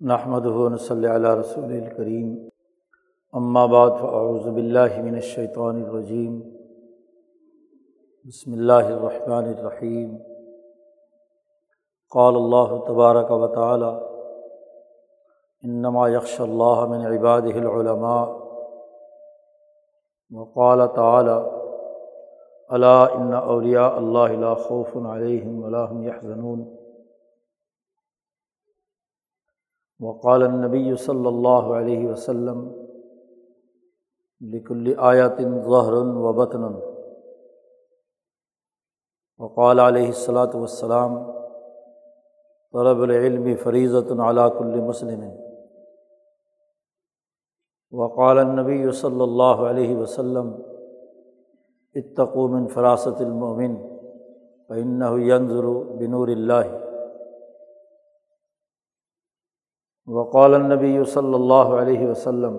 نحمد 0.00 0.46
صلی 0.80 1.06
علیہ 1.06 1.28
رسول 1.28 1.70
الکریم 1.72 2.34
بعد 3.68 3.90
فاعوذ 4.00 4.48
باللہ 4.48 5.00
من 5.04 5.14
الشیطان 5.14 5.82
الرجیم 5.84 6.40
بسم 8.24 8.52
اللہ 8.52 8.72
الرحمن 8.72 9.48
الرحیم 9.56 10.16
قال 12.10 12.36
اللہ 12.36 12.76
تبارک 12.86 13.30
و 13.30 13.46
تعالی 13.46 13.90
انما 15.64 16.08
یکش 16.08 16.40
اللہ 16.40 16.84
من 16.88 17.06
عبادہ 17.06 17.56
العلماء. 17.56 18.26
وقال 20.30 20.86
تعالی 20.94 21.38
الا 22.68 23.04
ان 23.04 23.34
اولیاء 23.34 23.90
اللہ 23.90 24.40
لا 24.40 24.54
خوف 24.54 24.96
علیہم 24.96 25.64
ولا 25.64 25.90
هم 25.90 26.02
يحزنون. 26.02 26.75
وقال 30.00 30.42
النبی 30.42 30.96
صلی 30.96 31.26
اللہ 31.26 31.70
علیہ 31.76 32.08
وسلم 32.08 32.58
لکل 34.40 34.92
آیات 34.98 35.38
ظہر 35.68 35.92
و 35.92 36.32
بطن 36.32 36.64
وقال 39.40 39.80
علیہ 39.80 40.06
الصلاۃ 40.06 40.54
والسلام، 40.54 41.16
طلب 42.72 43.02
العلم 43.02 43.48
فریضۃ 43.62 44.12
علی 44.28 44.46
کل 44.58 44.80
مسلم. 44.80 45.22
وقال 47.92 48.38
النبی 48.38 48.90
صلی 48.90 49.22
اللہ 49.22 49.66
علیہ 49.70 49.96
وسلم، 49.96 50.54
اتقوا 51.96 52.48
من 52.48 52.66
فراست 52.68 53.20
المؤمن، 53.20 53.76
فإنه 54.70 55.18
ينظر 55.18 55.66
بنور 55.98 56.28
اللہ 56.28 56.66
وقال 60.06 60.54
النبی 60.54 61.04
صلی 61.04 61.34
اللہ 61.34 61.54
علیہ 61.54 62.08
وسلم، 62.08 62.56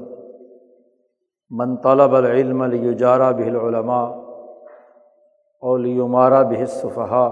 من 1.50 1.78
طلب 1.78 2.16
العلم 2.16 2.64
لیجارا 2.64 3.32
بہ 3.32 3.44
العلماء 3.44 4.06
او 5.60 5.78
لیمارا 5.78 6.42
بہ 6.42 6.60
الصفحا 6.60 7.26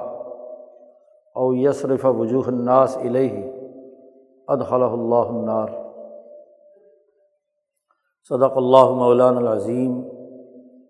او 1.35 1.53
یصرف 1.53 2.05
وجوہ 2.05 2.43
الناس 2.47 2.97
علیہ 2.97 3.51
ادخلہ 4.47 4.85
اللہ 4.85 5.15
النار. 5.15 5.67
صدق 8.29 8.57
اللہ 8.57 8.89
مولان 8.89 9.37
العظیم 9.37 10.01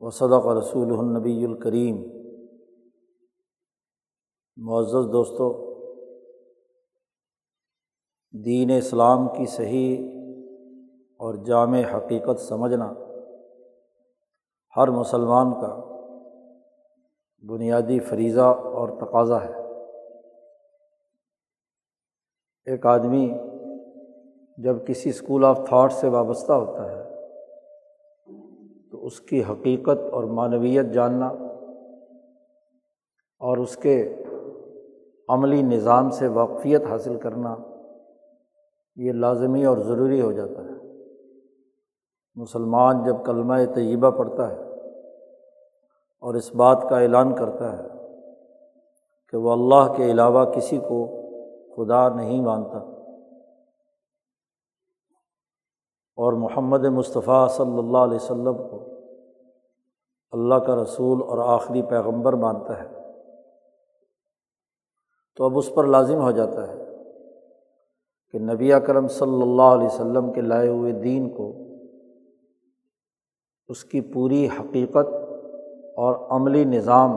و 0.02 0.10
صدق 0.10 0.48
رسول 0.48 1.00
النبی 1.00 1.46
الکریم۔ 1.46 2.04
معزز 4.58 5.14
دوستو 5.14 5.75
دین 8.44 8.72
اسلام 8.72 9.28
کی 9.28 9.46
صحیح 9.46 10.08
اور 11.20 11.34
جامع 11.34 11.82
حقیقت 11.94 12.40
سمجھنا 12.40 12.94
ہر 14.78 14.88
مسلمان 14.88 15.54
کا 15.54 15.82
بنیادی 17.48 18.00
فریضہ 18.00 18.42
اور 18.42 18.90
تقاضا 18.90 19.44
ہے۔ 19.44 19.54
ایک 22.66 22.86
آدمی 22.86 23.38
جب 24.58 24.88
کسی 24.88 25.10
اسکول 25.10 25.46
آف 25.46 25.60
تھاٹ 25.68 25.94
سے 25.94 26.08
وابستہ 26.08 26.54
ہوتا 26.54 26.92
ہے 26.92 27.04
تو 28.92 29.06
اس 29.06 29.20
کی 29.20 29.44
حقیقت 29.44 30.14
اور 30.14 30.24
معنویت 30.24 30.86
جاننا 30.86 31.28
اور 33.40 33.58
اس 33.58 33.78
کے 33.78 34.24
عملی 35.30 35.62
نظام 35.62 36.10
سے 36.10 36.28
واقفیت 36.28 36.82
حاصل 36.90 37.18
کرنا 37.18 37.56
یہ 38.96 39.12
لازمی 39.12 39.66
اور 39.66 39.78
ضروری 39.78 40.22
ہو 40.22 40.32
جاتا 40.32 40.62
ہے۔ 40.62 40.76
مسلمان 42.36 43.04
جب 43.04 43.16
کلمہ 43.26 43.54
طیبہ 43.76 44.10
پڑھتا 44.10 44.50
ہے 44.50 44.62
اور 46.20 46.34
اس 46.34 46.56
بات 46.56 46.86
کا 46.90 47.00
اعلان 47.00 47.36
کرتا 47.36 47.78
ہے 47.78 47.84
کہ 49.30 49.38
وہ 49.38 49.52
اللہ 49.52 49.94
کے 49.94 50.12
علاوہ 50.12 50.46
کسی 50.46 50.78
کو 50.78 51.26
خدا 51.76 52.10
نہیں 52.10 52.42
مانتا۔ 52.42 52.78
اور 56.18 56.34
محمد 56.34 56.86
مصطفیٰ 56.86 57.50
صلی 57.50 57.78
اللہ 57.78 57.98
علیہ 57.98 58.16
و 58.16 58.20
سلم 58.20 58.58
کو 58.58 58.90
اللہ 60.32 60.56
کا 60.56 60.76
رسول 60.84 61.22
اور 61.22 61.54
آخری 61.54 61.82
پیغمبر 61.82 62.34
مانتا 62.34 62.84
ہے۔ 62.84 62.88
تو 65.36 65.46
اب 65.46 65.58
اس 65.58 65.76
پر 65.76 65.84
لازم 65.84 66.22
ہو 66.22 66.32
جاتا 66.32 66.68
ہے 66.68 66.85
کہ 68.36 68.40
نبی 68.40 68.74
اکرم 68.74 69.08
صلی 69.08 69.42
اللہ 69.42 69.62
علیہ 69.62 69.86
وسلم 69.86 70.34
کے 70.34 70.42
لائے 70.42 70.68
ہوئے 70.68 70.92
دین 70.92 71.30
کو 71.30 71.58
اس 73.68 73.84
کی 73.84 74.02
پوری 74.02 74.48
حقیقت 74.48 75.08
اور 75.96 76.16
عملی 76.30 76.64
نظام 76.64 77.12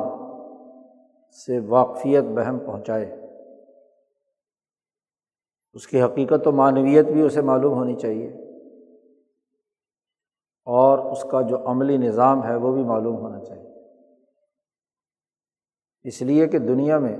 سے 1.47 1.61
واقفیت 1.69 2.25
بہم 2.25 2.59
پہنچائے۔ 2.59 3.27
اس 5.73 5.87
کی 5.87 6.03
حقیقت 6.03 6.47
و 6.47 6.53
معنویت 6.53 7.07
بھی 7.07 7.23
اسے 7.23 7.41
معلوم 7.41 7.73
ہونی 7.73 7.95
چاہیے۔ 7.95 8.29
اور 10.65 10.99
اس 11.13 11.23
کا 11.31 11.41
جو 11.41 11.71
عملی 11.71 11.97
نظام 11.97 12.45
ہے 12.45 12.57
وہ 12.57 12.73
بھی 12.73 12.85
معلوم 12.85 13.17
ہونا 13.17 13.41
چاہیے۔ 13.41 13.71
اس 16.03 16.23
لیے 16.23 16.47
کہ 16.47 16.59
دنیا 16.59 16.99
میں 16.99 17.19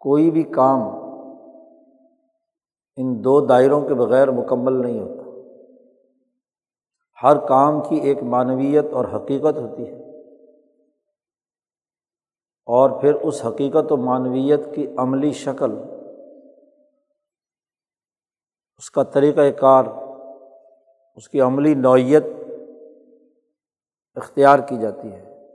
کوئی 0.00 0.30
بھی 0.30 0.42
کام 0.42 1.07
ان 2.98 3.24
دو 3.24 3.46
دائروں 3.46 3.88
کے 3.88 3.94
بغیر 3.94 4.30
مکمل 4.30 4.72
نہیں 4.72 5.00
ہوتا۔ 5.00 5.18
ہر 7.22 7.46
کام 7.46 7.80
کی 7.88 7.96
ایک 7.96 8.22
معنویت 8.22 8.84
اور 8.92 9.04
حقیقت 9.04 9.56
ہوتی 9.56 9.88
ہے۔ 9.88 10.08
اور 12.66 13.00
پھر 13.00 13.14
اس 13.14 13.46
حقیقت 13.46 13.92
و 13.92 13.96
معنویت 13.96 14.60
کی 14.74 14.86
عملی 14.96 15.32
شکل، 15.32 15.70
اس 18.76 18.90
کا 18.90 19.02
طریقۂ 19.02 19.44
کار، 19.60 19.84
اس 21.16 21.28
کی 21.28 21.40
عملی 21.40 21.74
نوعیت 21.74 22.24
اختیار 24.16 24.58
کی 24.58 24.78
جاتی 24.78 25.12
ہے 25.12 25.46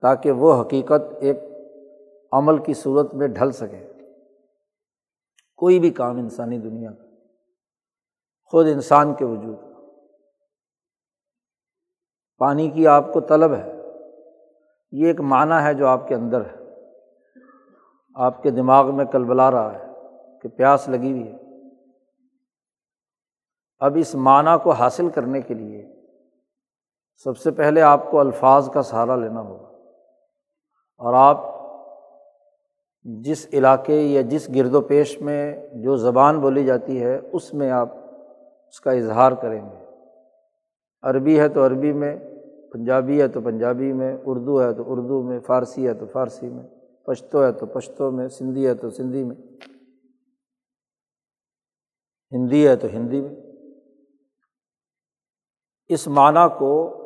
تاکہ 0.00 0.30
وہ 0.30 0.62
حقیقت 0.62 1.02
ایک 1.20 1.38
عمل 2.32 2.58
کی 2.58 2.74
صورت 2.74 3.14
میں 3.14 3.28
ڈھل 3.28 3.50
سکے۔ 3.50 3.92
کوئی 5.56 5.78
بھی 5.78 5.90
کام 5.90 6.16
انسانی 6.16 6.58
دنیا 6.58 6.90
کا، 6.92 7.04
خود 8.44 8.66
انسان 8.66 9.14
کے 9.14 9.24
وجود 9.24 9.56
پانی 12.38 12.70
کی 12.70 12.86
آپ 12.86 13.12
کو 13.12 13.20
طلب 13.20 13.54
ہے، 13.54 13.72
یہ 14.90 15.06
ایک 15.06 15.20
معنی 15.20 15.64
ہے 15.64 15.74
جو 15.74 15.86
آپ 15.86 16.08
کے 16.08 16.14
اندر 16.14 16.40
ہے۔ 16.40 16.56
آپ 18.14 18.42
کے 18.42 18.50
دماغ 18.50 18.96
میں 18.96 19.04
کل 19.04 19.24
بلا 19.24 19.50
رہا 19.50 19.74
ہے 19.74 19.84
کہ 20.42 20.48
پیاس 20.48 20.88
لگی 20.88 21.10
ہوئی 21.10 21.32
ہے۔ 21.32 21.38
اب 23.78 23.92
اس 23.96 24.14
معنی 24.14 24.50
کو 24.62 24.70
حاصل 24.70 25.10
کرنے 25.10 25.40
کے 25.40 25.54
لیے 25.54 25.96
سب 27.16 27.38
سے 27.38 27.50
پہلے 27.50 27.82
آپ 27.82 28.10
کو 28.10 28.20
الفاظ 28.20 28.70
کا 28.70 28.82
سہارا 28.82 29.16
لینا 29.16 29.40
ہوگا۔ 29.40 29.68
اور 30.98 31.14
آپ 31.14 31.55
جس 33.06 33.46
علاقے 33.52 34.00
یا 34.02 34.20
جس 34.20 34.50
گرد 34.54 34.74
و 34.74 34.80
پیش 34.80 35.20
میں 35.20 35.66
جو 35.74 35.96
زبان 35.96 36.40
بولی 36.40 36.64
جاتی 36.64 37.02
ہے، 37.02 37.20
اس 37.32 37.54
میں 37.54 37.70
آپ 37.70 37.88
اس 38.68 38.80
کا 38.80 38.90
اظہار 38.90 39.32
کریں 39.32 39.70
گے۔ 39.70 39.84
عربی 41.02 41.40
ہے 41.40 41.48
تو 41.48 41.66
عربی 41.66 41.92
میں، 41.92 42.16
پنجابی 42.72 43.22
ہے 43.22 43.28
تو 43.28 43.40
پنجابی 43.40 43.92
میں، 43.92 44.16
اردو 44.24 44.62
ہے 44.62 44.72
تو 44.74 44.82
اردو 44.86 45.22
میں، 45.22 45.40
فارسی 45.40 45.86
ہے 45.86 45.94
تو 45.94 46.06
فارسی 46.06 46.48
میں، 46.48 46.64
پشتو 47.06 47.44
ہے 47.44 47.52
تو 47.52 47.66
پشتو 47.66 48.10
میں، 48.10 48.28
سندھی 48.28 48.66
ہے 48.66 48.74
تو 48.74 48.90
سندھی 48.90 49.24
میں، 49.24 49.36
ہندی 52.32 52.68
ہے 52.68 52.76
تو 52.76 52.88
ہندی 52.92 53.20
میں۔ 53.20 53.36
اس 55.88 56.08
معنیٰ 56.08 56.58
کو 56.58 57.02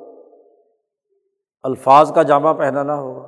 الفاظ 1.63 2.13
کا 2.13 2.23
جامع 2.23 2.53
پہنانا 2.53 2.95
ہوگا 2.95 3.27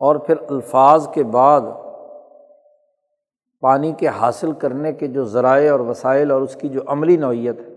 اور 0.00 0.16
پھر 0.16 0.34
الفاظ 0.50 1.08
کے 1.14 1.24
بعد 1.24 1.60
پانی 3.60 3.92
کے 3.92 4.08
حاصل 4.08 4.52
کرنے 4.52 4.92
کے 4.92 5.06
جو 5.06 5.24
ذرائع 5.24 5.72
اور 5.72 5.80
وسائل 5.80 6.30
اور 6.30 6.42
اس 6.42 6.56
کی 6.56 6.68
جو 6.68 6.80
عملی 6.86 7.16
نوعیت 7.16 7.60
ہے، 7.60 7.74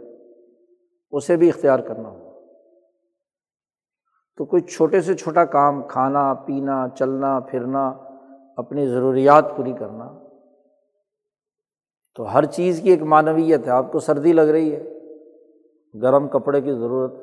اسے 1.12 1.38
بھی 1.38 1.50
اختیار 1.50 1.80
کرنا 1.80 2.10
ہو 2.10 2.32
تو 4.38 4.46
کوئی 4.46 4.62
چھوٹے 4.62 5.02
سے 5.02 5.14
چھوٹا 5.14 5.46
کام، 5.46 5.88
کھانا، 5.88 6.34
پینا، 6.34 6.88
چلنا، 7.00 7.40
پھرنا، 7.40 7.88
اپنی 8.58 8.88
ضروریات 8.88 9.58
پوری 9.58 9.74
کرنا، 9.74 10.20
تو 12.16 12.34
ہر 12.34 12.46
چیز 12.46 12.80
کی 12.84 12.90
ایک 12.90 13.02
معنویت 13.02 13.66
ہے۔ 13.66 13.72
آپ 13.72 13.92
کو 13.92 14.00
سردی 14.00 14.34
لگ 14.34 14.42
رہی 14.42 14.76
ہے، 14.76 14.84
گرم 16.02 16.28
کپڑے 16.28 16.62
کی 16.62 16.74
ضرورت۔ 16.74 17.14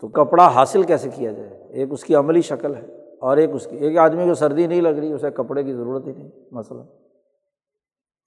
تو 0.00 0.08
کپڑا 0.08 0.48
حاصل 0.48 0.82
کیسے 0.82 1.10
کیا 1.14 1.32
جائے؟ 1.32 1.66
ایک 1.70 1.88
اس 1.92 2.04
کی 2.04 2.14
عملی 2.14 2.42
شکل 2.42 2.74
ہے۔ 2.74 2.99
اور 3.20 3.36
ایک 3.36 3.50
اس 3.52 3.66
کی 3.66 3.76
ایک 3.76 3.98
آدمی 3.98 4.24
کو 4.24 4.34
سردی 4.34 4.66
نہیں 4.66 4.80
لگ 4.80 4.88
رہی، 4.88 5.12
اسے 5.12 5.30
کپڑے 5.30 5.62
کی 5.62 5.74
ضرورت 5.74 6.06
ہی 6.06 6.12
نہیں، 6.12 6.30
مثلاً۔ 6.52 6.86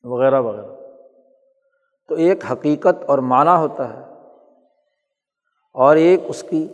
وغیرہ 0.04 0.42
وغیرہ۔ 0.42 0.76
تو 2.08 2.16
ایک 2.16 2.52
حقیقت 2.52 3.04
اور 3.08 3.18
معنی 3.18 3.56
ہوتا 3.56 3.94
ہے 3.94 4.14
اور 5.74 5.96
ایک 5.96 6.20
اس 6.28 6.44
کی 6.50 6.68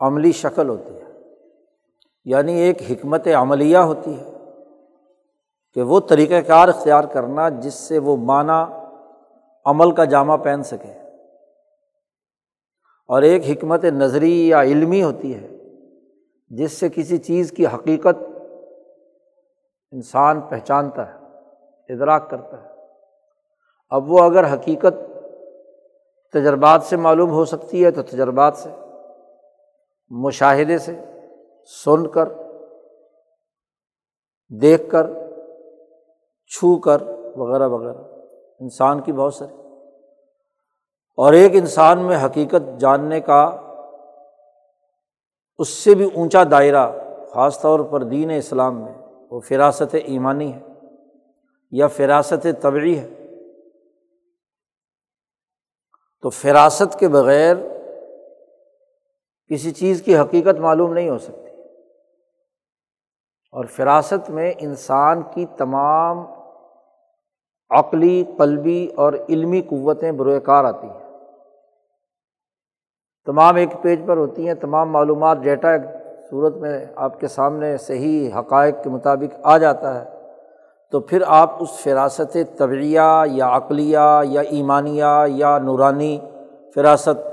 عملی 0.00 0.32
شکل 0.32 0.68
ہوتی 0.68 0.96
ہے۔ 0.96 1.04
یعنی 2.24 2.52
ایک 2.52 2.82
حکمت 2.90 3.28
عملیہ 3.28 3.78
ہوتی 3.78 4.20
ہے 4.20 4.30
کہ 5.72 5.82
وہ 5.82 6.00
طریقۂ 6.00 6.34
کار 6.46 6.68
اختیار 6.68 7.04
کرنا 7.04 7.48
جس 7.48 7.74
سے 7.74 7.98
وہ 7.98 8.16
معنی 8.16 8.88
عمل 9.64 9.92
کا 9.92 10.04
جامع 10.04 10.36
پہن 10.36 10.62
سکے۔ 10.62 10.92
اور 13.06 13.22
ایک 13.22 13.42
حکمت 13.50 13.84
نظری 13.84 14.48
یا 14.48 14.62
علمی 14.62 15.02
ہوتی 15.02 15.34
ہے 15.34 15.57
جس 16.50 16.72
سے 16.72 16.88
کسی 16.88 17.18
چیز 17.18 17.52
کی 17.52 17.66
حقیقت 17.66 18.24
انسان 19.92 20.40
پہچانتا 20.40 21.14
ہے، 21.14 21.18
ادراک 21.92 22.30
کرتا 22.30 22.62
ہے۔ 22.62 22.68
اب 23.90 24.12
وہ 24.12 24.20
اگر 24.20 24.54
حقیقت 24.54 25.18
تجربات 26.32 26.82
سے 26.82 26.96
معلوم 26.96 27.30
ہو 27.30 27.44
سکتی 27.44 27.84
ہے 27.84 27.90
تو 27.90 28.02
تجربات 28.02 28.56
سے، 28.56 28.70
مشاہدے 30.10 30.78
سے، 30.78 30.98
سن 31.84 32.06
کر، 32.06 32.28
دیکھ 34.60 34.90
کر، 34.90 35.06
چھو 36.46 36.78
کر 36.78 37.02
وغیرہ 37.36 37.68
وغیرہ۔ 37.68 38.02
انسان 38.60 39.00
کی 39.00 39.12
بہت 39.12 39.34
ساری۔ 39.34 39.54
اور 41.16 41.32
ایک 41.32 41.52
انسان 41.54 41.98
میں 41.98 42.24
حقیقت 42.24 42.80
جاننے 42.80 43.20
کا 43.20 43.67
اس 45.58 45.68
سے 45.68 45.94
بھی 45.94 46.08
اونچا 46.14 46.42
دائرہ، 46.50 46.92
خاص 47.30 47.60
طور 47.60 47.80
پر 47.80 48.02
دین 48.02 48.30
اسلام 48.30 48.80
میں، 48.80 48.94
وہ 49.30 49.40
فراست 49.40 49.94
ایمانی 50.04 50.54
ہے 50.54 50.60
یا 51.70 51.86
فراست 51.86 52.46
طبعی 52.60 52.98
ہے۔ 52.98 53.08
تو 56.22 56.30
فراست 56.30 56.98
کے 56.98 57.08
بغیر 57.08 57.56
کسی 59.48 59.70
چیز 59.70 60.02
کی 60.02 60.16
حقیقت 60.16 60.60
معلوم 60.60 60.92
نہیں 60.92 61.10
ہو 61.10 61.18
سکتی۔ 61.18 61.48
اور 63.52 63.64
فراست 63.64 64.30
میں 64.30 64.54
انسان 64.58 65.22
کی 65.34 65.46
تمام 65.56 66.18
عقلی، 67.70 68.24
قلبی 68.38 68.88
اور 68.96 69.12
علمی 69.28 69.60
قوتیں 69.60 70.12
بروئے 70.12 70.40
کار 70.40 70.64
آتی 70.64 70.86
ہیں۔ 70.86 71.07
تمام 73.28 73.56
ایک 73.56 73.68
پیج 73.82 74.00
پر 74.06 74.16
ہوتی 74.16 74.46
ہیں، 74.46 74.54
تمام 74.54 74.92
معلومات، 74.92 75.38
ڈیٹا 75.38 75.68
صورت 76.30 76.56
میں 76.56 76.86
آپ 76.96 77.20
کے 77.20 77.28
سامنے 77.28 77.76
صحیح 77.76 78.30
حقائق 78.38 78.74
کے 78.84 78.90
مطابق 78.90 79.34
آ 79.42 79.58
جاتا 79.58 79.94
ہے۔ 79.94 80.04
تو 80.90 81.00
پھر 81.00 81.22
آپ 81.26 81.62
اس 81.62 81.70
فراست 81.80 82.36
طبعیہ 82.58 83.24
یا 83.26 83.56
عقلیہ 83.56 84.22
یا 84.24 84.40
ایمانیہ 84.40 85.14
یا 85.26 85.58
نورانی 85.58 86.18
فراست 86.74 87.26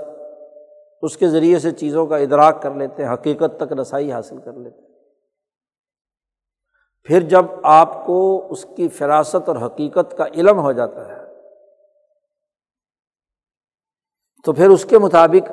اس 1.02 1.18
کے 1.18 1.28
ذریعے 1.28 1.60
سے 1.60 1.72
چیزوں 1.72 2.06
کا 2.08 2.18
ادراک 2.18 2.62
کر 2.62 2.74
لیتے 2.74 3.06
ہیں، 3.06 3.14
حقیقت 3.14 3.58
تک 3.58 3.74
رسائی 3.74 4.12
حاصل 4.12 4.38
کر 4.38 4.54
لیتے 4.54 4.82
ہیں۔ 4.82 4.94
پھر 7.04 7.20
جب 7.20 7.46
آپ 7.64 8.06
کو 8.06 8.48
اس 8.50 8.66
کی 8.66 8.88
فراست 8.88 9.50
اور 9.50 9.66
حقیقت 9.66 10.18
کا 10.18 10.26
علم 10.34 10.60
ہو 10.60 10.72
جاتا 10.72 11.08
ہے، 11.08 11.24
تو 14.46 14.54
پھر 14.54 14.70
اس 14.70 14.86
کے 14.86 14.98
مطابق 14.98 15.52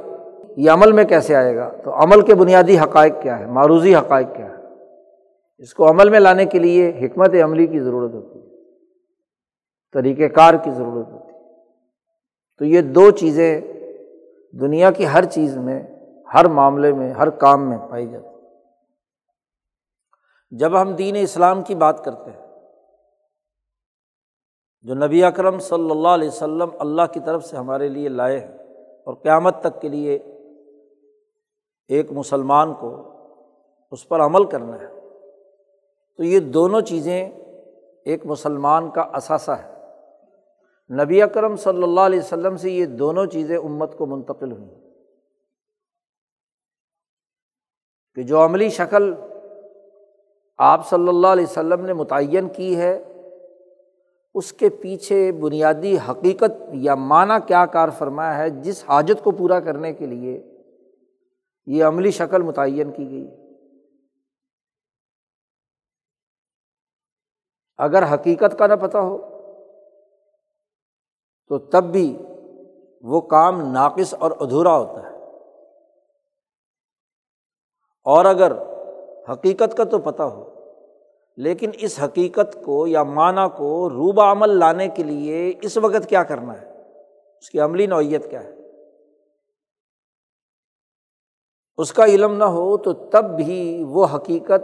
یہ 0.56 0.70
عمل 0.70 0.92
میں 0.92 1.04
کیسے 1.04 1.36
آئے 1.36 1.56
گا؟ 1.56 1.68
تو 1.84 1.94
عمل 1.94 2.20
کے 2.20 2.34
بنیادی 2.34 2.78
حقائق 2.78 3.12
کیا 3.22 3.38
ہے 3.38 3.46
معروضی 3.46 3.96
حقائق 3.96 4.26
کیا 4.36 4.46
ہے 4.46 4.62
اس 5.58 5.74
کو 5.74 5.90
عمل 5.90 6.08
میں 6.08 6.20
لانے 6.20 6.46
کے 6.46 6.58
لیے 6.58 6.90
حکمت 6.90 7.30
عملی 7.44 7.66
کی 7.66 7.80
ضرورت 7.80 8.14
ہوتی 8.14 8.38
ہے 8.38 8.56
طریقۂ 9.92 10.34
کار 10.34 10.54
کی 10.54 10.70
ضرورت 10.70 11.12
ہوتی 11.12 11.34
ہے۔ 11.34 11.40
تو 12.58 12.64
یہ 12.64 12.80
دو 12.80 13.10
چیزیں 13.10 13.60
دنیا 14.52 14.90
کی 14.90 15.06
ہر 15.06 15.24
چیز 15.24 15.56
میں، 15.56 15.82
ہر 16.34 16.44
معاملے 16.44 16.92
میں، 16.92 17.12
ہر 17.12 17.30
کام 17.30 17.68
میں 17.68 17.78
پائی 17.90 18.06
جاتی 18.06 18.28
جب 20.50 20.82
ہم 20.82 20.92
دین 20.92 21.16
اسلام 21.18 21.62
کی 21.62 21.74
بات 21.74 22.04
کرتے 22.04 22.30
ہیں، 22.30 22.46
جو 24.82 24.94
نبی 24.94 25.24
اکرم 25.24 25.58
صلی 25.58 25.90
اللہ 25.90 26.08
علیہ 26.08 26.28
وسلم 26.28 26.68
اللہ 26.78 27.02
کی 27.12 27.20
طرف 27.20 27.44
سے 27.44 27.56
ہمارے 27.56 27.88
لیے 27.88 28.08
لائے 28.08 28.38
ہیں 28.38 28.58
اور 29.06 29.14
قیامت 29.14 29.60
تک 29.60 29.80
کے 29.80 29.88
لیے 29.88 30.18
ایک 31.88 32.12
مسلمان 32.12 32.74
کو 32.74 33.12
اس 33.90 34.08
پر 34.08 34.20
عمل 34.20 34.44
کرنا 34.44 34.80
ہے۔ 34.80 35.00
تو 36.16 36.24
یہ 36.24 36.40
دونوں 36.40 36.80
چیزیں 36.80 37.30
ایک 38.04 38.26
مسلمان 38.26 38.90
کا 38.90 39.00
اثاثہ 39.00 39.50
ہے۔ 39.50 39.72
نبی 41.04 41.22
اکرم 41.22 41.56
صلی 41.56 41.82
اللہ 41.82 42.00
علیہ 42.00 42.18
وسلم 42.18 42.56
سے 42.56 42.70
یہ 42.70 42.86
دونوں 42.86 43.26
چیزیں 43.26 43.56
امت 43.56 43.98
کو 43.98 44.06
منتقل 44.06 44.52
ہوئیں۔ 44.52 44.80
کہ 48.14 48.22
جو 48.22 48.44
عملی 48.44 48.68
شکل 48.68 49.14
آپ 50.58 50.88
صلی 50.88 51.08
اللہ 51.08 51.26
علیہ 51.26 51.44
وسلم 51.44 51.86
نے 51.86 51.92
متعین 51.92 52.48
کی 52.48 52.76
ہے، 52.76 53.04
اس 54.34 54.52
کے 54.52 54.68
پیچھے 54.68 55.32
بنیادی 55.32 55.96
حقیقت 56.10 56.52
یا 56.72 56.94
معنی 56.94 57.34
کیا 57.46 57.66
کار 57.66 57.88
فرمایا 57.88 58.38
ہے، 58.38 58.50
جس 58.50 58.84
حاجت 58.88 59.24
کو 59.24 59.30
پورا 59.30 59.60
کرنے 59.60 59.92
کے 59.92 60.06
لیے 60.06 60.51
یہ 61.66 61.84
عملی 61.84 62.10
شکل 62.10 62.42
متعین 62.42 62.92
کی 62.92 63.10
گئی۔ 63.10 63.30
اگر 67.76 68.14
حقیقت 68.14 68.58
کا 68.58 68.66
نہ 68.66 68.74
پتہ 68.74 68.98
ہو، 68.98 69.18
تو 71.48 71.58
تب 71.58 71.84
بھی 71.84 72.18
وہ 73.02 73.20
کام 73.20 73.72
ناقص 73.72 74.14
اور 74.18 74.30
ادھورا 74.40 74.76
ہوتا 74.76 75.02
ہے۔ 75.02 75.16
اور 78.04 78.24
اگر 78.24 78.52
حقیقت 79.32 79.76
کا 79.76 79.84
تو 79.84 79.98
پتہ 79.98 80.22
ہو، 80.22 80.52
لیکن 81.36 81.70
اس 81.78 82.00
حقیقت 82.04 82.58
کو 82.64 82.86
یا 82.86 83.02
معنی 83.02 83.48
کو 83.56 83.90
روبہ 83.90 84.32
عمل 84.32 84.58
لانے 84.58 84.88
کے 84.88 85.02
لیے 85.02 85.52
اس 85.62 85.76
وقت 85.76 86.08
کیا 86.08 86.22
کرنا 86.22 86.60
ہے؟ 86.60 86.82
اس 87.38 87.50
کی 87.50 87.60
عملی 87.60 87.86
نوعیت 87.86 88.30
کیا 88.30 88.44
ہے؟ 88.44 88.61
اس 91.76 91.92
کا 91.92 92.04
علم 92.04 92.36
نہ 92.36 92.44
ہو 92.44 92.76
تو 92.76 92.92
تب 92.92 93.36
بھی 93.36 93.84
وہ 93.88 94.06
حقیقت 94.14 94.62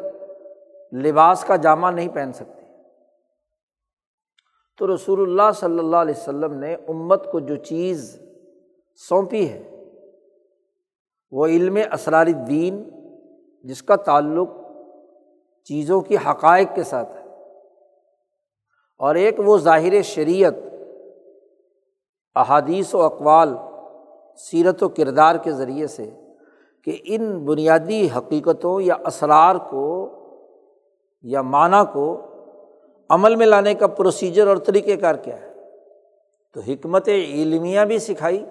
لباس 0.95 1.45
کا 1.45 1.57
جامع 1.57 1.91
نہیں 1.91 2.09
پہن 2.09 2.33
سکتی 2.33 2.59
تو 4.79 4.95
رسول 4.95 5.21
اللہ 5.21 5.51
صلی 5.55 5.79
اللہ 5.79 5.97
علیہ 5.97 6.15
وسلم 6.17 6.53
نے 6.53 6.75
امت 6.75 7.33
کو 7.33 7.41
جو 7.41 7.57
چیز 7.57 8.21
سونپی 9.09 9.49
ہے، 9.49 9.85
وہ 11.31 11.47
علم 11.47 11.79
اسرار 11.93 12.27
دین 12.27 12.91
جس 13.65 13.83
کا 13.83 13.97
تعلق 13.97 14.49
چیزوں 15.65 16.01
کی 16.01 16.17
حقائق 16.17 16.69
کے 16.75 16.83
ساتھ 16.83 17.09
ہے۔ 17.11 17.25
اور 18.99 19.15
ایک 19.15 19.35
وہ 19.39 19.59
ظاہر 19.59 20.03
شریعت، 20.03 20.55
احادیث 22.35 22.95
و 22.95 23.03
اقوال، 23.03 23.57
سیرت 24.37 24.83
و 24.83 24.89
کردار 24.89 25.37
کے 25.37 25.53
ذریعے 25.53 25.87
سے 25.87 26.11
کہ 26.85 26.99
ان 27.05 27.45
بنیادی 27.45 28.09
حقیقتوں 28.17 28.81
یا 28.81 28.95
اسرار 29.07 29.57
کو 29.57 30.15
یا 31.23 31.43
معنی 31.43 31.93
کو 31.93 32.21
عمل 33.11 33.37
میں 33.37 33.47
لانے 33.47 33.75
کا 33.75 33.87
پروسیجر 33.87 34.47
اور 34.47 34.57
طریقۂ 34.57 35.01
کار 35.01 35.15
کیا 35.15 35.41
ہے؟ 35.41 35.53
تو 36.55 36.61
حکمت 36.61 37.09
علمیہ 37.09 37.81
بھی 37.81 37.99
سکھائی 37.99 38.47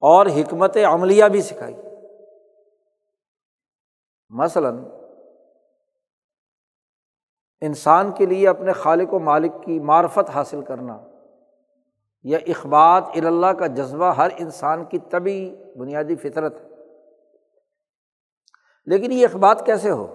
اور 0.00 0.26
حکمت 0.26 0.76
عملیہ 0.76 1.24
بھی 1.24 1.42
سکھائی۔ 1.42 1.74
مثلاً، 4.28 4.78
انسان 7.60 8.12
کے 8.12 8.26
لیے 8.26 8.48
اپنے 8.48 8.72
خالق 8.72 9.14
و 9.14 9.18
مالک 9.18 9.52
کی 9.62 9.80
معرفت 9.80 10.30
حاصل 10.30 10.62
کرنا۔ 10.62 11.07
یا 12.22 12.38
اخبات 12.46 13.04
الا 13.14 13.52
کا 13.52 13.66
جذبہ 13.66 14.14
ہر 14.14 14.28
انسان 14.38 14.84
کی 14.84 14.98
طبی 14.98 15.56
بنیادی 15.76 16.16
فطرت 16.16 16.60
ہے۔ 16.60 16.68
لیکن 18.86 19.12
یہ 19.12 19.26
اخبات 19.26 19.66
کیسے 19.66 19.90
ہو؟ 19.90 20.14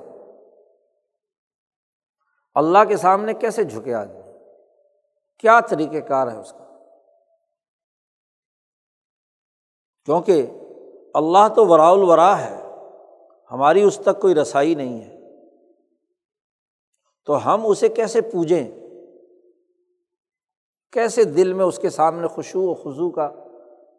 اللہ 2.55 2.83
کے 2.87 2.97
سامنے 2.97 3.33
کیسے 3.33 3.63
جھکے 3.63 3.93
آدمی؟ 3.93 4.21
کیا 5.37 5.59
طریقۂ 5.59 6.07
کار 6.07 6.31
ہے 6.31 6.37
اس 6.37 6.51
کا؟ 6.51 6.77
کیونکہ 10.05 10.47
اللہ 11.13 11.47
تو 11.55 11.67
ورا 11.67 11.89
الورا 11.89 12.41
ہے، 12.41 12.61
ہماری 13.51 13.83
اس 13.83 13.99
تک 14.05 14.21
کوئی 14.21 14.35
رسائی 14.35 14.75
نہیں 14.75 15.01
ہے۔ 15.01 15.13
تو 17.25 17.53
ہم 17.53 17.65
اسے 17.65 17.89
کیسے 17.89 18.21
پوجیں؟ 18.21 18.82
کیسے 20.93 21.23
دل 21.23 21.53
میں 21.53 21.65
اس 21.65 21.79
کے 21.79 21.89
سامنے 21.89 22.27
خوشو 22.27 22.61
و 22.61 22.73
خضو 22.73 23.11
کا 23.11 23.29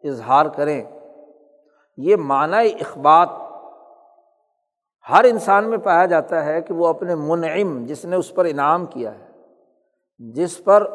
اظہار 0.03 0.45
کریں؟ 0.45 0.83
یہ 1.97 2.15
معنی 2.15 2.71
اخبات 2.79 3.29
ہر 5.09 5.23
انسان 5.23 5.69
میں 5.69 5.77
پایا 5.77 6.05
جاتا 6.05 6.45
ہے 6.45 6.61
کہ 6.61 6.73
وہ 6.73 6.87
اپنے 6.87 7.15
منعم، 7.15 7.85
جس 7.85 8.05
نے 8.05 8.15
اس 8.15 8.33
پر 8.33 8.45
انعام 8.45 8.85
کیا 8.85 9.19
ہے، 9.19 9.31
جس 10.19 10.63
پر 10.63 10.87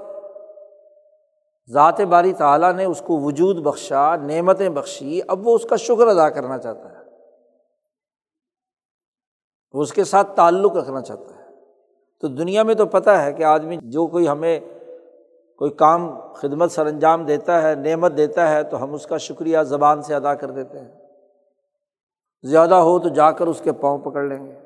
ذات 1.68 2.00
باری 2.00 2.32
تعالیٰ 2.32 2.72
نے 2.72 2.84
اس 2.84 3.02
کو 3.06 3.20
وجود 3.20 3.56
بخشا، 3.56 4.16
نعمتیں 4.16 4.68
بخشی، 4.68 5.20
اب 5.28 5.46
وہ 5.46 5.54
اس 5.54 5.64
کا 5.64 5.76
شکر 5.76 6.06
ادا 6.06 6.30
کرنا 6.30 6.58
چاہتا 6.58 6.92
ہے۔ 6.92 6.96
وہ 9.72 9.82
اس 9.82 9.92
کے 9.92 10.04
ساتھ 10.04 10.36
تعلق 10.36 10.76
رکھنا 10.76 11.00
چاہتا 11.00 11.34
ہے۔ 11.34 11.40
تو 12.20 12.28
دنیا 12.28 12.62
میں 12.62 12.74
تو 12.74 12.86
پتہ 12.86 13.10
ہے 13.10 13.32
کہ 13.32 13.42
آدمی 13.42 13.76
جو 13.82 14.06
کوئی 14.06 14.28
ہمیں 14.28 14.60
کوئی 15.60 15.70
کام 15.70 16.32
خدمت 16.32 16.70
سر 16.70 16.86
انجام 16.86 17.26
دیتا 17.26 17.62
ہے، 17.62 17.74
نعمت 17.74 18.16
دیتا 18.16 18.50
ہے 18.50 18.62
تو 18.62 18.82
ہم 18.82 18.94
اس 18.94 19.06
کا 19.06 19.16
شکریہ 19.16 19.58
زبان 19.62 20.02
سے 20.02 20.14
ادا 20.14 20.34
کر 20.34 20.50
دیتے 20.50 20.78
ہیں۔ 20.78 20.88
زیادہ 22.42 22.74
ہو 22.74 22.98
تو 22.98 23.08
جا 23.08 23.30
کر 23.30 23.46
اس 23.46 23.60
کے 23.60 23.72
پاؤں 23.72 23.98
پکڑ 23.98 24.22
لیں 24.22 24.46
گے۔ 24.46 24.58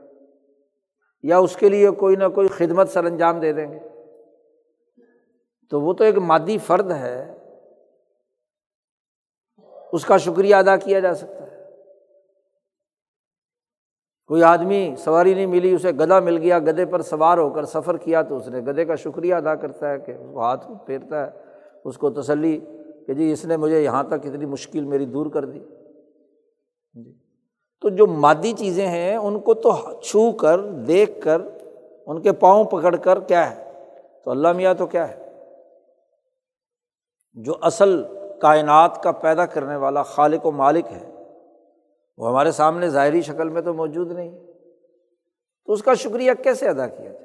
یا 1.22 1.38
اس 1.38 1.56
کے 1.56 1.68
لیے 1.68 1.90
کوئی 1.90 2.16
نہ 2.16 2.28
کوئی 2.34 2.48
خدمت 2.48 2.88
سر 2.88 3.04
انجام 3.04 3.40
دے 3.40 3.52
دیں 3.52 3.72
گے۔ 3.72 3.78
تو 5.70 5.80
وہ 5.80 5.92
تو 5.92 6.04
ایک 6.04 6.18
مادی 6.18 6.58
فرد 6.58 6.90
ہے۔ 6.90 7.38
اس 9.92 10.04
کا 10.04 10.16
شکریہ 10.16 10.54
ادا 10.54 10.76
کیا 10.76 11.00
جا 11.00 11.14
سکتا 11.14 11.43
ہے۔ 11.43 11.43
کوئی 14.26 14.42
آدمی 14.42 14.94
سواری 14.98 15.34
نہیں 15.34 15.46
ملی، 15.46 15.74
اسے 15.74 15.90
گدا 15.90 16.20
مل 16.20 16.36
گیا 16.36 16.58
گدے 16.58 16.86
پر 16.86 17.02
سوار 17.02 17.38
ہو 17.38 17.50
کر 17.50 17.64
سفر 17.64 17.96
کیا 17.96 18.22
تو 18.22 18.36
اس 18.36 18.48
نے 18.48 18.60
گدے 18.60 18.84
کا 18.84 18.94
شکریہ 18.94 19.34
ادا 19.34 19.54
کرتا 19.54 19.90
ہے 19.90 19.98
کہ 19.98 20.16
وہ 20.18 20.44
ہاتھ 20.44 20.70
پھیرتا 20.86 21.26
ہے۔ 21.26 21.30
اس 21.84 21.98
کو 21.98 22.10
تسلی 22.10 22.60
کہ 23.06 23.14
جی 23.14 23.32
اس 23.32 23.44
نے 23.44 23.56
مجھے 23.56 23.84
یہاں 23.84 24.02
تک 24.02 24.14
اتنی 24.14 24.46
مشکل 24.46 24.84
میری 24.84 25.06
دور 25.06 25.26
کر 25.26 25.44
دی۔ 25.44 25.58
جی۔ 26.94 27.18
تو 27.80 27.88
جو 27.88 28.06
مادی 28.06 28.52
چیزیں 28.52 28.86
ہیں، 28.86 29.16
ان 29.16 29.40
کو 29.40 29.54
تو 29.54 30.00
چھو 30.02 30.32
کر، 30.32 30.60
دیکھ 30.60 31.20
کر، 31.20 31.42
ان 32.06 32.22
کے 32.22 32.32
پاؤں 32.32 32.64
پکڑ 32.64 32.96
کر 32.96 33.20
کیا 33.20 33.56
ہے؟ 33.56 33.72
تو 34.24 34.30
اللہ 34.30 34.52
میاں 34.52 34.74
تو 34.74 34.86
کیا 34.86 35.08
ہے؟ 35.08 35.28
جو 37.34 37.52
اصل 37.60 38.02
کائنات 38.40 39.02
کا 39.02 39.12
پیدا 39.12 39.46
کرنے 39.46 39.76
والا 39.76 40.02
خالق 40.02 40.46
و 40.46 40.50
مالک 40.50 40.84
ہے 40.92 41.13
وہ 42.16 42.28
ہمارے 42.28 42.52
سامنے 42.52 42.88
ظاہری 42.88 43.22
شکل 43.22 43.48
میں 43.48 43.62
تو 43.62 43.74
موجود 43.74 44.12
نہیں۔ 44.12 44.38
تو 45.66 45.72
اس 45.72 45.82
کا 45.82 45.94
شکریہ 45.94 46.32
کیسے 46.42 46.68
ادا 46.68 46.86
کیا 46.86 47.12
جائے؟ 47.12 47.24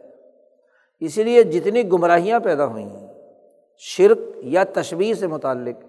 اسی 1.00 1.24
لیے 1.24 1.44
جتنی 1.44 1.92
گمراہیاں 1.92 2.40
پیدا 2.40 2.66
ہوئی 2.66 2.84
ہیں 2.84 3.14
شرک 3.78 4.18
یا 4.36 4.64
تشبیح 4.74 5.14
سے 5.14 5.28
متعلق، 5.28 5.86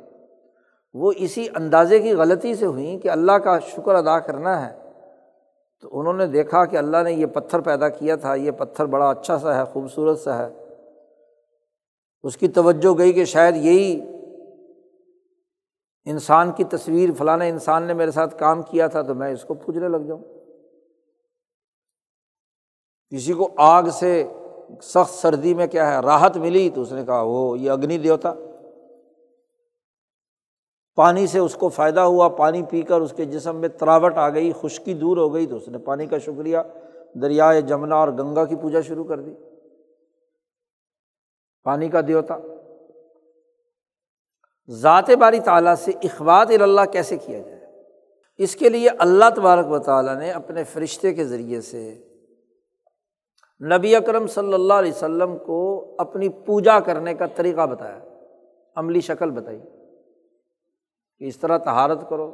وہ 0.94 1.12
اسی 1.16 1.48
اندازے 1.54 1.98
کی 1.98 2.12
غلطی 2.12 2.54
سے 2.54 2.66
ہوئیں 2.66 2.98
کہ 2.98 3.10
اللہ 3.10 3.32
کا 3.32 3.58
شکر 3.58 3.94
ادا 3.94 4.18
کرنا 4.18 4.70
ہے۔ 4.70 4.78
تو 5.80 6.00
انہوں 6.00 6.14
نے 6.14 6.26
دیکھا 6.26 6.64
کہ 6.64 6.76
اللہ 6.76 6.96
نے 7.04 7.12
یہ 7.12 7.26
پتھر 7.26 7.60
پیدا 7.60 7.88
کیا 7.88 8.16
تھا، 8.16 8.34
یہ 8.34 8.50
پتھر 8.50 8.84
بڑا 8.84 9.10
اچھا 9.10 9.38
سا 9.38 9.58
ہے، 9.58 9.64
خوبصورت 9.64 10.18
سا 10.18 10.46
ہے۔ 10.46 10.48
اس 12.22 12.36
کی 12.36 12.48
توجہ 12.48 12.98
گئی 12.98 13.12
کہ 13.12 13.24
شاید 13.24 13.56
یہی 13.56 14.19
انسان 16.04 16.52
کی 16.52 16.64
تصویر، 16.64 17.10
فلاں 17.18 17.38
انسان 17.48 17.82
نے 17.82 17.94
میرے 17.94 18.10
ساتھ 18.10 18.38
کام 18.38 18.62
کیا 18.62 18.86
تھا 18.86 19.02
تو 19.02 19.14
میں 19.14 19.32
اس 19.32 19.44
کو 19.44 19.54
پوجنے 19.54 19.88
لگ 19.88 19.96
جاؤں۔ 19.96 20.22
کسی 23.10 23.32
کو 23.32 23.48
آگ 23.56 23.82
سے 23.82 24.28
سخت 24.82 25.14
سردی 25.14 25.54
میں 25.54 25.66
کیا 25.66 25.94
ہے، 25.94 26.00
راحت 26.00 26.36
ملی 26.36 26.70
تو 26.70 26.82
اس 26.82 26.92
نے 26.92 27.04
کہا، 27.04 27.22
وہ 27.22 27.58
یہ 27.58 27.70
اگنی 27.70 27.98
دیوتا۔ 27.98 28.34
پانی 30.96 31.26
سے 31.26 31.38
اس 31.38 31.54
کو 31.54 31.68
فائدہ 31.68 32.00
ہوا، 32.00 32.28
پانی 32.28 32.62
پی 32.62 32.82
کر 32.82 33.00
اس 33.00 33.12
کے 33.16 33.24
جسم 33.24 33.56
میں 33.56 33.68
تراوٹ 33.68 34.16
آ 34.16 34.28
گئی، 34.28 34.52
خشکی 34.60 34.94
دور 34.94 35.16
ہو 35.16 35.34
گئی 35.34 35.46
تو 35.46 35.56
اس 35.56 35.68
نے 35.68 35.78
پانی 35.78 36.06
کا 36.06 36.18
شکریہ، 36.18 36.58
دریائے 37.22 37.60
جمنا 37.60 37.96
اور 37.96 38.08
گنگا 38.08 38.44
کی 38.44 38.56
پوجا 38.56 38.80
شروع 38.80 39.04
کر 39.04 39.20
دی۔ 39.20 39.34
پانی 41.64 41.88
کا 41.88 42.00
دیوتا۔ 42.08 42.38
ذات 44.70 45.10
باری 45.10 45.40
تعالیٰ 45.40 45.74
سے 45.74 45.92
اخبات 46.02 46.46
اللہ 46.62 46.80
کیسے 46.92 47.16
کیا 47.16 47.38
جائے؟ 47.38 47.60
اس 48.38 48.56
کے 48.56 48.68
لیے 48.68 48.88
اللہ 48.98 49.24
تبارک 49.36 49.70
و 49.70 49.78
تعالیٰ 49.78 50.16
نے 50.16 50.32
اپنے 50.32 50.64
فرشتے 50.64 51.14
کے 51.14 51.24
ذریعے 51.24 51.60
سے 51.60 51.94
نبی 53.66 53.96
اکرم 53.96 54.26
صلی 54.26 54.54
اللہ 54.54 54.72
علیہ 54.72 54.92
وسلم 54.92 55.38
کو 55.38 55.84
اپنی 55.98 56.28
پوجا 56.28 56.80
کرنے 56.80 57.14
کا 57.14 57.26
طریقہ 57.26 57.66
بتایا، 57.66 57.98
عملی 58.76 59.00
شکل 59.00 59.30
بتائی 59.30 59.58
کہ 61.18 61.24
اس 61.24 61.38
طرح 61.38 61.58
تہارت 61.58 62.08
کرو، 62.10 62.32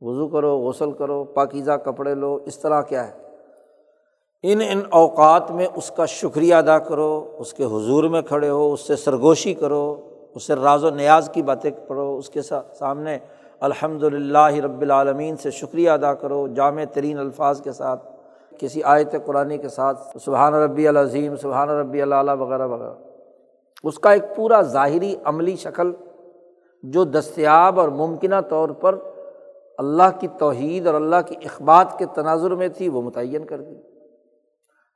وضو 0.00 0.28
کرو، 0.28 0.58
غسل 0.58 0.92
کرو، 0.92 1.24
پاکیزہ 1.24 1.72
کپڑے 1.72 2.14
لو، 2.14 2.38
اس 2.46 2.58
طرح 2.58 2.82
کیا 2.82 3.08
ہے؟ 3.08 3.12
ان 4.42 4.60
ان 4.70 4.82
اوقات 4.90 5.50
میں 5.50 5.66
اس 5.74 5.90
کا 5.90 6.06
شکریہ 6.06 6.54
ادا 6.54 6.78
کرو، 6.78 7.36
اس 7.38 7.54
کے 7.54 7.64
حضور 7.64 8.04
میں 8.04 8.22
کھڑے 8.22 8.48
ہو، 8.48 8.72
اس 8.72 8.80
سے 8.80 8.96
سرگوشی 8.96 9.54
کرو 9.54 10.09
اس 10.34 10.42
سے 10.42 10.54
راز 10.54 10.84
و 10.84 10.90
نیاز 10.90 11.30
کی 11.32 11.42
باتیں 11.42 11.70
پڑھو، 11.88 12.16
اس 12.16 12.30
کے 12.30 12.42
سامنے 12.78 13.18
الحمد 13.60 14.02
للہ 14.02 14.54
رب 14.64 14.80
العالمین 14.80 15.36
سے 15.36 15.50
شکریہ 15.50 15.90
ادا 15.90 16.14
کرو، 16.14 16.48
جامع 16.48 16.84
ترین 16.92 17.18
الفاظ 17.18 17.62
کے 17.62 17.72
ساتھ، 17.72 18.06
کسی 18.58 18.82
آیت 18.82 19.14
قرآن 19.24 19.58
کے 19.58 19.68
ساتھ، 19.68 20.16
سبحان 20.24 20.54
ربی 20.54 20.88
العظیم، 20.88 21.36
سبحان 21.36 21.68
ربی 21.68 22.02
اللہ 22.02 22.34
وغیرہ 22.38 22.66
وغیرہ۔ 22.66 22.94
اس 23.84 23.98
کا 23.98 24.12
ایک 24.12 24.36
پورا 24.36 24.60
ظاہری 24.62 25.16
عملی 25.24 25.56
شکل، 25.56 25.92
جو 26.82 27.04
دستیاب 27.04 27.80
اور 27.80 27.88
ممکنہ 27.88 28.40
طور 28.48 28.68
پر 28.68 28.98
اللہ 29.78 30.18
کی 30.20 30.28
توحید 30.38 30.86
اور 30.86 30.94
اللہ 30.94 31.16
کی 31.26 31.36
اخبات 31.44 31.98
کے 31.98 32.06
تناظر 32.06 32.50
میں 32.50 32.68
تھی، 32.68 32.88
وہ 32.88 33.02
متعین 33.02 33.44
کر 33.44 33.60
دی۔ 33.60 33.74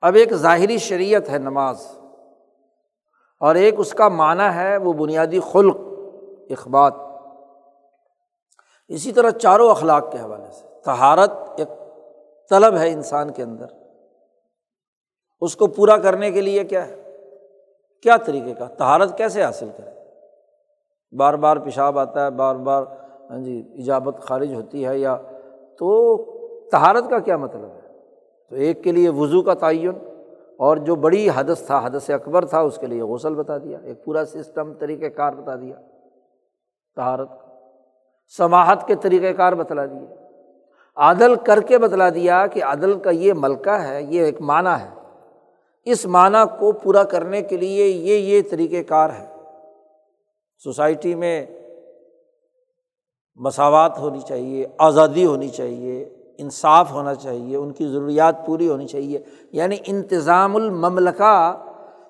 اب 0.02 0.14
ایک 0.14 0.34
ظاہری 0.34 0.78
شریعت 0.78 1.30
ہے 1.30 1.38
نماز۔ 1.38 1.86
اور 3.44 3.54
ایک 3.54 3.74
اس 3.78 3.92
کا 3.92 4.08
معنی 4.08 4.54
ہے 4.54 4.76
وہ 4.76 4.92
بنیادی 4.92 5.40
خلق، 5.40 5.76
اخبات۔ 6.50 6.94
اسی 8.88 9.12
طرح 9.12 9.30
چاروں 9.30 9.70
اخلاق 9.70 10.12
کے 10.12 10.18
حوالے 10.18 10.50
سے۔ 10.52 10.66
تہارت 10.84 11.30
ایک 11.56 11.68
طلب 12.50 12.76
ہے 12.76 12.92
انسان 12.92 13.30
کے 13.32 13.42
اندر۔ 13.42 13.66
اس 15.40 15.56
کو 15.56 15.66
پورا 15.66 15.96
کرنے 15.96 16.30
کے 16.30 16.40
لیے 16.40 16.64
کیا 16.64 16.86
ہے؟ 16.86 17.16
کیا 18.02 18.16
طریقے 18.16 18.54
کا؟ 18.54 18.64
تہارت 18.64 19.18
کیسے 19.18 19.44
حاصل 19.44 19.68
کرے؟ 19.76 19.90
بار 21.16 21.34
بار 21.34 21.56
پیشاب 21.56 21.98
آتا 21.98 22.24
ہے، 22.24 22.30
بار 22.30 22.54
بار 22.54 22.82
ہاں 23.30 23.38
جی 23.38 23.68
ایجابت 23.74 24.20
خارج 24.20 24.54
ہوتی 24.54 24.86
ہے 24.86 24.98
یا 24.98 25.16
تو 25.78 26.16
تہارت 26.70 27.10
کا 27.10 27.18
کیا 27.18 27.36
مطلب 27.36 27.64
ہے؟ 27.64 27.80
تو 28.48 28.56
ایک 28.56 28.84
کے 28.84 28.92
لیے 28.92 29.08
وضو 29.08 29.42
کا 29.42 29.54
تعین۔ 29.54 30.13
اور 30.58 30.76
جو 30.76 30.94
بڑی 30.94 31.28
حدث 31.34 31.66
تھا، 31.66 31.86
حدث 31.86 32.10
اکبر 32.10 32.44
تھا، 32.44 32.60
اس 32.60 32.78
کے 32.78 32.86
لیے 32.86 33.02
غسل 33.02 33.34
بتا 33.34 33.58
دیا، 33.58 33.78
ایک 33.84 34.04
پورا 34.04 34.24
سسٹم 34.24 34.74
طریقۂ 34.74 35.16
کار 35.16 35.32
بتا 35.32 35.56
دیا 35.56 35.76
تہارت 36.96 37.28
سماہت 38.36 38.86
کے 38.86 38.94
طریقۂ 38.94 39.36
کار 39.36 39.52
بتلا 39.52 39.86
دیے۔ 39.86 40.06
عدل 40.96 41.34
کر 41.34 41.60
کے 41.60 41.78
بتلا 41.78 42.08
دیا 42.08 42.46
کہ 42.46 42.64
عدل 42.64 42.98
کا 42.98 43.10
یہ 43.10 43.32
ملکہ 43.36 43.70
ہے، 43.70 44.02
یہ 44.02 44.22
ایک 44.22 44.40
معنی 44.40 44.82
ہے۔ 44.82 44.90
اس 45.84 46.06
معنی 46.06 46.38
کو 46.58 46.72
پورا 46.72 47.04
کرنے 47.04 47.42
کے 47.42 47.56
لیے 47.56 47.86
یہ 47.86 48.16
یہ 48.16 48.42
طریقۂ 48.50 48.88
کار 48.88 49.10
ہے۔ 49.10 49.26
سوسائٹی 50.64 51.14
میں 51.14 51.46
مساوات 53.36 53.98
ہونی 53.98 54.20
چاہیے، 54.20 54.66
آزادی 54.78 55.26
ہونی 55.26 55.48
چاہیے۔ 55.48 56.23
انصاف 56.38 56.92
ہونا 56.92 57.14
چاہیے، 57.14 57.56
ان 57.56 57.72
کی 57.72 57.86
ضروریات 57.86 58.46
پوری 58.46 58.68
ہونی 58.68 58.86
چاہیے۔ 58.86 59.18
یعنی 59.52 59.76
انتظام 59.86 60.56
المملکہ 60.56 61.66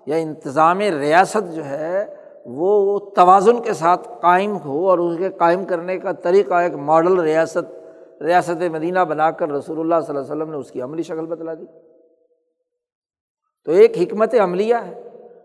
یا 0.06 0.16
انتظام 0.16 0.78
ریاست 0.78 1.54
جو 1.54 1.64
ہے، 1.64 2.14
وہ 2.46 2.98
توازن 2.98 3.62
کے 3.62 3.72
ساتھ 3.72 4.08
قائم 4.20 4.56
ہو 4.56 4.90
اور 4.90 4.98
اس 4.98 5.18
کے 5.18 5.30
قائم 5.30 5.64
کرنے 5.64 5.98
کا 5.98 6.12
طریقہ 6.12 6.54
ایک 6.54 6.74
ماڈل 6.74 7.20
ریاست 7.20 7.84
ریاست 8.22 8.62
مدینہ 8.72 8.98
بنا 8.98 9.30
کر 9.30 9.48
رسول 9.48 9.80
اللہ 9.80 10.06
صلی 10.06 10.16
اللہ 10.16 10.32
علیہ 10.32 10.42
وسلم 10.42 10.50
نے 10.50 10.56
اس 10.56 10.70
کی 10.70 10.82
عملی 10.82 11.02
شکل 11.02 11.26
بتلا 11.26 11.54
دی۔ 11.54 11.64
تو 13.64 13.72
ایک 13.72 13.98
حکمت 13.98 14.34
عملیہ 14.34 14.74
ہے 14.74 15.02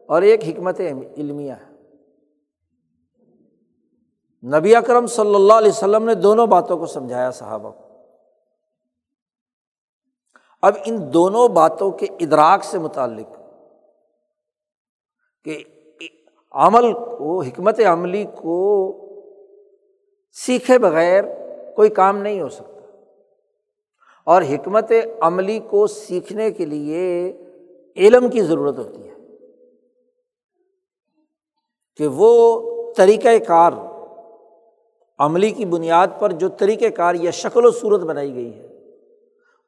اور 0.08 0.22
ایک 0.22 0.44
حکمت 0.44 0.82
علمیہ 1.18 1.52
ہے۔ 1.52 1.70
نبی 4.60 4.76
اکرم 4.76 5.08
صلی 5.08 5.36
اللہ 5.36 5.54
علیہ 5.54 5.70
وسلم 5.70 6.04
نے 6.04 6.16
دونوں 6.16 6.48
باتوں 6.48 6.78
کو 6.78 6.86
سمجھایا 6.86 7.32
صحابہ 7.32 7.72
کو۔ 7.72 7.89
اب 10.62 10.74
ان 10.86 11.14
دونوں 11.14 11.48
باتوں 11.48 11.92
کے 11.92 12.06
ادراک 12.20 12.64
سے 12.64 12.80
متعلق 12.80 13.36
کہ 15.44 15.64
عمل 16.52 16.94
کو، 16.94 17.42
حکمت 17.42 17.80
عملی 17.80 18.24
کو 18.24 18.96
سیکھے 20.32 20.80
بغیر 20.80 21.24
کوئی 21.76 21.90
کام 21.90 22.18
نہیں 22.18 22.42
ہو 22.42 22.50
سکتا۔ 22.50 22.80
اور 24.24 24.42
حکمت 24.42 24.92
عملی 25.22 25.60
کو 25.60 25.88
سیکھنے 25.88 26.52
کے 26.52 26.66
لیے 26.66 27.34
علم 27.98 28.30
کی 28.30 28.42
ضرورت 28.42 28.78
ہوتی 28.78 29.10
ہے 29.10 29.14
کہ 31.98 32.08
وہ 32.08 32.62
طریقۂ 32.98 33.30
کار، 33.48 33.72
عملی 35.20 35.52
کی 35.52 35.66
بنیاد 35.66 36.08
پر 36.20 36.32
جو 36.32 36.50
طریقۂ 36.50 36.86
کار 36.96 37.16
یا 37.16 37.32
شکل 37.32 37.66
و 37.66 37.72
صورت 37.72 38.02
بنائی 38.02 38.36
گئی 38.36 38.54
ہے۔ 38.54 38.79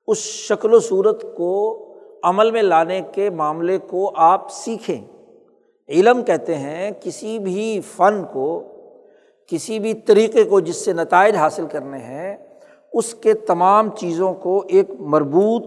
اس 0.07 0.17
شکل 0.17 0.73
و 0.73 0.79
صورت 0.79 1.21
کو 1.37 1.77
عمل 2.23 2.51
میں 2.51 2.61
لانے 2.61 3.01
کے 3.13 3.29
معاملے 3.29 3.77
کو 3.77 4.11
آپ 4.15 4.51
سیکھیں۔ 4.51 5.01
علم 5.89 6.23
کہتے 6.23 6.55
ہیں 6.55 6.91
کسی 7.01 7.39
بھی 7.39 7.81
فن 7.95 8.23
کو، 8.33 8.63
کسی 9.47 9.79
بھی 9.79 9.93
طریقے 9.93 10.43
کو 10.43 10.59
جس 10.59 10.85
سے 10.85 10.93
نتائج 10.93 11.35
حاصل 11.35 11.65
کرنے 11.65 11.97
ہیں، 11.97 12.37
اس 12.93 13.13
کے 13.13 13.33
تمام 13.33 13.89
چیزوں 13.89 14.33
کو 14.33 14.63
ایک 14.69 14.89
مربوط 14.99 15.63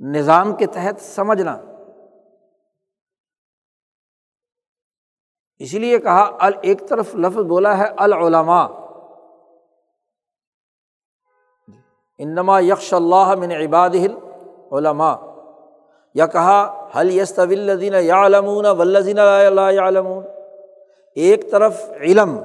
نظام 0.00 0.56
کے 0.56 0.66
تحت 0.66 1.00
سمجھنا۔ 1.00 1.58
اسی 5.58 5.78
لیے 5.78 5.98
کہا 5.98 6.38
ایک 6.62 6.88
طرف 6.88 7.14
لفظ 7.14 7.38
بولا 7.38 7.78
ہے، 7.78 7.84
العلماء۔ 7.96 8.85
انما 12.18 12.60
یکش 12.60 12.94
اللہ 12.94 13.34
من 13.38 13.52
عباد 13.52 13.90
علماء 14.72 15.16
یا 16.14 16.26
کہا 16.26 16.88
حل 16.98 17.10
یس 17.10 17.34
طویل 17.34 17.94
یا 17.94 18.26
علمون 18.26 18.66
ولزین 18.66 19.18
علمون 19.18 20.24
ایک 21.14 21.50
طرف 21.50 21.90
علم 22.00 22.38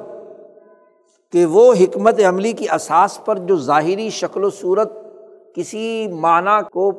کہ 1.32 1.46
وہ 1.46 1.74
حکمت 1.74 2.20
عملی 2.28 2.52
کی 2.52 2.66
اساس 2.70 3.26
پر 3.26 3.38
جو 3.38 3.56
ظاہری 3.56 4.10
شکل 4.10 4.44
و 4.44 4.50
صورت 4.50 4.92
کسی 5.56 6.08
معنی 6.08 6.60
کو 6.72 6.92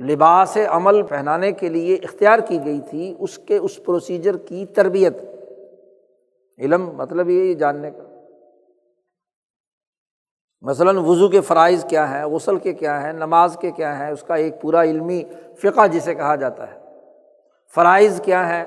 لباس 0.00 0.58
عمل 0.68 1.02
پہنانے 1.02 1.52
کے 1.52 1.68
لیے 1.68 1.94
اختیار 1.94 2.38
کی 2.38 2.58
گئی 2.64 2.80
تھی، 2.90 3.14
اس 3.18 3.38
کے 3.38 3.56
اس 3.56 3.84
پروسیجر 3.84 4.36
کی 4.36 4.66
تربیت۔ 4.66 5.16
علم 6.58 6.90
مطلب 6.96 7.30
یہ 7.30 7.54
جاننے 7.54 7.90
کا۔ 7.90 8.13
مثلاً 10.64 10.96
وضو 10.96 11.28
کے 11.28 11.40
فرائض 11.40 11.84
کیا 11.84 12.18
ہیں، 12.18 12.26
غسل 12.26 12.56
کے 12.56 12.72
کیا 12.72 13.02
ہیں، 13.02 13.12
نماز 13.12 13.56
کے 13.60 13.70
کیا 13.70 13.98
ہیں، 13.98 14.10
اس 14.10 14.22
کا 14.22 14.34
ایک 14.34 14.62
پورا 14.62 14.82
علمی 14.82 15.22
فقہ 15.58 15.86
جسے 15.86 16.14
کہا 16.14 16.34
جاتا 16.34 16.72
ہے۔ 16.72 16.78
فرائض 17.74 18.20
کیا 18.20 18.48
ہے 18.48 18.64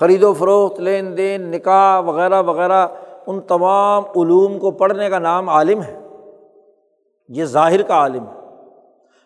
خرید 0.00 0.22
و 0.22 0.32
فروخت، 0.32 0.80
لین 0.80 1.16
دین، 1.16 1.42
نکاح 1.42 2.00
وغیرہ 2.00 2.42
وغیرہ، 2.42 2.88
ان 3.26 3.40
تمام 3.40 4.04
علوم 4.04 4.58
کو 4.58 4.70
پڑھنے 4.70 5.10
کا 5.10 5.18
نام 5.18 5.48
عالم 5.48 5.82
ہے۔ 5.82 5.98
یہ 7.28 7.44
ظاہر 7.44 7.82
کا 7.82 7.94
عالم 7.94 8.24
ہے۔ 8.24 8.40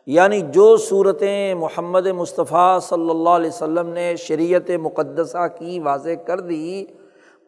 یعنی 0.06 0.40
جو 0.40 0.76
صورتیں 0.76 1.54
محمد 1.54 2.06
مصطفیٰ 2.06 2.80
صلی 2.80 3.10
اللہ 3.10 3.30
علیہ 3.30 3.50
وسلم 3.50 3.88
نے 3.88 4.16
شریعت 4.16 4.70
مقدسہ 4.70 5.46
کی 5.58 5.80
واضح 5.80 6.10
کر 6.26 6.40
دی، 6.40 6.84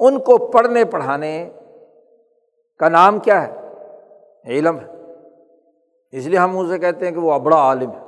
ان 0.00 0.18
کو 0.18 0.38
پڑھنے 0.38 0.84
پڑھانے 0.84 1.50
کا 2.78 2.88
نام 2.88 3.18
کیا 3.18 3.48
ہے؟ 3.48 3.54
علم 4.44 4.78
ہے۔ 4.78 4.86
اس 6.10 6.26
لیے 6.26 6.38
ہم 6.38 6.58
اسے 6.58 6.78
کہتے 6.78 7.06
ہیں 7.06 7.12
کہ 7.12 7.20
وہ 7.20 7.38
بڑا 7.38 7.56
عالم 7.56 7.90
ہے۔ 7.90 8.04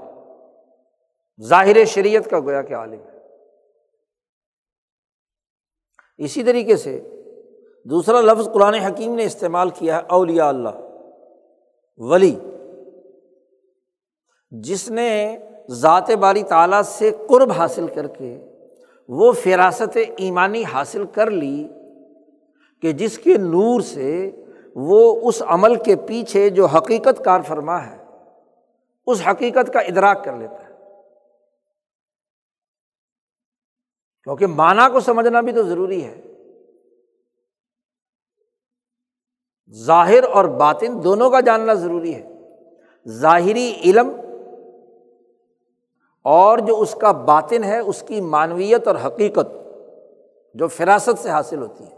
ظاہر 1.43 1.85
شریعت 1.85 2.31
کا 2.31 2.41
گویا 2.41 2.63
کہ 2.63 2.75
عالم 2.75 3.01
ہے۔ 3.01 3.17
اسی 6.19 6.43
طریقے 6.43 6.77
سے 6.77 7.01
دوسرا 7.85 8.21
لفظ 8.21 8.49
قرآن 8.53 8.75
حکیم 8.75 9.15
نے 9.15 9.25
استعمال 9.25 9.71
کیا 9.71 9.97
ہے، 9.97 10.03
اولیاء 10.09 10.47
اللہ، 10.47 10.69
ولی۔ 11.97 12.39
جس 14.51 14.91
نے 14.91 15.39
ذات 15.71 16.11
باری 16.11 16.43
تعالیٰ 16.43 16.83
سے 16.83 17.11
قرب 17.29 17.53
حاصل 17.53 17.87
کر 17.87 18.07
کے 18.07 18.45
وہ 19.09 19.33
فراست 19.33 19.99
ایمانی 20.17 20.65
حاصل 20.65 21.05
کر 21.07 21.31
لی 21.31 21.69
کہ 22.83 22.93
جس 22.93 23.19
کے 23.19 23.37
نور 23.37 23.81
سے 23.81 24.31
وہ 24.79 25.29
اس 25.29 25.43
عمل 25.47 25.83
کے 25.83 25.97
پیچھے 25.97 26.51
جو 26.51 26.67
حقیقت 26.67 27.25
کار 27.25 27.41
فرما 27.41 27.87
ہے، 27.87 28.05
اس 29.07 29.23
حقیقت 29.31 29.73
کا 29.73 29.81
ادراک 29.81 30.25
کر 30.25 30.37
لیتا 30.37 30.69
ہے۔ 30.69 30.75
کیونکہ 34.25 34.47
مانا 34.47 34.89
کو 34.89 35.01
سمجھنا 35.01 35.41
بھی 35.41 35.53
تو 35.53 35.63
ضروری 35.63 36.05
ہے۔ 36.05 36.21
ظاہر 39.73 40.23
اور 40.23 40.45
باطن 40.45 41.05
دونوں 41.05 41.31
کا 41.31 41.41
جاننا 41.41 41.75
ضروری 41.75 42.15
ہے۔ 42.15 42.29
ظاہری 43.09 43.75
علم 43.85 44.09
اور 46.23 46.59
جو 46.59 46.81
اس 46.81 46.97
کا 47.01 47.13
باطن 47.13 47.65
ہے، 47.65 47.79
اس 47.79 48.05
کی 48.09 48.21
معنویت 48.21 48.89
اور 48.89 48.97
حقیقت 49.07 49.47
جو 50.55 50.69
فراست 50.69 51.23
سے 51.23 51.31
حاصل 51.31 51.63
ہوتی 51.63 51.85
ہے۔ 51.85 51.96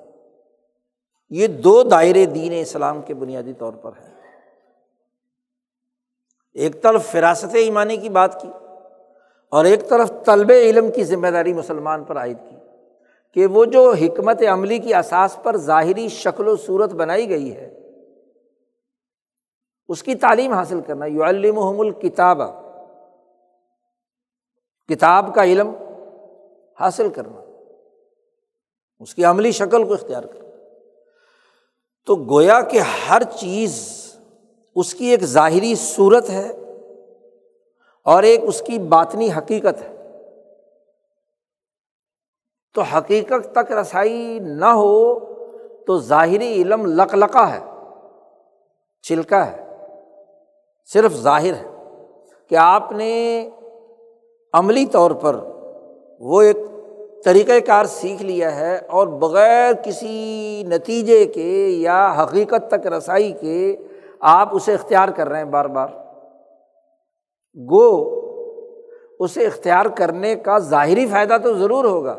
یہ 1.31 1.47
دو 1.47 1.83
دائرے 1.83 2.27
دین 2.27 2.53
اسلام 2.61 3.03
کے 3.03 3.15
بنیادی 3.15 3.53
طور 3.53 3.73
پر 3.73 3.91
ہیں۔ 4.01 4.15
ایک 6.53 6.83
طرف 6.83 7.07
فراست 7.07 7.55
ایمانی 7.55 7.97
کی 7.97 8.09
بات 8.09 8.43
کی 8.43 8.49
اور 9.49 9.65
ایک 9.65 9.89
طرف 9.89 10.13
طلب 10.27 10.51
علم 10.51 10.93
کی 10.93 11.05
ذمہ 11.05 11.29
داری 11.29 11.53
مسلمان 11.53 12.05
پر 12.05 12.19
عائد 12.19 12.39
کی 12.51 12.57
کہ 13.33 13.47
وہ 13.47 13.65
جو 13.65 13.93
حکمت 13.93 14.43
عملی 14.53 14.79
کی 14.79 14.95
اساس 14.95 15.39
پر 15.43 15.57
ظاہری 15.57 16.09
شکل 16.09 16.49
و 16.49 16.57
صورت 16.57 16.93
بنائی 16.93 17.29
گئی 17.29 17.57
ہے، 17.57 17.75
اس 19.89 20.03
کی 20.03 20.15
تعلیم 20.15 20.53
حاصل 20.53 20.81
کرنا۔ 20.81 21.07
یو 21.07 21.25
المحم 21.25 21.81
الکتاب 21.81 22.41
کتاب 24.89 25.35
کا 25.35 25.45
علم 25.45 25.75
حاصل 26.81 27.09
کرنا، 27.09 27.41
اس 29.01 29.15
کی 29.15 29.25
عملی 29.25 29.53
شکل 29.53 29.85
کو 29.85 29.93
اختیار 29.93 30.23
کرنا۔ 30.23 30.48
تو 32.09 32.17
گویا 32.17 32.61
کہ 32.61 32.81
ہر 33.11 33.23
چیز 33.23 33.89
اس 34.77 34.95
کی 34.95 35.07
ایک 35.07 35.25
ظاہری 35.25 35.75
صورت 35.75 36.31
ہے 36.31 36.49
اور 38.05 38.23
ایک 38.23 38.41
اس 38.43 38.61
کی 38.61 38.79
باطنی 38.79 39.29
حقیقت 39.33 39.83
ہے۔ 39.83 40.21
تو 42.75 42.83
حقیقت 42.83 43.55
تک 43.55 43.73
رسائی 43.73 44.39
نہ 44.39 44.65
ہو 44.65 45.19
تو 45.85 45.99
ظاہری 45.99 46.63
علم 46.63 46.87
لقلقہ 46.87 47.51
ہے 47.51 47.61
چلکا 49.03 49.47
ہے، 49.47 49.67
صرف 50.93 51.13
ظاہر 51.13 51.53
ہے۔ 51.53 51.95
کہ 52.49 52.55
آپ 52.55 52.93
نے 52.93 53.51
عملی 54.53 54.87
طور 54.87 55.11
پر 55.11 55.37
وہ 56.21 56.43
ایک 56.43 56.57
طریقۂ 57.25 57.67
کار 57.67 57.85
سیکھ 57.85 58.23
لیا 58.23 58.57
ہے 58.57 58.77
اور 58.77 59.07
بغیر 59.07 59.73
کسی 59.85 60.63
نتیجے 60.67 61.25
کے 61.27 61.69
یا 61.69 62.15
حقیقت 62.23 62.71
تک 62.71 62.87
رسائی 62.87 63.33
کے 63.33 63.77
آپ 64.21 64.49
اسے 64.55 64.75
اختیار 64.75 65.09
کر 65.09 65.29
رہے 65.29 65.39
ہیں 65.39 65.45
بار 65.45 65.65
بار۔ 65.65 65.89
گو، 67.57 68.19
اسے 69.21 69.47
اختیار 69.47 69.87
کرنے 69.87 70.35
کا 70.35 70.59
ظاہری 70.59 71.07
فائدہ 71.07 71.37
تو 71.43 71.55
ضرور 71.55 71.85
ہوگا، 71.85 72.19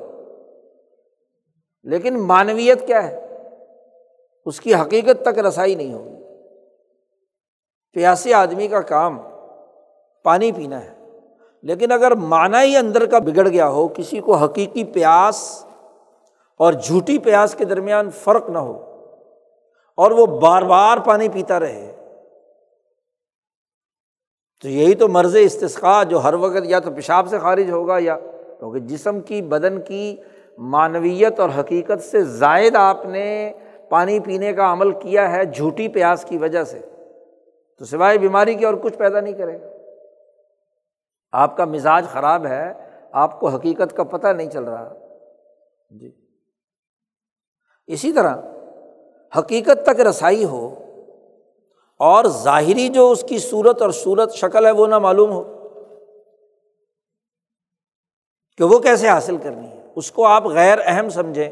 لیکن 1.83 2.19
معنویت 2.19 2.87
کیا 2.87 3.07
ہے؟ 3.07 3.27
اس 4.45 4.61
کی 4.61 4.75
حقیقت 4.75 5.21
تک 5.21 5.39
رسائی 5.39 5.75
نہیں 5.75 5.93
ہوگی۔ 5.93 6.15
پیاسی 7.93 8.33
آدمی 8.33 8.67
کا 8.67 8.81
کام 8.81 9.19
پانی 10.23 10.51
پینا 10.51 10.83
ہے۔ 10.83 10.98
لیکن 11.63 11.91
اگر 11.91 12.15
معنی 12.15 12.63
ہی 12.63 12.75
اندر 12.77 13.05
کا 13.05 13.19
بگڑ 13.19 13.47
گیا 13.47 13.67
ہو، 13.67 13.87
کسی 13.87 14.19
کو 14.19 14.35
حقیقی 14.35 14.83
پیاس 14.83 15.65
اور 16.59 16.73
جھوٹی 16.73 17.17
پیاس 17.17 17.55
کے 17.55 17.65
درمیان 17.65 18.09
فرق 18.23 18.49
نہ 18.49 18.57
ہو 18.57 18.77
اور 19.97 20.11
وہ 20.11 20.25
بار 20.39 20.61
بار 20.61 20.97
پانی 20.97 21.29
پیتا 21.29 21.59
رہے، 21.59 21.91
تو 24.63 24.69
یہی 24.69 24.95
تو 24.95 25.07
مرض 25.07 25.35
استثقا 25.39 26.03
جو 26.03 26.17
ہر 26.17 26.33
وقت 26.33 26.65
یا 26.65 26.79
تو 26.79 26.91
پیشاب 26.91 27.27
سے 27.29 27.39
خارج 27.39 27.71
ہوگا 27.71 27.97
یا، 27.99 28.17
کیونکہ 28.59 28.79
جسم 28.79 29.19
کی، 29.21 29.41
بدن 29.41 29.81
کی 29.81 30.15
معنویت 30.57 31.39
اور 31.39 31.49
حقیقت 31.59 32.03
سے 32.03 32.23
زائد 32.23 32.75
آپ 32.75 33.05
نے 33.05 33.53
پانی 33.89 34.19
پینے 34.19 34.53
کا 34.53 34.71
عمل 34.71 34.91
کیا 34.91 35.31
ہے 35.31 35.43
جھوٹی 35.45 35.87
پیاس 35.87 36.25
کی 36.29 36.37
وجہ 36.37 36.63
سے، 36.63 36.79
تو 37.81 37.85
سوائے 37.85 38.17
بیماری 38.17 38.53
کی 38.53 38.65
اور 38.65 38.73
کچھ 38.73 38.97
پیدا 38.97 39.19
نہیں 39.19 39.33
کرے۔ 39.33 39.57
گا 39.57 39.78
آپ 41.31 41.57
کا 41.57 41.65
مزاج 41.65 42.05
خراب 42.11 42.45
ہے، 42.45 42.89
آپ 43.11 43.39
کو 43.39 43.47
حقیقت 43.47 43.97
کا 43.97 44.03
پتہ 44.03 44.27
نہیں 44.27 44.49
چل 44.49 44.63
رہا۔ 44.63 44.93
جی۔ 45.89 46.11
اسی 47.87 48.13
طرح، 48.13 48.35
حقیقت 49.37 49.85
تک 49.85 49.99
رسائی 49.99 50.45
ہو 50.45 50.75
اور 51.99 52.25
ظاہری 52.25 52.89
جو 52.89 53.11
اس 53.11 53.23
کی 53.23 53.39
صورت 53.39 53.81
اور 53.81 53.89
صورت 53.89 54.33
شکل 54.33 54.65
ہے 54.65 54.71
وہ 54.71 54.87
نہ 54.87 54.99
معلوم 54.99 55.31
ہو 55.31 55.43
کہ 58.57 58.63
وہ 58.63 58.79
کیسے 58.79 59.07
حاصل 59.09 59.37
کرنی 59.37 59.67
ہے۔ 59.67 59.85
اس 59.95 60.11
کو 60.11 60.25
آپ 60.25 60.45
غیر 60.45 60.77
اہم 60.85 61.09
سمجھیں۔ 61.09 61.49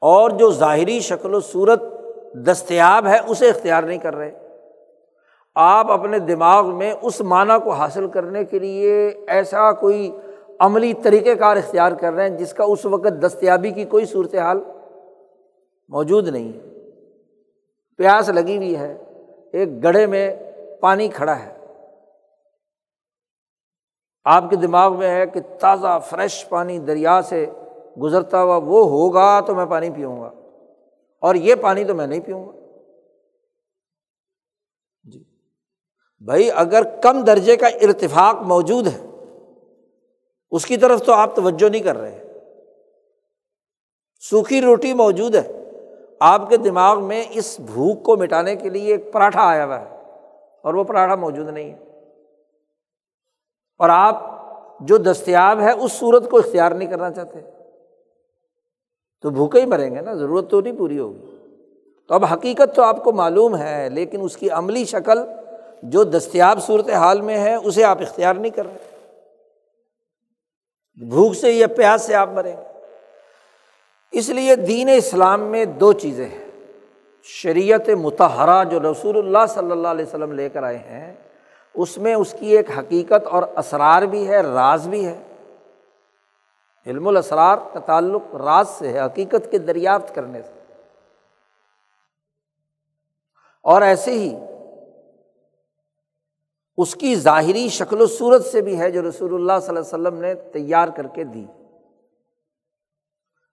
اور 0.00 0.30
جو 0.30 0.52
ظاہری 0.52 1.00
شکل 1.00 1.34
و 1.34 1.40
صورت 1.40 1.82
دستیاب 2.34 3.06
ہے، 3.06 3.18
اسے 3.26 3.48
اختیار 3.48 3.82
نہیں 3.82 3.98
کر 3.98 4.14
رہے۔ 4.14 4.47
آپ 5.60 5.90
اپنے 5.90 6.18
دماغ 6.18 6.74
میں 6.74 6.94
اس 7.02 7.20
معنی 7.20 7.52
کو 7.64 7.70
حاصل 7.70 8.08
کرنے 8.08 8.44
کے 8.44 8.58
لیے 8.58 9.06
ایسا 9.28 9.72
کوئی 9.72 10.16
عملی 10.58 10.92
طریقۂ 10.94 11.38
کار 11.38 11.56
اختیار 11.56 11.92
کر 11.92 12.12
رہے 12.12 12.28
ہیں 12.28 12.36
جس 12.36 12.52
کا 12.52 12.64
اس 12.64 12.86
وقت 12.86 13.26
دستیابی 13.26 13.70
کی 13.70 13.84
کوئی 13.84 14.04
صورت 14.04 14.34
حال 14.34 14.60
موجود 15.88 16.28
نہیں 16.28 16.52
ہے۔ 16.52 16.90
پیاس 17.96 18.28
لگی 18.28 18.56
ہوئی 18.56 18.76
ہے، 18.76 18.96
ایک 19.52 19.84
گڑھے 19.84 20.06
میں 20.06 20.34
پانی 20.80 21.08
کھڑا 21.08 21.38
ہے۔ 21.38 21.54
آپ 24.24 24.44
کے 24.50 24.56
دماغ 24.56 24.98
میں 24.98 25.10
ہے 25.10 25.26
کہ 25.26 25.40
تازہ، 25.60 25.98
فریش 26.06 26.48
پانی 26.48 26.78
دریا 26.78 27.22
سے 27.22 27.46
گزرتا 28.02 28.42
ہوا 28.42 28.56
وہ 28.56 28.88
ہوگا 28.88 29.40
تو 29.40 29.54
میں 29.54 29.66
پانی 29.66 29.90
پیوں 29.90 30.20
گا۔ 30.20 30.30
اور 31.20 31.34
یہ 31.34 31.54
پانی 31.54 31.84
تو 31.84 31.94
میں 31.94 32.06
نہیں 32.06 32.20
پیوں 32.20 32.46
گا۔ 32.46 32.52
بھائی 36.20 36.50
اگر 36.54 36.82
کم 37.02 37.24
درجے 37.24 37.56
کا 37.56 37.66
ارتفاق 37.66 38.34
موجود 38.42 38.86
ہے، 38.86 39.24
اس 40.50 40.66
کی 40.66 40.76
طرف 40.76 41.02
تو 41.02 41.12
آپ 41.12 41.36
توجہ 41.36 41.68
نہیں 41.68 41.82
کر 41.82 41.96
رہے 41.96 42.24
سوکھی 44.20 44.60
روٹی 44.60 44.94
موجود 44.94 45.34
ہے۔ 45.34 45.64
آپ 46.20 46.48
کے 46.48 46.56
دماغ 46.56 47.04
میں 47.04 47.24
اس 47.30 47.60
بھوک 47.60 48.02
کو 48.02 48.16
مٹانے 48.16 48.56
کے 48.56 48.68
لیے 48.68 48.92
ایک 48.92 49.12
پراٹھا 49.12 49.48
آیا 49.48 49.64
ہوا 49.64 49.80
ہے 49.80 50.02
اور 50.62 50.74
وہ 50.74 50.84
پراٹھا 50.84 51.14
موجود 51.14 51.48
نہیں 51.48 51.70
ہے۔ 51.70 51.78
اور 53.78 53.88
آپ 53.88 54.38
جو 54.80 54.96
دستیاب 54.96 55.60
ہے 55.60 55.72
اس 55.72 55.92
صورت 55.92 56.30
کو 56.30 56.38
اختیار 56.38 56.72
نہیں 56.72 56.90
کرنا 56.90 57.10
چاہتے۔ 57.10 57.38
تو 59.22 59.30
بھوکے 59.30 59.60
ہی 59.60 59.66
مریں 59.66 59.94
گے 59.94 60.00
نا، 60.00 60.14
ضرورت 60.14 60.50
تو 60.50 60.60
نہیں 60.60 60.78
پوری 60.78 60.98
ہوگی۔ 60.98 61.36
تو 62.08 62.14
اب 62.14 62.24
حقیقت 62.24 62.76
تو 62.76 62.82
آپ 62.82 63.04
کو 63.04 63.12
معلوم 63.12 63.56
ہے، 63.56 63.88
لیکن 63.92 64.20
اس 64.20 64.36
کی 64.36 64.50
عملی 64.50 64.84
شکل 64.84 65.18
جو 65.82 66.04
دستیاب 66.04 66.58
صورت 66.62 66.90
حال 66.90 67.20
میں 67.20 67.38
ہے، 67.38 67.54
اسے 67.54 67.84
آپ 67.84 67.98
اختیار 68.00 68.34
نہیں 68.34 68.50
کر 68.50 68.66
رہے۔ 68.66 69.10
بھوک 71.08 71.34
سے 71.34 71.52
یا 71.52 71.66
پیاس 71.66 72.02
سے 72.02 72.14
آپ 72.14 72.28
مریں 72.28 72.56
اس 74.12 74.28
لیے 74.28 74.56
دین 74.56 74.88
اسلام 74.96 75.40
میں 75.40 75.64
دو 75.64 75.92
چیزیں 75.92 76.28
ہیں۔ 76.28 76.44
شریعت 77.22 77.88
متحرہ 77.88 78.64
جو 78.64 78.92
رسول 78.92 79.18
اللہ 79.18 79.46
صلی 79.48 79.70
اللہ 79.70 79.88
علیہ 79.88 80.04
وسلم 80.04 80.32
لے 80.32 80.48
کر 80.48 80.62
آئے 80.62 80.78
ہیں، 80.78 81.14
اس 81.74 81.98
میں 81.98 82.14
اس 82.14 82.34
کی 82.38 82.56
ایک 82.56 82.70
حقیقت 82.78 83.26
اور 83.26 83.42
اسرار 83.42 84.02
بھی 84.02 84.28
ہے، 84.28 84.40
راز 84.40 84.88
بھی 84.88 85.06
ہے۔ 85.06 85.18
علم 86.86 87.08
الاسرار 87.08 87.56
کا 87.72 87.80
تعلق 87.80 88.34
راز 88.34 88.68
سے 88.68 88.92
ہے، 88.92 89.00
حقیقت 89.00 89.50
کے 89.50 89.58
دریافت 89.58 90.14
کرنے 90.14 90.42
سے۔ 90.42 90.52
اور 93.62 93.82
ایسے 93.82 94.10
ہی 94.10 94.36
اس 96.78 96.94
کی 96.94 97.14
ظاہری 97.14 97.68
شکل 97.68 98.00
و 98.00 98.06
صورت 98.06 98.46
سے 98.46 98.60
بھی 98.60 98.78
ہے 98.78 98.90
جو 98.90 99.08
رسول 99.08 99.34
اللہ 99.34 99.52
صلی 99.62 99.76
اللہ 99.76 99.78
علیہ 99.78 100.08
وسلم 100.08 100.20
نے 100.20 100.34
تیار 100.34 100.88
کر 100.88 101.06
کے 101.06 101.24
دی۔ 101.24 101.46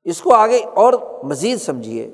اس 0.04 0.22
کو 0.22 0.34
آگے 0.34 0.58
اور 0.58 1.24
مزید 1.24 1.62
سمجھیے 1.62 2.12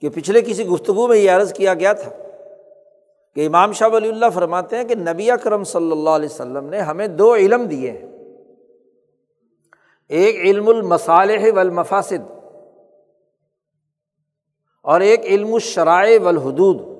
کہ 0.00 0.08
پچھلے 0.08 0.42
کسی 0.42 0.66
گفتگو 0.66 1.06
میں 1.06 1.16
یہ 1.16 1.30
عرض 1.30 1.52
کیا 1.52 1.74
گیا 1.74 1.92
تھا 1.92 2.10
کہ 3.34 3.46
امام 3.46 3.72
شاہ 3.72 3.88
ولی 3.88 4.08
اللہ 4.08 4.26
فرماتے 4.34 4.76
ہیں 4.76 4.84
کہ 4.84 4.94
نبی 4.94 5.30
اکرم 5.30 5.64
صلی 5.64 5.92
اللہ 5.92 6.10
علیہ 6.10 6.28
وسلم 6.28 6.68
نے 6.68 6.80
ہمیں 6.80 7.06
دو 7.06 7.34
علم 7.34 7.64
دیے 7.64 7.90
ہیں۔ 7.90 8.12
ایک 10.08 10.36
علم 10.36 10.68
المصالح 10.68 11.46
والمفاسد 11.54 12.30
اور 14.80 15.00
ایک 15.00 15.20
علم 15.24 15.54
الشرائع 15.54 16.20
والحدود۔ 16.20 16.93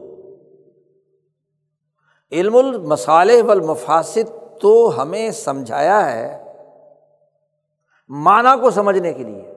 علم 2.33 2.57
المصالح 2.57 3.33
والمفاسد 3.47 4.61
تو 4.61 5.03
ہمیں 5.03 5.31
سمجھایا 5.31 6.13
ہے 6.13 6.45
معنی 8.09 8.61
کو 8.61 8.71
سمجھنے 8.71 9.13
کے 9.13 9.23
لیے 9.25 9.55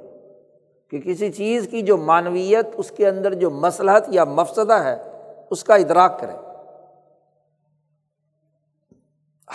کہ 0.92 1.00
کسی 1.00 1.32
چیز 1.32 1.68
کی 1.72 1.82
جو 1.82 1.98
معنویت، 1.98 2.68
اس 2.78 2.92
کے 2.92 3.08
اندر 3.08 3.34
جو 3.34 3.50
مسلحت 3.50 4.06
یا 4.08 4.24
مفسدہ 4.24 4.74
ہے، 4.74 4.98
اس 5.50 5.64
کا 5.64 5.76
ادراک 5.76 6.20
کرے 6.20 6.32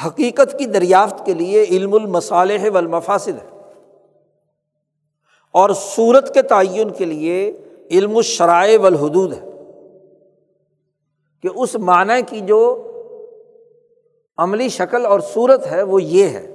حقیقت 0.07 0.59
کی 0.59 0.67
دریافت 0.67 1.27
کے 1.27 1.35
لیے 1.35 1.63
علم 1.63 1.95
المصالح 1.95 2.71
والمفاسد 2.75 3.29
ہے۔ 3.29 3.59
اور 5.51 5.71
صورت 5.71 6.35
کے 6.35 6.43
تعین 6.43 6.91
کے 6.91 7.05
لیے 7.05 7.61
علم 7.91 8.17
الشرائع 8.17 8.79
والحدود 8.81 9.33
ہے۔ 9.33 9.49
کہ 11.43 11.49
اس 11.55 11.75
معنی 11.75 12.23
کی 12.27 12.41
جو 12.41 12.89
عملی 14.37 14.69
شکل 14.69 15.07
اور 15.07 15.21
صورت 15.21 15.67
ہے، 15.67 15.83
وہ 15.83 16.03
یہ 16.03 16.29
ہے۔ 16.29 16.47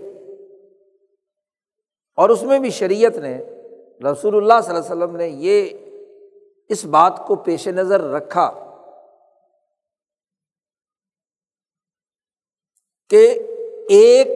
اور 2.16 2.30
اس 2.30 2.44
میں 2.44 2.60
بھی 2.60 2.70
شریعت 2.70 3.18
نے، 3.18 3.38
رسول 4.12 4.36
اللہ 4.36 4.54
صلی 4.64 4.76
اللہ 4.76 4.94
علیہ 4.94 5.04
وسلم 5.04 5.16
نے 5.16 5.28
یہ 5.28 5.70
اس 6.70 6.86
بات 6.86 7.22
کو 7.28 7.36
پیش 7.36 7.68
نظر 7.68 8.02
رکھا 8.02 8.52
کہ 13.10 13.40
ایک 13.90 14.28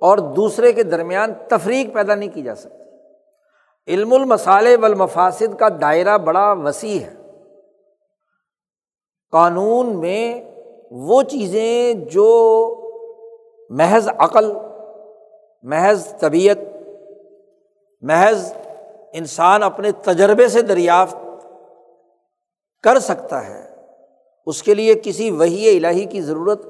اور 0.00 0.18
دوسرے 0.18 0.72
کے 0.72 0.82
درمیان 0.82 1.32
تفریق 1.48 1.94
پیدا 1.94 2.14
نہیں 2.14 2.30
کی 2.34 2.42
جا 2.42 2.54
سکتی۔ 2.54 2.82
علم 3.92 4.12
المسالے 4.12 4.76
والمفاسد 4.76 5.58
کا 5.58 5.68
دائرہ 5.80 6.18
بڑا 6.18 6.52
وسیع 6.52 7.00
ہے۔ 7.00 7.14
قانون 9.30 10.00
میں 10.00 10.51
وہ 10.94 11.22
چیزیں 11.22 11.94
جو 11.94 12.28
محض 13.70 14.08
عقل، 14.18 14.52
محض 15.62 16.14
طبیعت، 16.20 16.56
محض 18.00 18.52
انسان 19.12 19.62
اپنے 19.62 19.92
تجربے 19.92 20.48
سے 20.48 20.62
دریافت 20.62 21.46
کر 22.82 22.98
سکتا 22.98 23.46
ہے، 23.46 23.74
اس 24.46 24.62
کے 24.62 24.74
لیے 24.74 24.94
کسی 25.02 25.30
وہی 25.30 25.76
الہی 25.76 26.04
کی 26.04 26.20
ضرورت 26.20 26.66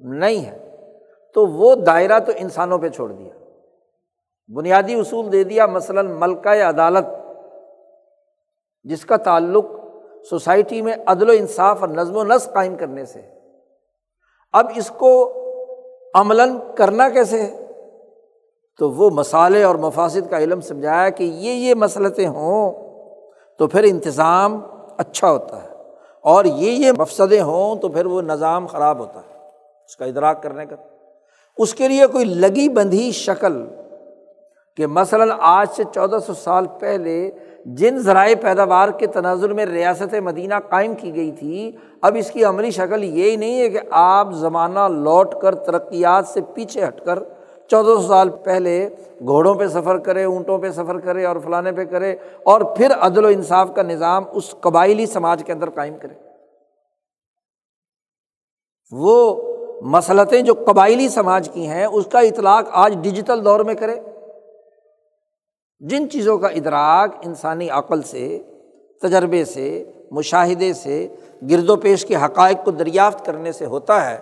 نہیں 0.00 0.44
ہے۔ 0.44 0.76
تو 1.34 1.46
وہ 1.46 1.74
دائرہ 1.74 2.18
تو 2.18 2.32
انسانوں 2.36 2.78
پہ 2.78 2.88
چھوڑ 2.88 3.12
دیا۔ 3.12 3.32
بنیادی 4.54 4.94
اصول 4.94 5.32
دے 5.32 5.44
دیا، 5.44 5.66
مثلاً 5.66 6.10
ملکہ 6.10 6.48
عدالت، 6.48 7.06
جس 8.84 9.04
کا 9.04 9.16
تعلق 9.16 9.64
سوسائٹی 10.30 10.82
میں 10.82 10.92
عدل 11.06 11.30
و 11.30 11.32
انصاف 11.32 11.80
اور 11.80 11.88
نظم 11.88 12.16
و 12.16 12.24
نسق 12.24 12.52
قائم 12.52 12.76
کرنے 12.76 13.04
سے 13.04 13.41
اب 14.52 14.66
اس 14.76 14.88
کو 14.88 15.32
عملاً 16.14 16.56
کرنا 16.76 17.08
کیسے 17.08 17.42
ہے؟ 17.42 17.58
تو 18.78 18.90
وہ 18.90 19.10
مسالے 19.10 19.62
اور 19.62 19.74
مفاصد 19.74 20.30
کا 20.30 20.38
علم 20.38 20.60
سمجھایا 20.60 21.08
کہ 21.08 21.24
یہ 21.24 21.52
یہ 21.52 21.74
مسلطیں 21.74 22.28
ہوں 22.28 22.72
تو 23.58 23.66
پھر 23.66 23.84
انتظام 23.84 24.60
اچھا 24.98 25.30
ہوتا 25.30 25.62
ہے 25.62 25.68
اور 26.20 26.44
یہ 26.44 26.70
یہ 26.70 26.92
مفصدیں 26.98 27.42
ہوں 27.42 27.76
تو 27.76 27.88
پھر 27.88 28.06
وہ 28.06 28.22
نظام 28.22 28.66
خراب 28.66 28.98
ہوتا 28.98 29.20
ہے 29.20 29.38
اس 29.86 29.96
کا 29.96 30.04
ادراک 30.04 30.42
کرنے 30.42 30.66
کا۔ 30.66 30.76
اس 31.58 31.74
کے 31.74 31.88
لیے 31.88 32.06
کوئی 32.06 32.24
لگی 32.24 32.68
بندھی 32.68 33.12
شکل 33.12 33.66
کہ 34.76 34.86
مثلاً 34.86 35.30
آج 35.40 35.66
سے 35.76 35.84
چودہ 35.94 36.18
سو 36.26 36.34
سال 36.34 36.66
پہلے 36.78 37.30
جن 37.66 37.98
ذرائع 38.02 38.34
پیداوار 38.42 38.88
کے 38.98 39.06
تناظر 39.06 39.52
میں 39.54 39.66
ریاست 39.66 40.14
مدینہ 40.22 40.54
قائم 40.68 40.94
کی 40.94 41.14
گئی 41.14 41.30
تھی، 41.32 41.70
اب 42.02 42.16
اس 42.18 42.30
کی 42.30 42.44
عملی 42.44 42.70
شکل 42.70 43.04
یہی 43.04 43.36
نہیں 43.36 43.60
ہے 43.60 43.68
کہ 43.68 43.80
آپ 43.90 44.32
زمانہ 44.34 44.88
لوٹ 44.90 45.34
کر 45.42 45.54
ترقیات 45.66 46.28
سے 46.28 46.40
پیچھے 46.54 46.84
ہٹ 46.84 47.00
کر 47.04 47.18
چودہ 47.70 48.00
سو 48.00 48.06
سال 48.08 48.28
پہلے 48.44 48.88
گھوڑوں 49.20 49.54
پہ 49.54 49.66
سفر 49.68 49.98
کرے 50.06 50.24
اونٹوں 50.24 50.58
پہ 50.58 50.70
سفر 50.70 50.98
کرے 51.00 51.24
اور 51.26 51.36
فلانے 51.44 51.72
پہ 51.72 51.84
کرے 51.84 52.12
اور 52.44 52.60
پھر 52.76 52.92
عدل 53.00 53.24
و 53.24 53.28
انصاف 53.28 53.74
کا 53.74 53.82
نظام 53.82 54.24
اس 54.32 54.54
قبائلی 54.60 55.06
سماج 55.06 55.42
کے 55.46 55.52
اندر 55.52 55.70
قائم 55.70 55.96
کرے 55.98 56.14
وہ 58.92 59.42
مسلطیں 59.92 60.40
جو 60.42 60.54
قبائلی 60.66 61.08
سماج 61.08 61.48
کی 61.52 61.66
ہیں، 61.66 61.84
اس 61.84 62.06
کا 62.12 62.18
اطلاق 62.20 62.68
آج 62.72 62.96
ڈیجیٹل 63.02 63.44
دور 63.44 63.60
میں 63.60 63.74
کرے 63.74 63.94
جن 65.82 66.10
چیزوں 66.10 66.38
کا 66.38 66.48
ادراک 66.48 67.14
انسانی 67.22 67.70
عقل 67.70 68.02
سے، 68.02 68.38
تجربے 69.02 69.44
سے، 69.44 69.84
مشاہدے 70.10 70.72
سے، 70.72 71.08
گرد 71.50 71.70
و 71.70 71.76
پیش 71.76 72.06
کے 72.06 72.16
حقائق 72.16 72.64
کو 72.64 72.70
دریافت 72.70 73.26
کرنے 73.26 73.52
سے 73.52 73.66
ہوتا 73.66 74.10
ہے، 74.10 74.18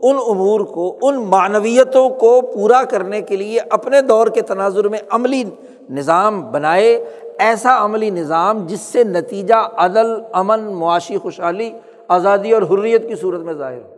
ان 0.00 0.16
امور 0.26 0.60
کو، 0.60 0.98
ان 1.02 1.14
معنویتوں 1.14 2.10
کو 2.10 2.40
پورا 2.40 2.82
کرنے 2.84 3.22
کے 3.22 3.36
لیے 3.36 3.60
اپنے 3.70 4.00
دور 4.00 4.26
کے 4.26 4.40
تناظر 4.40 4.88
میں 4.88 4.98
عملی 5.10 5.44
نظام 5.90 6.50
بنائے، 6.52 7.04
ایسا 7.38 7.84
عملی 7.84 8.10
نظام 8.10 8.66
جس 8.66 8.80
سے 8.80 9.04
نتیجہ 9.04 9.68
عدل، 9.76 10.06
امن، 10.32 10.60
معاشی 10.60 11.18
خوشحالی، 11.18 11.70
آزادی 12.08 12.52
اور 12.52 12.62
حریت 12.62 13.08
کی 13.08 13.14
صورت 13.14 13.40
میں 13.40 13.54
ظاہر 13.54 13.80
ہو، 13.80 13.96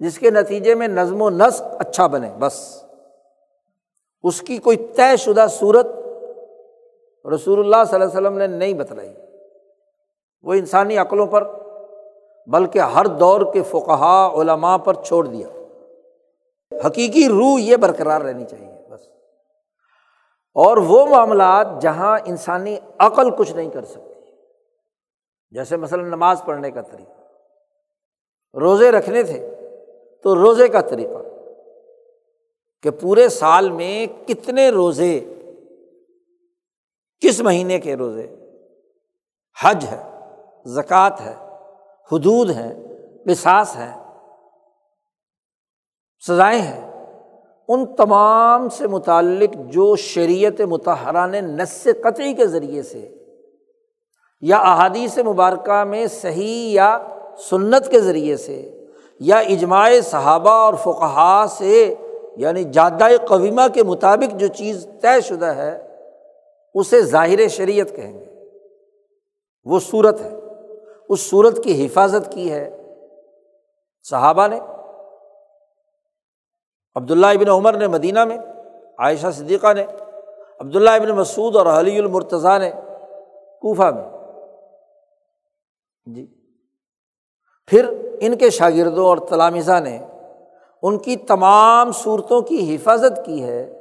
جس 0.00 0.18
کے 0.18 0.30
نتیجے 0.30 0.74
میں 0.74 0.88
نظم 0.88 1.22
و 1.22 1.30
نسق 1.30 1.62
اچھا 1.78 2.06
بنے، 2.06 2.30
بس۔ 2.38 2.85
اس 4.26 4.40
کی 4.40 4.58
کوئی 4.58 4.76
طے 4.76 5.16
شدہ 5.16 5.46
صورت 5.50 5.86
رسول 7.34 7.58
اللہ 7.58 7.84
صلی 7.84 7.94
اللہ 7.94 8.04
علیہ 8.04 8.06
وسلم 8.06 8.38
نے 8.38 8.46
نہیں 8.46 8.74
بتلائی۔ 8.74 9.14
وہ 10.42 10.54
انسانی 10.54 10.98
عقلوں 10.98 11.26
پر، 11.26 11.48
بلکہ 12.46 12.78
ہر 12.78 13.06
دور 13.06 13.52
کے 13.52 13.62
فقہا، 13.62 14.30
علماء 14.34 14.76
پر 14.76 14.94
چھوڑ 14.94 15.26
دیا۔ 15.26 15.48
حقیقی 16.86 17.28
روح 17.28 17.60
یہ 17.60 17.76
برقرار 17.76 18.20
رہنی 18.20 18.44
چاہیے، 18.44 18.88
بس۔ 18.90 19.00
اور 20.54 20.76
وہ 20.76 21.06
معاملات 21.06 21.66
جہاں 21.80 22.18
انسانی 22.24 22.76
عقل 22.98 23.30
کچھ 23.36 23.52
نہیں 23.52 23.70
کر 23.70 23.84
سکتی۔ 23.84 24.20
جیسے 25.50 25.76
مثلاً 25.76 26.04
نماز 26.04 26.42
پڑھنے 26.44 26.70
کا 26.70 26.80
طریقہ۔ 26.80 27.20
روزے 28.58 28.90
رکھنے 28.90 29.22
تھے 29.22 29.54
تو 30.22 30.34
روزے 30.34 30.68
کا 30.68 30.80
طریقہ۔ 30.80 31.35
کہ 32.82 32.90
پورے 32.90 33.28
سال 33.28 33.70
میں 33.70 34.06
کتنے 34.28 34.68
روزے، 34.68 35.20
کس 37.20 37.40
مہینے 37.40 37.78
کے 37.78 37.96
روزے؟ 37.96 38.36
حج 39.62 39.86
ہے، 39.90 40.02
زکوٰۃ 40.64 41.20
ہے، 41.20 41.34
حدود 42.12 42.50
ہیں 42.50 42.74
بساس 43.26 43.76
ہے 43.76 43.92
سزائیں 46.26 46.60
ہیں۔ 46.60 46.86
ان 47.68 47.86
تمام 47.96 48.68
سے 48.68 48.86
متعلق 48.86 49.56
جو 49.66 49.96
شریعت 49.96 50.60
متحرہ 50.60 51.26
نے 51.26 51.40
نس 51.40 51.86
قطعی 52.02 52.34
کے 52.34 52.46
ذریعے 52.46 52.82
سے 52.82 53.14
یا 54.40 54.56
احادیث 54.56 55.18
مبارکہ 55.18 55.84
میں 55.84 56.06
صحیح 56.06 56.72
یا 56.72 56.98
سنت 57.38 57.90
کے 57.90 58.00
ذریعے 58.00 58.36
سے 58.36 58.86
یا 59.20 59.38
اجماع 59.38 59.90
صحابہ 60.04 60.50
اور 60.50 60.74
فقہا 60.74 61.46
سے 61.50 61.94
یعنی 62.36 62.64
جادہ 62.64 63.08
قویمہ 63.28 63.62
کے 63.74 63.82
مطابق 63.82 64.36
جو 64.36 64.46
چیز 64.46 64.88
طے 65.02 65.20
شدہ 65.20 65.46
ہے، 65.46 65.96
اسے 66.74 67.00
ظاہر 67.00 67.48
شریعت 67.48 67.96
کہیں 67.96 68.20
گے۔ 68.20 68.24
وہ 69.64 69.80
صورت 69.80 70.20
ہے۔ 70.20 70.30
اس 71.08 71.20
صورت 71.20 71.64
کی 71.64 71.86
حفاظت 71.86 72.32
کی 72.32 72.52
ہے۔ 72.52 72.82
صحابہ 74.02 74.46
نے، 74.46 74.60
عبداللہ 76.94 77.26
ابن 77.26 77.48
عمر 77.48 77.76
نے 77.76 77.86
مدینہ 77.86 78.24
میں، 78.24 78.38
عائشہ 78.98 79.26
صدیقہ 79.32 79.72
نے، 79.72 79.86
عبداللہ 80.60 80.90
ابن 80.90 81.08
مسعود 81.08 81.56
اور 81.56 81.66
علی 81.66 81.98
المرتضیٰ 81.98 82.58
نے 82.58 82.70
کوفہ 83.60 83.82
میں۔ 83.82 84.04
جی۔ 86.06 86.26
پھر 87.66 87.88
ان 88.20 88.36
کے 88.36 88.50
شاگردوں 88.50 89.04
اور 89.04 89.18
تلامزہ 89.18 89.80
نے 89.80 89.98
ان 90.86 90.98
کی 90.98 91.16
تمام 91.16 91.92
صورتوں 91.92 92.40
کی 92.40 92.74
حفاظت 92.74 93.24
کی 93.24 93.42
ہے۔ 93.42 93.72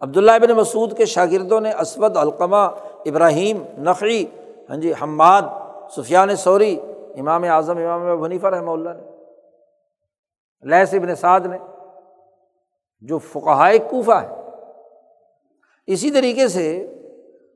عبداللہ 0.00 0.30
ابن 0.30 0.50
مسعود 0.50 0.96
کے 0.96 1.04
شاگردوں 1.04 1.60
نے 1.60 1.72
اسود، 1.72 2.16
علقمہ، 2.16 2.68
ابراہیم 3.06 3.62
نقی 3.78 4.24
ہاں 4.70 4.76
جی 4.76 4.92
حماد، 4.92 5.42
سفیان 5.96 6.36
سوری 6.36 6.80
امام 7.18 7.44
اعظم، 7.44 7.78
امام 7.78 8.22
ونیفہ 8.22 8.46
رحمہ 8.46 8.70
اللہ 8.70 8.90
نے 8.90 9.12
لہس 10.64 10.94
ابن 10.94 11.14
سعد 11.14 11.40
نے، 11.40 11.58
جو 13.00 13.18
فقہائے 13.18 13.78
کوفہ 13.78 14.12
ہے 14.12 14.42
اسی 15.86 16.10
طریقے 16.10 16.48
سے 16.48 16.86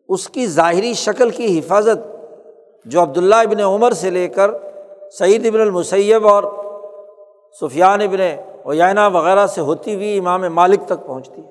اس 0.08 0.28
کی 0.28 0.46
ظاہری 0.46 0.92
شکل 0.94 1.30
کی 1.30 1.58
حفاظت 1.58 1.98
جو 2.84 3.02
عبداللہ 3.02 3.34
ابن 3.34 3.60
عمر 3.60 3.92
سے 3.92 4.10
لے 4.10 4.28
کر 4.28 4.50
سعید 5.18 5.46
ابن 5.46 5.60
المسیب 5.60 6.28
اور 6.28 6.42
سفیان 7.60 8.00
ابن 8.00 8.20
اوینا 8.64 9.08
وغیرہ 9.08 9.46
سے 9.46 9.60
ہوتی 9.60 9.94
ہوئی 9.94 10.18
امام 10.18 10.40
مالک 10.40 10.80
تک 10.86 11.06
پہنچتی 11.06 11.44
ہے۔ 11.44 11.50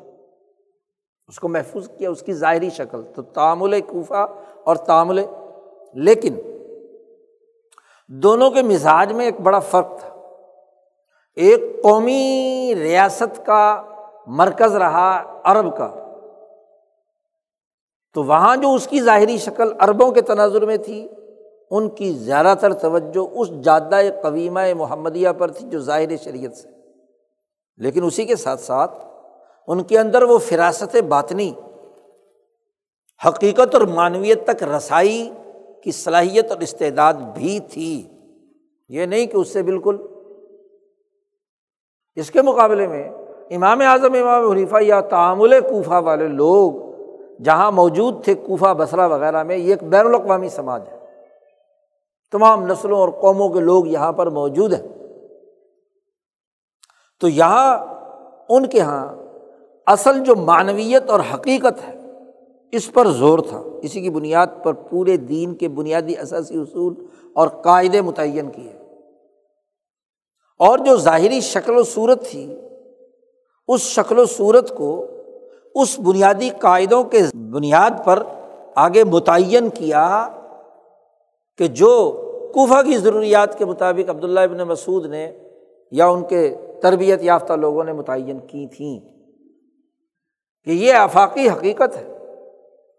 اس 1.28 1.39
کو 1.39 1.48
محفوظ 1.48 1.89
کیا، 1.98 2.10
اس 2.10 2.22
کی 2.22 2.34
ظاہری 2.34 2.70
شکل، 2.70 3.04
تو 3.04 3.22
تعامل 3.22 3.82
کوفہ 3.82 4.28
اور 4.63 4.76
تعامل 4.76 5.26
لیکن 5.93 6.36
دونوں 8.08 8.52
کے 8.52 8.62
مزاج 8.62 9.13
میں 9.13 9.26
ایک 9.26 9.41
بڑا 9.41 9.60
فرق 9.60 10.00
تھا۔ 10.00 10.15
ایک 11.36 11.84
قومی 11.84 12.74
ریاست 12.76 13.46
کا 13.46 13.84
مرکز 14.28 14.76
رہا 14.76 15.41
عرب 15.43 15.78
کا۔ 15.78 15.93
تو 18.13 18.24
وہاں 18.24 18.56
جو 18.56 18.74
اس 18.74 18.88
کی 18.88 19.02
ظاہری 19.02 19.38
شکل 19.38 19.74
عربوں 19.80 20.12
کے 20.12 20.22
تناظر 20.22 20.65
میں 20.65 20.78
تھی، 20.78 21.08
ان 21.72 21.89
کی 21.89 22.13
زیادہ 22.13 22.54
تر 22.60 22.74
توجہ 22.74 23.39
اس 23.39 23.62
جادہ 23.62 24.00
قویمہ 24.24 24.60
محمدیہ 24.78 25.30
پر 25.38 25.52
تھی 25.52 25.70
جو 25.70 25.80
ظاہر 25.80 26.17
شریعت 26.24 26.54
سے۔ 26.54 26.76
لیکن 27.77 28.03
اسی 28.03 28.25
کے 28.25 28.35
ساتھ 28.35 28.61
ساتھ 28.61 29.05
ان 29.67 29.83
کے 29.83 29.99
اندر 29.99 30.23
وہ 30.23 30.37
فراست 30.37 30.95
باطنی، 30.95 31.53
حقیقت 33.27 33.73
اور 33.73 33.81
معنویت 33.81 34.47
تک 34.47 34.63
رسائی 34.63 35.31
کی 35.83 35.91
صلاحیت 35.91 36.51
اور 36.51 36.59
استعداد 36.59 37.13
بھی 37.13 37.59
تھی۔ 37.59 38.07
یہ 38.89 39.05
نہیں 39.05 39.25
کہ 39.25 39.37
اس 39.37 39.53
سے 39.53 39.63
بالکل۔ 39.63 39.97
اس 42.15 42.31
کے 42.31 42.41
مقابلے 42.41 42.87
میں 42.87 43.09
امام 43.49 43.81
اعظم، 43.81 44.13
امام 44.13 44.51
حریفہ 44.51 44.75
یا 44.81 45.01
تعامل 45.01 45.59
کوفہ 45.59 46.01
والے 46.05 46.27
لوگ 46.27 46.71
جہاں 47.43 47.71
موجود 47.71 48.23
تھے 48.23 48.33
کوفہ 48.33 48.73
بسرا 48.73 49.05
وغیرہ 49.05 49.43
میں، 49.43 49.57
یہ 49.57 49.69
ایک 49.69 49.83
بین 49.83 50.05
الاقوامی 50.05 50.49
سماج 50.49 50.81
ہے۔ 50.91 50.97
تمام 52.31 52.65
نسلوں 52.65 52.99
اور 52.99 53.09
قوموں 53.09 53.49
کے 53.49 53.59
لوگ 53.59 53.87
یہاں 53.87 54.11
پر 54.11 54.27
موجود 54.27 54.73
ہیں۔ 54.73 54.96
تو 57.19 57.27
یہاں 57.27 57.77
ان 58.49 58.65
کے 58.65 58.77
یہاں 58.77 59.15
اصل 59.86 60.23
جو 60.23 60.36
معنویت 60.36 61.10
اور 61.10 61.19
حقیقت 61.34 61.88
ہے، 61.88 61.95
اس 62.71 62.93
پر 62.93 63.08
زور 63.08 63.39
تھا۔ 63.39 63.62
اسی 63.82 64.01
کی 64.01 64.10
بنیاد 64.10 64.47
پر 64.63 64.73
پورے 64.73 65.17
دین 65.17 65.56
کے 65.56 65.67
بنیادی 65.67 66.17
اثاثی 66.17 66.58
اصول 66.58 66.93
اور 67.34 67.47
قاعدے 67.47 68.01
متعین 68.01 68.49
کیے۔ 68.49 68.71
اور 70.60 70.80
جو 70.80 70.97
ظاہری 70.97 71.41
شکل 71.41 71.77
و 71.77 71.84
صورت 71.84 72.25
تھی، 72.25 72.56
اس 73.67 73.82
شکل 73.82 74.19
و 74.19 74.25
صورت 74.25 74.75
کو 74.75 75.06
اس 75.75 75.99
بنیادی 75.99 76.49
قاعدوں 76.49 77.03
کے 77.03 77.19
بنیاد 77.34 77.91
پر 78.06 78.23
آگے 78.75 79.03
متعین 79.03 79.69
کیا 79.69 80.30
کہ 81.58 81.67
جو 81.67 82.12
کوفہ 82.53 82.82
کی 82.82 82.97
ضروریات 82.97 83.58
کے 83.58 83.65
مطابق 83.65 84.10
عبداللہ 84.10 84.39
ابن 84.39 84.58
مسعود 84.58 85.06
نے 85.06 85.32
یا 85.91 86.08
ان 86.08 86.23
کے 86.23 86.56
تربیت 86.81 87.23
یافتہ 87.23 87.53
لوگوں 87.53 87.83
نے 87.83 87.93
متعین 87.93 88.39
کی 88.39 88.67
تھیں۔ 88.67 89.17
کہ 90.63 90.71
یہ 90.71 90.93
آفاقی 90.93 91.49
حقیقت 91.49 91.97
ہے۔ 91.97 92.13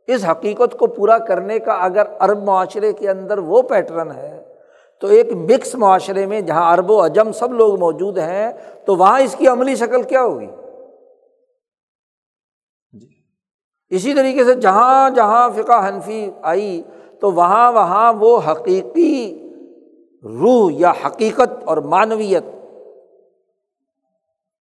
اس 0.07 0.25
حقیقت 0.31 0.79
کو 0.79 0.87
پورا 0.87 1.19
کرنے 1.19 1.59
کا 1.59 1.73
اگر 1.73 2.03
عرب 2.19 2.43
معاشرے 2.43 2.93
کے 2.93 3.11
اندر 3.11 3.39
وہ 3.39 3.63
پیٹرن 3.63 4.13
ہے، 4.13 4.55
تو 5.01 5.07
ایک 5.07 5.33
مکس 5.33 5.75
معاشرے 5.75 6.27
میں 6.27 6.41
جہاں 6.41 6.75
عرب 6.75 6.91
و 6.91 7.05
عجم 7.05 7.33
سب 7.33 7.53
لوگ 7.53 7.81
موجود 7.81 8.19
ہیں، 8.19 8.53
تو 8.85 8.97
وہاں 8.97 9.21
اس 9.21 9.37
کی 9.39 9.47
عملی 9.47 9.75
شکل 9.75 10.03
کیا 10.03 10.23
ہوگی؟ 10.23 10.47
جی۔ 12.93 13.07
اسی 13.89 14.15
طریقے 14.15 14.45
سے 14.45 14.55
جہاں 14.55 15.11
جہاں 15.11 15.51
فقہ 15.51 15.89
حنفی 15.89 16.31
آئی، 16.43 16.83
تو 17.21 17.33
وہاں 17.33 17.73
وہاں 17.73 18.13
وہ 18.13 18.41
حقیقی 18.51 19.49
روح 20.25 20.71
یا 20.75 20.93
حقیقت 21.07 21.65
اور 21.65 21.77
معنویت 21.77 22.45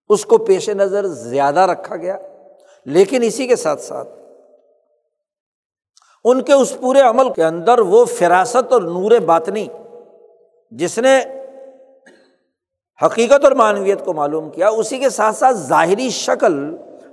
اس 0.09 0.25
کو 0.25 0.37
پیش 0.37 0.69
نظر 0.69 1.07
زیادہ 1.07 1.59
رکھا 1.59 1.95
گیا، 1.95 2.17
لیکن 2.85 3.23
اسی 3.23 3.47
کے 3.47 3.55
ساتھ 3.55 3.81
ساتھ 3.81 4.09
ان 6.25 6.41
کے 6.41 6.53
اس 6.53 6.73
پورے 6.79 7.01
عمل 7.01 7.33
کے 7.33 7.43
اندر 7.43 7.79
وہ 7.79 8.05
فراست 8.05 8.73
اور 8.73 8.81
نور 8.81 9.19
باطنی، 9.19 9.67
جس 10.71 10.97
نے 10.97 11.19
حقیقت 12.99 13.43
اور 13.43 13.51
معنویت 13.51 14.05
کو 14.05 14.13
معلوم 14.13 14.49
کیا، 14.49 14.69
اسی 14.69 14.97
کے 14.97 15.09
ساتھ 15.09 15.35
ساتھ 15.35 15.57
ظاہری 15.57 16.09
شکل 16.09 16.53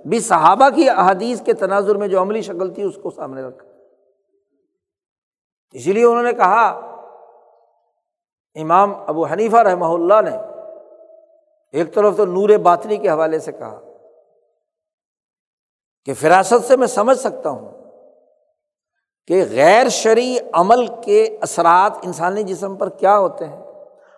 بھی 0.06 0.20
صحابہ 0.20 0.68
کی 0.68 0.88
احادیث 0.90 1.40
کے 1.42 1.52
تناظر 1.52 1.94
میں 1.94 2.08
جو 2.08 2.22
عملی 2.22 2.42
شکل 2.42 2.74
تھی، 2.74 2.82
اس 2.82 2.98
کو 3.02 3.10
سامنے 3.10 3.42
رکھا۔ 3.42 3.66
اسی 5.74 5.92
لیے 5.92 6.04
انہوں 6.04 6.22
نے 6.22 6.32
کہا، 6.32 6.66
امام 8.56 8.94
ابو 9.06 9.24
حنیفہ 9.26 9.56
رحمہ 9.56 9.84
اللہ 9.84 10.20
نے 10.24 10.36
ایک 11.74 11.94
طرف 11.94 12.16
تو 12.16 12.24
نور 12.24 12.48
باطنی 12.48 12.96
کے 12.96 13.10
حوالے 13.10 13.38
سے 13.38 13.52
کہا 13.52 13.80
کہ 16.04 16.14
فراست 16.14 16.64
سے 16.68 16.76
میں 16.76 16.86
سمجھ 16.86 17.18
سکتا 17.18 17.50
ہوں 17.50 17.72
کہ 19.26 19.44
غیر 19.50 19.88
شرعی 19.88 20.36
عمل 20.52 20.86
کے 20.86 21.38
اثرات 21.40 21.98
انسانی 22.02 22.42
جسم 22.42 22.76
پر 22.76 22.88
کیا 22.88 23.18
ہوتے 23.18 23.44
ہیں 23.44 23.62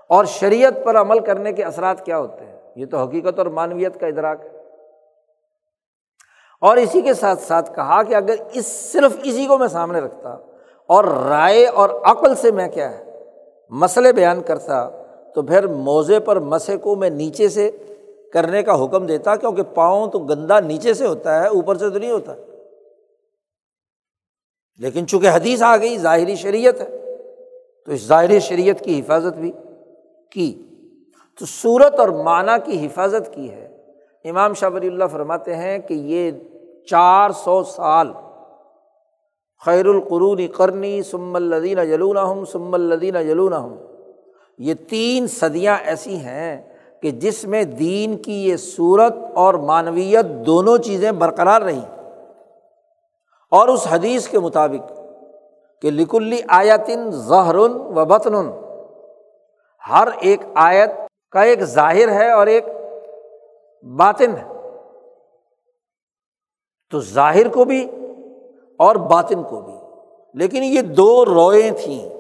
اور 0.08 0.24
شریعت 0.24 0.72
پر 0.84 1.00
عمل 1.00 1.18
کرنے 1.18 1.52
کے 1.52 1.64
اثرات 1.64 2.06
کیا 2.06 2.18
ہوتے 2.18 2.44
ہیں؟ 2.44 2.60
یہ 2.76 2.86
تو 2.86 2.98
حقیقت 2.98 3.38
اور 3.38 3.46
معنویت 3.46 4.00
کا 4.00 4.06
ادراک 4.06 4.40
ہے۔ 4.44 4.50
اور 6.60 6.76
اسی 6.76 7.00
کے 7.00 7.14
ساتھ 7.14 7.42
ساتھ 7.42 7.74
کہا 7.74 8.02
کہ 8.02 8.14
اگر 8.14 8.34
اس 8.52 8.66
صرف 8.92 9.16
اسی 9.24 9.46
کو 9.46 9.58
میں 9.58 9.68
سامنے 9.68 10.00
رکھتا 10.00 10.36
اور 10.86 11.04
رائے 11.04 11.66
اور 11.66 11.90
عقل 11.90 12.34
سے 12.34 12.50
میں 12.50 12.68
کیا 12.68 12.98
ہے 12.98 13.24
مسئلے 13.70 14.12
بیان 14.12 14.42
کرتا 14.42 14.88
تو 15.36 15.42
پھر 15.42 15.66
موزے 15.66 16.20
پر 16.20 16.38
مسے 16.38 16.76
کو 16.76 16.96
میں 16.96 17.10
نیچے 17.10 17.48
سے 17.48 17.70
کرنے 18.32 18.62
کا 18.62 18.84
حکم 18.84 19.06
دیتا، 19.06 19.36
کیونکہ 19.36 19.62
پاؤں 19.62 20.06
تو 20.06 20.18
گندا 20.18 20.60
نیچے 20.60 20.94
سے 20.94 21.06
ہوتا 21.06 21.42
ہے، 21.42 21.48
اوپر 21.48 21.76
سے 21.76 21.90
تو 21.90 21.98
نہیں 21.98 22.10
ہوتا۔ 22.10 22.34
لیکن 24.78 25.06
چونکہ 25.06 25.28
حدیث 25.28 25.62
آ 25.62 25.76
گئی، 25.76 25.98
ظاہری 25.98 26.36
شریعت 26.36 26.80
ہے، 26.80 27.16
تو 27.86 27.92
اس 27.92 28.06
ظاہری 28.06 28.40
شریعت 28.40 28.80
کی 28.80 29.00
حفاظت 29.00 29.36
بھی 29.36 29.52
کی۔ 30.30 30.62
تو 31.38 31.46
صورت 31.46 32.00
اور 32.00 32.08
معنی 32.08 32.52
کی 32.64 32.86
حفاظت 32.86 33.34
کی 33.34 33.50
ہے۔ 33.50 33.76
امام 34.24 34.54
شاہ 34.54 34.70
ولی 34.70 34.86
اللہ 34.86 35.04
فرماتے 35.04 35.54
ہیں 35.54 35.78
کہ 35.78 35.94
یہ 35.94 36.30
چار 36.90 37.30
سو 37.30 37.62
سال 37.62 38.08
خیر 39.66 39.86
القرون 39.86 40.46
کرنی 40.46 41.02
سم 41.02 41.36
الدین 41.36 41.88
جلون 41.88 42.16
ہم 42.16 42.44
سم 42.44 42.74
الدین 42.74 43.14
جلون 43.26 43.52
ہم 43.52 43.76
یہ 44.58 44.74
تین 44.74 45.26
صدیاں 45.26 45.76
ایسی 45.84 46.16
ہیں 46.16 46.74
کہ 47.02 47.10
جس 47.10 47.44
میں 47.44 47.64
دین 47.64 48.16
کی 48.16 48.48
یہ 48.48 48.56
صورت 48.56 49.14
اور 49.34 49.54
معنویت 49.54 50.26
دونوں 50.46 50.78
چیزیں 50.78 51.12
برقرار 51.12 51.62
رہیں۔ 51.62 51.96
اور 53.50 53.68
اس 53.68 53.86
حدیث 53.90 54.28
کے 54.28 54.38
مطابق 54.38 54.92
کہ 55.82 55.90
لکلی 55.90 56.40
آیتن 56.48 57.10
ظہر 57.10 57.54
و 57.54 58.04
بطن 58.04 58.34
ہر 59.90 60.08
ایک 60.20 60.40
آیت 60.54 60.90
کا 61.30 61.42
ایک 61.42 61.60
ظاہر 61.62 62.08
ہے 62.08 62.30
اور 62.30 62.46
ایک 62.46 62.64
باطن 63.82 64.36
ہے۔ 64.36 64.44
تو 66.90 67.00
ظاہر 67.00 67.48
کو 67.48 67.64
بھی 67.64 67.90
اور 68.78 68.96
باطن 68.96 69.42
کو 69.42 69.60
بھی۔ 69.60 69.74
لیکن 70.34 70.62
یہ 70.62 70.82
دو 70.82 71.24
روئیں 71.24 71.70
تھیں۔ 71.70 72.15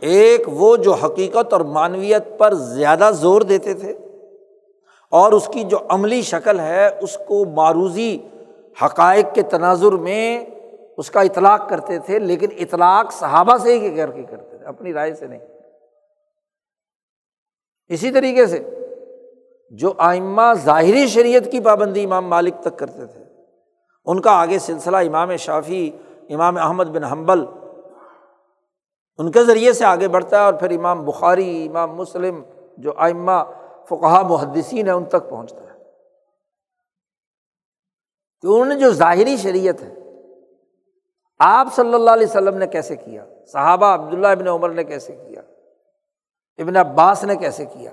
ایک 0.00 0.40
وہ 0.46 0.76
جو 0.76 0.92
حقیقت 0.92 1.52
اور 1.52 1.60
معنویت 1.60 2.38
پر 2.38 2.54
زیادہ 2.54 3.10
زور 3.14 3.40
دیتے 3.40 3.74
تھے 3.74 3.92
اور 5.12 5.32
اس 5.32 5.48
کی 5.52 5.64
جو 5.64 5.78
عملی 5.88 6.22
شکل 6.22 6.60
ہے، 6.60 6.88
اس 7.00 7.18
کو 7.26 7.44
معروضی 7.44 8.18
حقائق 8.84 9.26
کے 9.34 9.42
تناظر 9.42 9.92
میں 9.92 10.44
اس 10.98 11.10
کا 11.10 11.20
اطلاق 11.20 11.68
کرتے 11.68 11.98
تھے، 11.98 12.18
لیکن 12.18 12.46
اطلاق 12.58 13.12
صحابہ 13.12 13.56
سے 13.56 13.78
ہی 13.78 13.96
کر 13.96 14.10
کے 14.10 14.22
کرتے 14.22 14.56
تھے، 14.58 14.64
اپنی 14.64 14.92
رائے 14.92 15.14
سے 15.14 15.26
نہیں۔ 15.26 15.40
اسی 17.88 18.10
طریقے 18.10 18.46
سے 18.46 18.58
جو 19.70 19.92
آئمہ 19.98 20.54
ظاہری 20.54 21.06
شریعت 21.06 21.50
کی 21.50 21.60
پابندی 21.60 22.04
امام 22.04 22.28
مالک 22.28 22.54
تک 22.60 22.78
کرتے 22.78 23.06
تھے، 23.06 23.24
ان 24.06 24.20
کا 24.20 24.30
آگے 24.30 24.58
سلسلہ 24.58 24.96
امام 24.96 25.36
شافی 25.36 25.90
امام 26.30 26.56
احمد 26.56 26.84
بن 26.84 27.04
حنبل 27.04 27.44
ان 29.18 29.30
کے 29.30 29.44
ذریعے 29.44 29.72
سے 29.72 29.84
آگے 29.84 30.08
بڑھتا 30.08 30.38
ہے 30.38 30.44
اور 30.44 30.54
پھر 30.54 30.70
امام 30.70 31.04
بخاری، 31.04 31.66
امام 31.68 31.94
مسلم، 31.94 32.42
جو 32.78 32.92
آئمہ 32.96 33.44
فقہ 33.84 34.22
محدثین 34.28 34.86
ہے 34.86 34.92
ان 34.92 35.04
تک 35.04 35.30
پہنچتا 35.30 35.60
ہے۔ 35.60 35.78
کہ 38.40 38.46
انہوں 38.46 38.64
نے 38.64 38.74
جو 38.74 38.90
ظاہری 38.90 39.36
شریعت 39.36 39.82
ہے، 39.82 39.94
آپ 41.38 41.66
صلی 41.74 41.94
اللہ 41.94 42.10
علیہ 42.10 42.26
وسلم 42.26 42.58
نے 42.58 42.66
کیسے 42.66 42.96
کیا؟ 42.96 43.24
صحابہ 43.46 43.86
عبداللہ 43.86 44.26
ابن 44.26 44.48
عمر 44.48 44.70
نے 44.70 44.84
کیسے 44.84 45.16
کیا؟ 45.28 45.42
ابن 46.58 46.76
عباس 46.76 47.24
نے 47.24 47.36
کیسے 47.36 47.64
کیا؟ 47.64 47.90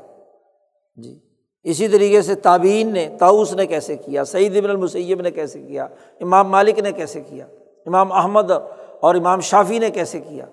جی 0.96 1.20
اسی 1.64 1.88
طریقے 1.88 2.22
سے 2.22 2.36
تابعین 2.36 2.94
نے 2.94 3.16
تاؤس 3.20 3.54
نے 3.54 3.68
کیسے 3.68 3.98
کیا؟ 3.98 4.24
سعید 4.24 4.58
ابن 4.58 4.70
المسیب 4.70 5.22
نے 5.22 5.32
کیسے 5.32 5.62
کیا؟ 5.62 5.88
امام 6.22 6.50
مالک 6.50 6.80
نے 6.80 6.92
کیسے 6.92 7.22
کیا؟ 7.22 7.48
امام 7.86 8.12
احمد 8.12 8.52
اور 9.00 9.16
امام 9.16 9.40
شافی 9.40 9.80
نے 9.80 9.90
کیسے 9.90 10.20
کیا؟ 10.20 10.46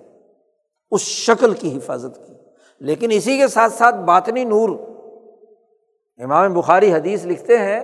اس 0.92 1.00
شکل 1.00 1.54
کی 1.54 1.76
حفاظت 1.76 2.26
کی۔ 2.26 2.32
لیکن 2.80 3.08
اسی 3.12 3.38
کے 3.38 3.48
ساتھ 3.48 3.72
ساتھ 3.72 3.96
باطنی 3.96 4.44
نور۔ 4.44 4.68
امام 6.18 6.54
بخاری 6.54 6.92
حدیث 6.92 7.26
لکھتے 7.26 7.58
ہیں، 7.58 7.80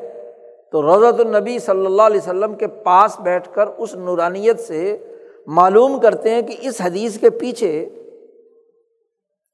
تو 0.73 0.83
روزۃ 0.83 1.21
النبی 1.21 1.59
صلی 1.59 1.87
اللہ 1.87 2.03
علیہ 2.03 2.21
وسلم 2.21 2.55
کے 2.55 2.67
پاس 2.67 3.21
بیٹھ 3.21 3.49
کر 3.53 3.67
اس 3.67 3.95
نورانیت 3.95 4.61
سے 4.61 4.97
معلوم 5.47 6.01
کرتے 6.01 6.31
ہیں 6.31 6.43
کہ 6.43 6.57
اس 6.61 6.81
حدیث 6.81 7.19
کے 7.19 7.31
پیچھے 7.31 7.89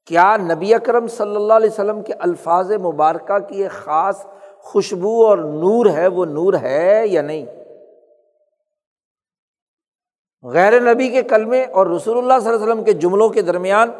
کیا 0.05 0.37
نبی 0.37 0.73
اکرم 0.73 1.07
صلی 1.07 1.35
اللہ 1.35 1.53
علیہ 1.53 1.69
وسلم 1.69 2.01
کے 2.01 2.13
الفاظ 2.13 2.71
مبارکہ 2.71 3.39
کی 3.39 3.61
ایک 3.63 3.71
خاص 3.71 4.25
خوشبو 4.59 5.25
اور 5.25 5.37
نور 5.37 5.85
ہے، 5.85 6.07
وہ 6.07 6.25
نور 6.25 6.53
ہے 6.53 7.01
یا 7.05 7.21
نہیں؟ 7.21 7.45
غیر 10.53 10.93
نبی 10.93 11.09
کے 11.09 11.21
کلمے 11.21 11.63
اور 11.63 11.87
رسول 11.87 12.17
اللہ 12.17 12.33
صلی 12.39 12.49
اللہ 12.49 12.63
علیہ 12.63 12.71
وسلم 12.71 12.83
کے 12.83 12.93
جملوں 12.93 13.29
کے 13.29 13.41
درمیان 13.41 13.91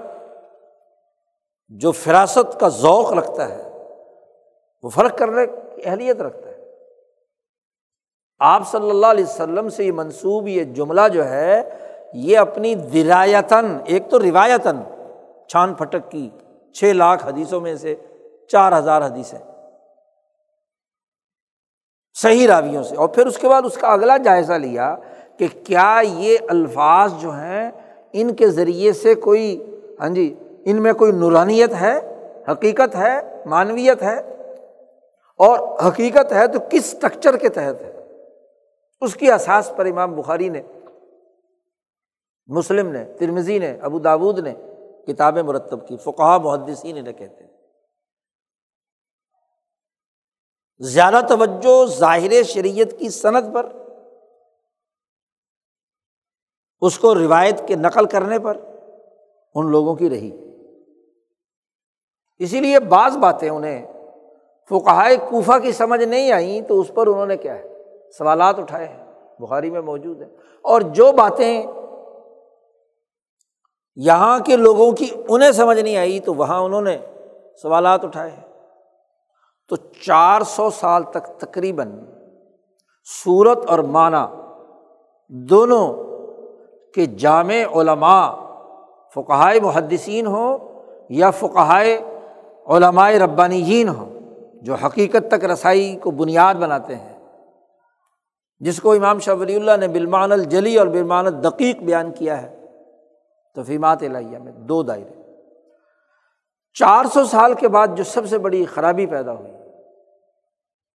جو 1.70 1.92
فراست 1.92 2.60
کا 2.60 2.68
ذوق 2.68 3.14
رکھتا 3.14 3.50
ہے، 3.50 3.70
وہ 4.84 4.90
فرق 4.90 5.18
کرنے 5.18 5.48
کی 5.48 5.82
اہلیت 5.86 6.22
رکھتا 6.22 6.50
ہے۔ 6.50 6.56
آپ 8.40 8.62
صلی 8.72 8.90
اللہ 8.90 9.08
علیہ 9.08 9.24
وسلم 9.24 9.70
سے 9.70 9.84
یہ 9.84 9.92
منسوب 9.92 10.48
یہ 10.48 10.64
جملہ 10.64 11.08
جو 11.14 11.26
ہے، 11.26 11.70
یہ 12.14 12.38
اپنی 12.38 12.76
درایتاً، 12.76 13.78
ایک 13.86 14.10
تو 14.10 14.20
روایتاً 14.20 14.78
چھان 15.48 15.74
پھٹک 15.74 16.12
کی 16.12 16.30
چھ 16.74 16.84
لاکھ 16.84 17.26
حدیثوں 17.26 17.62
میں 17.62 17.76
سے 17.76 17.96
چار 18.48 18.78
ہزار 18.78 19.02
حدیثیں 19.02 19.40
صحیح 22.14 22.48
راویوں 22.48 22.84
سے۔ 22.84 22.96
اور 22.96 23.08
پھر 23.08 23.26
اس 23.26 23.38
کے 23.38 23.50
بعد 23.50 23.62
اس 23.66 23.76
کا 23.76 23.88
اگلا 23.88 24.18
جائزہ 24.18 24.54
لیا 24.54 24.96
کہ 25.40 25.48
کیا 25.64 26.02
یہ 26.04 26.38
الفاظ 26.50 27.14
جو 27.22 27.30
ہیں 27.30 27.72
ان 28.14 28.36
کے 28.36 28.48
ذریعے 28.48 28.94
سے 28.94 29.16
کوئی 29.16 29.76
ہاں 30.00 30.10
جی 30.10 30.36
ان 30.66 30.82
میں 30.82 30.94
کوئی 30.94 31.12
نورانیت 31.12 31.74
ہے، 31.74 32.24
حقیقت 32.52 32.96
ہے، 32.96 33.44
معنویت 33.46 34.04
ہے؟ 34.04 34.20
اور 35.38 35.80
حقیقت 35.88 36.32
ہے 36.32 36.48
تو 36.48 36.60
کس 36.70 36.94
اسٹرکچر 36.94 37.38
کے 37.38 37.50
تحت 37.50 37.82
ہے؟ 37.82 37.92
اس 39.02 39.16
کی 39.16 39.32
احساس 39.32 39.72
پر 39.76 39.86
امام 39.86 40.16
بخاری 40.16 40.50
نے، 40.50 40.62
مسلم 42.48 42.88
نے 42.88 43.06
ترمزی 43.20 43.60
نے، 43.60 43.78
ابو 43.82 44.00
داود 44.00 44.40
نے 44.40 44.54
کتابیں 45.08 45.44
مرتب 45.44 45.88
کی 45.88 45.98
فقہ 45.98 46.38
محدثین 46.44 47.04
نے 47.04 47.14
کہتے 47.14 47.44
ہیں۔ 47.44 47.52
زیادہ 50.80 51.22
توجہ 51.30 51.86
ظاہر 51.86 52.44
شریعت 52.44 53.00
کی 53.00 53.10
صنعت 53.10 53.44
پر 53.54 53.66
اس 56.82 57.00
کو 57.00 57.16
روایت 57.16 57.68
کے 57.68 57.76
نقل 57.76 58.06
کرنے 58.06 58.40
پر 58.40 58.58
ان 59.56 59.72
لوگوں 59.72 59.96
کی 59.96 60.10
رہی۔ 60.10 60.32
اسی 62.38 62.60
لیے 62.60 62.80
بعض 62.80 63.18
باتیں 63.18 63.50
انہیں 63.50 63.94
فقہائے 64.70 65.18
کوفہ 65.18 65.60
کی 65.60 65.72
سمجھ 65.72 66.04
نہیں 66.04 66.32
آئیں 66.32 66.62
تو 66.62 66.80
اس 66.80 66.92
پر 66.94 67.08
انہوں 67.08 67.26
نے 67.26 67.38
کیا 67.38 67.56
ہے؟ 67.56 67.84
سوالات 68.18 68.60
اٹھائے 68.60 68.86
ہیں۔ 68.86 69.06
بخاری 69.40 69.70
میں 69.70 69.82
موجود 69.82 70.22
ہیں۔ 70.22 70.30
اور 70.62 70.82
جو 70.82 71.12
باتیں 71.12 71.64
یہاں 73.96 74.40
کے 74.40 74.56
لوگوں 74.56 74.92
کی 74.92 75.10
انہیں 75.30 75.52
سمجھ 75.52 75.80
نہیں 75.80 75.98
آئی 75.98 76.20
تو 76.20 76.34
وہاں 76.34 76.60
انہوں 76.60 76.82
نے 76.82 76.98
سوالات 77.62 78.06
اٹھائے 78.06 78.32
ہیں۔ 78.32 78.54
تو 79.70 79.76
چار 79.76 80.42
سو 80.42 80.70
سال 80.70 81.04
تک 81.04 81.40
تقریباً 81.40 82.06
صورت 83.24 83.60
اور 83.68 83.80
معنی 83.80 84.42
دونوں 85.30 86.15
کے 86.96 87.06
جامع 87.06 87.82
علماء 87.82 88.34
فقہائے 89.14 89.60
محدثین 89.60 90.28
ہوں 90.28 90.58
یا 91.10 91.32
فقہائے 91.32 92.02
علمائے 92.68 93.20
ربانی 93.20 93.88
ہوں، 93.88 94.20
جو 94.54 94.76
حقیقت 94.76 95.32
تک 95.32 95.46
رسائی 95.46 95.96
کو 95.96 96.12
بنیاد 96.12 96.56
بناتے 96.56 96.96
ہیں۔ 96.96 97.20
جس 98.60 98.82
کو 98.82 98.92
امام 98.92 99.20
شاہ 99.20 99.36
ولی 99.36 99.56
اللہ 99.56 99.78
نے 99.80 99.88
بالمان 99.88 100.32
الجلی 100.32 100.78
اور 100.78 100.88
بالمان 100.88 101.26
الدقیق 101.26 101.78
بیان 101.78 102.12
کیا 102.12 102.42
ہے۔ 102.42 102.66
توفیمات 103.56 104.04
الہیہ 104.04 104.38
میں 104.38 104.52
دو 104.52 104.84
دائرے۔ 104.84 105.22
چار 106.74 107.06
سو 107.14 107.26
سال 107.26 107.54
کے 107.54 107.68
بعد 107.68 107.88
جو 107.96 108.04
سب 108.04 108.28
سے 108.28 108.38
بڑی 108.38 108.66
خرابی 108.66 109.06
پیدا 109.06 109.34
ہوئی، 109.34 109.52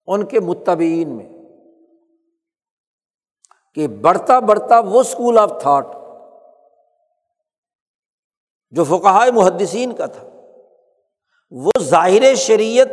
ان 0.07 0.25
کے 0.25 0.41
متبین 0.41 1.09
میں 1.09 1.40
کہ 3.75 3.89
بڑھتا 3.89 4.39
بڑھتا 4.39 4.79
وہ 4.79 5.01
اسکول 5.01 5.39
آف 5.39 5.53
تھاٹ 5.61 5.87
جو 8.71 8.85
فقہ 8.85 9.31
محدثین 9.35 9.93
کا 9.93 10.07
تھا، 10.07 10.29
وہ 11.51 11.71
ظاہر 11.81 12.35
شریعت 12.35 12.89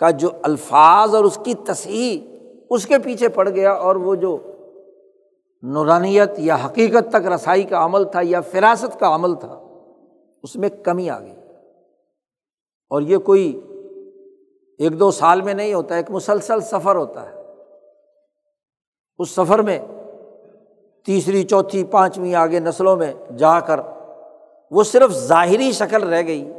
کا 0.00 0.10
جو 0.10 0.30
الفاظ 0.42 1.14
اور 1.14 1.24
اس 1.24 1.38
کی 1.44 1.54
تصحیح 1.54 2.20
اس 2.70 2.86
کے 2.86 2.98
پیچھے 2.98 3.28
پڑ 3.28 3.48
گیا 3.48 3.72
اور 3.72 3.96
وہ 3.96 4.14
جو 4.14 4.38
نورانیت 5.62 6.30
یا 6.38 6.56
حقیقت 6.66 7.10
تک 7.10 7.26
رسائی 7.26 7.62
کا 7.62 7.84
عمل 7.84 8.04
تھا 8.04 8.20
یا 8.22 8.40
فراست 8.40 9.00
کا 9.00 9.14
عمل 9.14 9.34
تھا، 9.34 9.60
اس 10.42 10.56
میں 10.56 10.68
کمی 10.68 11.10
آ 11.10 11.20
گئی۔ 11.20 11.34
اور 12.90 13.02
یہ 13.02 13.18
کوئی 13.18 13.60
ایک 14.78 15.00
دو 15.00 15.10
سال 15.10 15.42
میں 15.42 15.54
نہیں 15.54 15.74
ہوتا، 15.74 15.94
ایک 15.94 16.10
مسلسل 16.10 16.60
سفر 16.60 16.96
ہوتا 16.96 17.30
ہے۔ 17.30 17.41
اس 19.22 19.30
سفر 19.30 19.58
میں 19.58 19.78
تیسری، 21.06 21.42
چوتھی، 21.42 21.84
پانچویں 21.84 22.34
آگے 22.34 22.60
نسلوں 22.60 22.96
میں 22.96 23.12
جا 23.38 23.60
کر 23.60 23.80
وہ 24.70 24.82
صرف 24.82 25.10
ظاہری 25.10 25.72
شکل 25.72 26.08
رہ 26.08 26.22
گئی۔ 26.26 26.52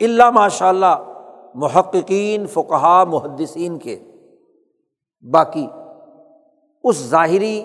اللہ 0.00 0.30
ماشاء 0.30 0.68
اللہ 0.68 1.12
محققین 1.54 2.46
فقہ 2.46 3.04
محدثین 3.08 3.78
کے۔ 3.78 3.98
باقی 5.32 5.66
اس 6.84 7.06
ظاہری 7.08 7.64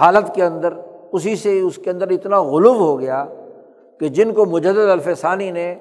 حالت 0.00 0.34
کے 0.34 0.44
اندر، 0.44 0.74
اسی 1.12 1.36
سے 1.36 1.60
اس 1.60 1.76
کے 1.76 1.90
اندر 1.90 2.10
اتنا 2.10 2.42
غلو 2.42 2.72
ہو 2.72 3.00
گیا 3.00 3.26
کہ 4.00 4.08
جن 4.08 4.34
کو 4.34 4.44
مجد 4.44 4.78
الفسانی 4.78 5.50
نے 5.50 5.74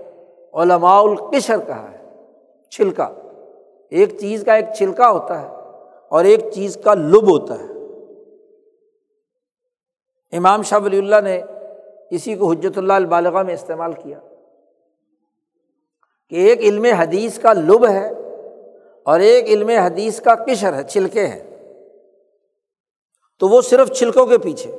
علماء 0.53 1.01
القشر 1.01 1.59
کہا 1.67 1.91
ہے، 1.91 2.09
چھلکا۔ 2.71 3.09
ایک 3.89 4.19
چیز 4.19 4.43
کا 4.43 4.53
ایک 4.53 4.65
چھلکا 4.77 5.09
ہوتا 5.09 5.41
ہے۔ 5.41 5.58
اور 6.09 6.25
ایک 6.25 6.39
چیز 6.53 6.77
کا 6.83 6.93
لب 6.93 7.29
ہوتا 7.29 7.53
ہے۔ 7.53 7.65
امام 10.37 10.61
شاہ 10.61 10.79
ولی 10.79 10.97
اللہ 10.97 11.15
نے 11.23 11.41
اسی 12.11 12.35
کو 12.35 12.51
حجرت 12.51 12.77
اللہ 12.77 12.93
البالغ 12.93 13.45
میں 13.45 13.53
استعمال 13.53 13.93
کیا 13.93 14.19
کہ 16.29 16.35
ایک 16.35 16.59
علم 16.59 16.85
حدیث 16.85 17.39
کا 17.39 17.53
لب 17.53 17.87
ہے 17.87 18.09
اور 19.03 19.19
ایک 19.19 19.45
علم 19.45 19.69
حدیث 19.69 20.21
کا 20.21 20.35
کشر 20.35 20.73
ہے، 20.73 20.83
چھلکے 20.83 21.27
ہیں۔ 21.27 21.49
تو 23.39 23.47
وہ 23.47 23.61
صرف 23.61 23.91
چھلکوں 23.91 24.25
کے 24.25 24.37
پیچھے، 24.37 24.71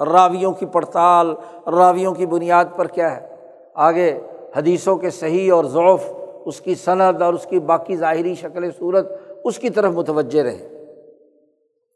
راویوں 0.00 0.52
کی 0.52 0.66
پڑتال، 0.66 1.34
راویوں 1.66 2.14
کی 2.14 2.26
بنیاد 2.26 2.64
پر 2.76 2.86
کیا 2.86 3.20
ہے؟ 3.20 3.36
آگے 3.74 4.20
حدیثوں 4.56 4.96
کے 4.96 5.10
صحیح 5.10 5.52
اور 5.52 5.64
ضعف، 5.64 6.12
اس 6.44 6.60
کی 6.60 6.74
صنعت 6.74 7.22
اور 7.22 7.34
اس 7.34 7.46
کی 7.50 7.60
باقی 7.60 7.96
ظاہری 7.96 8.34
شکل 8.34 8.70
صورت 8.78 9.12
اس 9.44 9.58
کی 9.58 9.70
طرف 9.70 9.92
متوجہ 9.92 10.42
رہے۔ 10.42 10.68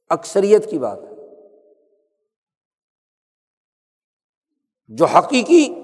اکثریت 0.09 0.71
کی 0.71 0.79
بات 0.79 0.99
ہے۔ 1.03 1.17
جو 4.89 5.05
حقیقی 5.05 5.75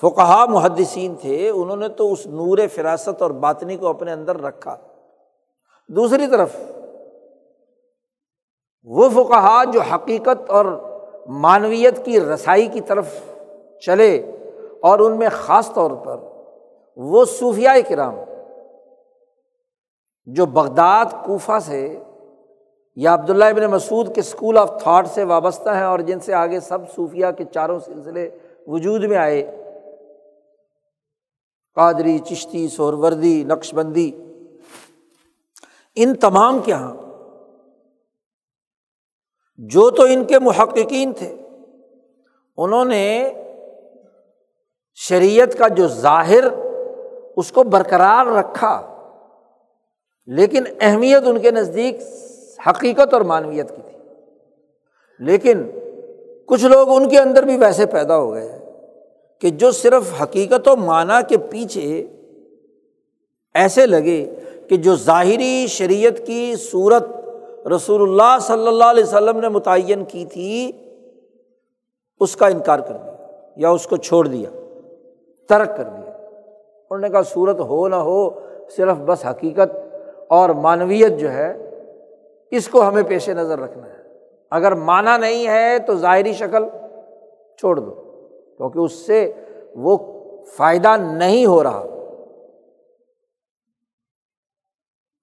فقہ 0.00 0.46
محدثین 0.48 1.14
تھے، 1.14 1.48
انہوں 1.48 1.76
نے 1.76 1.88
تو 1.88 2.12
اس 2.12 2.26
نور 2.26 2.58
فراست 2.74 3.22
اور 3.22 3.30
باطنی 3.30 3.76
کو 3.76 3.86
اپنے 3.86 4.12
اندر 4.12 4.40
رکھا۔ 4.40 4.76
دوسری 5.88 6.26
طرف، 6.26 6.56
وہ 8.84 9.08
فقہ 9.08 9.64
جو 9.72 9.80
حقیقت 9.80 10.50
اور 10.50 10.64
معنویت 11.28 12.04
کی 12.04 12.20
رسائی 12.20 12.66
کی 12.66 12.80
طرف 12.80 13.06
چلے 13.86 14.30
اور 14.82 14.98
ان 14.98 15.18
میں 15.18 15.28
خاص 15.32 15.72
طور 15.72 15.90
پر 15.90 16.16
وہ 16.96 17.24
صوفیہ 17.24 17.68
کرام 17.88 18.14
جو 20.34 20.46
بغداد، 20.46 21.04
کوفہ 21.24 21.58
سے 21.62 22.02
یا 22.96 23.14
عبداللہ 23.14 23.44
ابن 23.44 23.64
مسعود 23.64 24.14
کے 24.14 24.20
اسکول 24.20 24.58
آف 24.58 24.82
تھاٹ 24.82 25.06
سے 25.08 25.24
وابستہ 25.24 25.70
ہیں 25.70 25.82
اور 25.82 25.98
جن 25.98 26.20
سے 26.20 26.34
آگے 26.34 26.60
سب 26.60 26.78
صوفیہ 26.94 27.26
کے 27.38 27.44
چاروں 27.44 27.78
سلسلے 27.78 28.30
وجود 28.66 29.04
میں 29.04 29.16
آئے۔ 29.16 29.64
قادری، 31.74 32.18
چشتی 32.18 32.68
سور 32.68 32.92
وردی 32.92 33.44
نقش 33.44 33.74
بندی 33.74 34.10
ان 35.94 36.14
تمام 36.14 36.58
کے 36.58 36.70
یہاں 36.70 36.94
جو 39.58 39.90
تو 39.90 40.02
ان 40.02 40.24
کے 40.24 40.38
محققین 40.38 41.12
تھے، 41.12 41.36
انہوں 42.56 42.84
نے 42.84 43.32
شریعت 44.94 45.58
کا 45.58 45.68
جو 45.68 45.88
ظاہر، 45.88 46.44
اس 47.36 47.52
کو 47.52 47.62
برقرار 47.62 48.26
رکھا۔ 48.26 48.87
لیکن 50.28 50.62
اہمیت 50.80 51.22
ان 51.26 51.38
کے 51.38 51.50
نزدیک 51.50 51.96
حقیقت 52.66 53.14
اور 53.14 53.20
معنویت 53.20 53.70
کی 53.70 53.82
تھی۔ 53.90 53.98
لیکن 55.18 55.70
کچھ 56.46 56.64
لوگ 56.64 56.88
ان 56.88 57.08
کے 57.08 57.18
اندر 57.18 57.42
بھی 57.42 57.56
ویسے 57.56 57.86
پیدا 57.86 58.18
ہو 58.18 58.34
گئے 58.34 58.58
کہ 59.40 59.50
جو 59.50 59.70
صرف 59.70 60.22
حقیقت 60.22 60.68
و 60.68 60.76
معنی 60.76 61.22
کے 61.28 61.36
پیچھے 61.38 62.06
ایسے 63.54 63.86
لگے 63.86 64.34
کہ 64.68 64.76
جو 64.76 64.96
ظاہری 64.96 65.66
شریعت 65.68 66.26
کی 66.26 66.54
صورت 66.56 67.02
رسول 67.68 68.02
اللہ 68.02 68.38
صلی 68.40 68.68
اللہ 68.68 68.84
علیہ 68.84 69.04
وسلم 69.04 69.40
نے 69.40 69.48
متعین 69.48 70.04
کی 70.04 70.24
تھی، 70.24 70.72
اس 72.20 72.36
کا 72.36 72.46
انکار 72.46 72.78
کر 72.78 72.94
دیا 72.94 73.26
یا 73.56 73.70
اس 73.70 73.86
کو 73.86 73.96
چھوڑ 73.96 74.26
دیا، 74.26 74.50
ترک 75.48 75.76
کر 75.76 75.84
دیا۔ 75.84 76.12
انہوں 76.90 76.98
نے 76.98 77.08
کہا 77.08 77.22
صورت 77.22 77.60
ہو 77.60 77.88
نہ 77.88 77.94
ہو، 77.94 78.30
صرف 78.76 78.96
بس 78.96 79.24
حقیقت 79.24 79.87
اور 80.30 80.50
معنویت 80.50 81.20
جو 81.20 81.32
ہے، 81.32 81.70
اس 82.50 82.68
کو 82.68 82.88
ہمیں 82.88 83.02
پیش 83.02 83.28
نظر 83.28 83.58
رکھنا 83.58 83.86
ہے۔ 83.86 84.02
اگر 84.50 84.74
مانا 84.74 85.16
نہیں 85.16 85.46
ہے 85.46 85.78
تو 85.78 85.94
ظاہری 85.94 86.32
شکل 86.32 86.64
چھوڑ 87.58 87.76
دو، 87.76 87.90
کیونکہ 88.56 88.78
اس 88.78 88.92
سے 88.92 89.32
وہ 89.74 89.96
فائدہ 90.56 90.96
نہیں 90.96 91.46
ہو 91.46 91.62
رہا۔ 91.62 91.84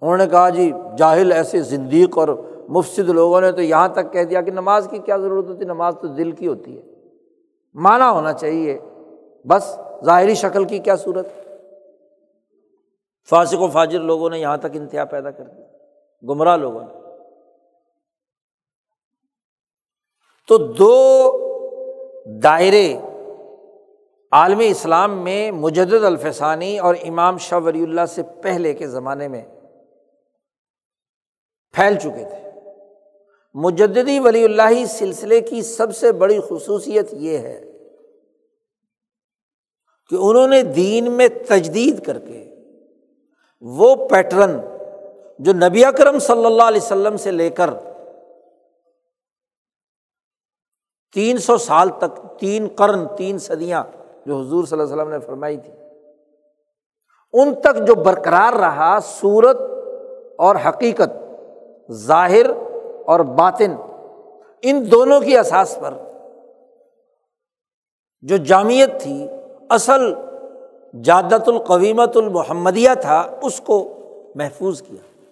انہوں 0.01 0.17
نے 0.17 0.27
کہا 0.27 0.49
جی 0.49 0.71
جاہل 0.97 1.31
ایسے 1.31 1.61
زندیق 1.61 2.17
اور 2.17 2.27
مفصد 2.69 3.09
لوگوں 3.09 3.41
نے 3.41 3.51
تو 3.51 3.61
یہاں 3.61 3.87
تک 3.87 4.13
کہہ 4.13 4.23
دیا 4.23 4.41
کہ 4.41 4.51
نماز 4.51 4.87
کی 4.91 4.97
کیا 4.97 5.17
ضرورت 5.17 5.45
ہوتی 5.45 5.59
ہے 5.59 5.65
نماز 5.65 5.93
تو 6.01 6.07
دل 6.07 6.31
کی 6.31 6.47
ہوتی 6.47 6.77
ہے۔ 6.77 6.83
مانا 7.73 8.11
ہونا 8.11 8.33
چاہیے، 8.33 8.79
بس 9.45 9.79
ظاہری 10.05 10.33
شکل 10.33 10.63
کی 10.63 10.79
کیا 10.79 10.95
صورت؟ 10.95 11.27
فاسق 13.29 13.61
و 13.61 13.67
فاجر 13.67 13.99
لوگوں 13.99 14.29
نے 14.29 14.39
یہاں 14.39 14.57
تک 14.57 14.67
انتہا 14.73 15.05
پیدا 15.05 15.31
کر 15.31 15.43
دی 15.43 15.61
گمراہ 16.27 16.57
لوگوں 16.57 16.81
نے۔ 16.81 17.05
تو 20.47 20.57
دو 20.57 21.45
دائرے 22.43 22.97
عالم 24.31 24.59
اسلام 24.59 25.23
میں 25.23 25.51
مجد 25.51 25.93
الفسانی 25.93 26.79
اور 26.79 26.95
امام 27.03 27.37
شاہ 27.37 27.59
ولی 27.59 27.83
اللہ 27.83 28.05
سے 28.05 28.21
پہلے 28.43 28.73
کے 28.73 28.87
زمانے 28.87 29.27
میں 29.27 29.45
پھیل 31.73 31.99
چکے 31.99 32.25
تھے۔ 32.29 32.51
مجدی 33.53 34.19
ولی 34.19 34.43
اللہ 34.43 34.85
سلسلے 34.85 35.41
کی 35.41 35.61
سب 35.61 35.95
سے 35.95 36.11
بڑی 36.11 36.39
خصوصیت 36.49 37.13
یہ 37.13 37.37
ہے 37.37 37.71
کہ 40.09 40.15
انہوں 40.19 40.47
نے 40.47 40.61
دین 40.61 41.11
میں 41.11 41.27
تجدید 41.47 42.05
کر 42.05 42.19
کے 42.19 42.54
وہ 43.61 43.95
پیٹرن 44.09 44.59
جو 45.39 45.53
نبی 45.53 45.85
اکرم 45.85 46.19
صلی 46.19 46.45
اللہ 46.45 46.63
علیہ 46.63 46.81
وسلم 46.81 47.17
سے 47.17 47.31
لے 47.31 47.49
کر 47.49 47.69
تین 51.15 51.37
سو 51.37 51.57
سال 51.57 51.89
تک، 51.89 52.39
تین 52.39 52.67
قرن، 52.75 53.05
تین 53.17 53.37
صدیاں 53.37 53.83
جو 54.25 54.39
حضور 54.39 54.65
صلی 54.65 54.79
اللہ 54.79 54.93
علیہ 54.93 55.03
وسلم 55.03 55.13
نے 55.13 55.19
فرمائی 55.19 55.57
تھی، 55.57 55.71
ان 57.33 57.53
تک 57.55 57.85
جو 57.87 57.95
برقرار 57.95 58.53
رہا 58.53 58.97
صورت 59.05 59.61
اور 60.37 60.55
حقیقت، 60.65 61.11
ظاہر 61.91 62.49
اور 63.05 63.19
باطن، 63.19 63.75
ان 64.63 64.91
دونوں 64.91 65.19
کی 65.21 65.37
اثاث 65.37 65.77
پر 65.79 65.93
جو 68.21 68.37
جامعت 68.37 69.01
تھی، 69.01 69.27
اصل 69.69 70.13
جادت 71.03 71.47
القویمت 71.47 72.17
المحمدیہ 72.17 72.89
تھا، 73.01 73.37
اس 73.41 73.59
کو 73.59 73.93
محفوظ 74.35 74.81
کیا، 74.81 75.23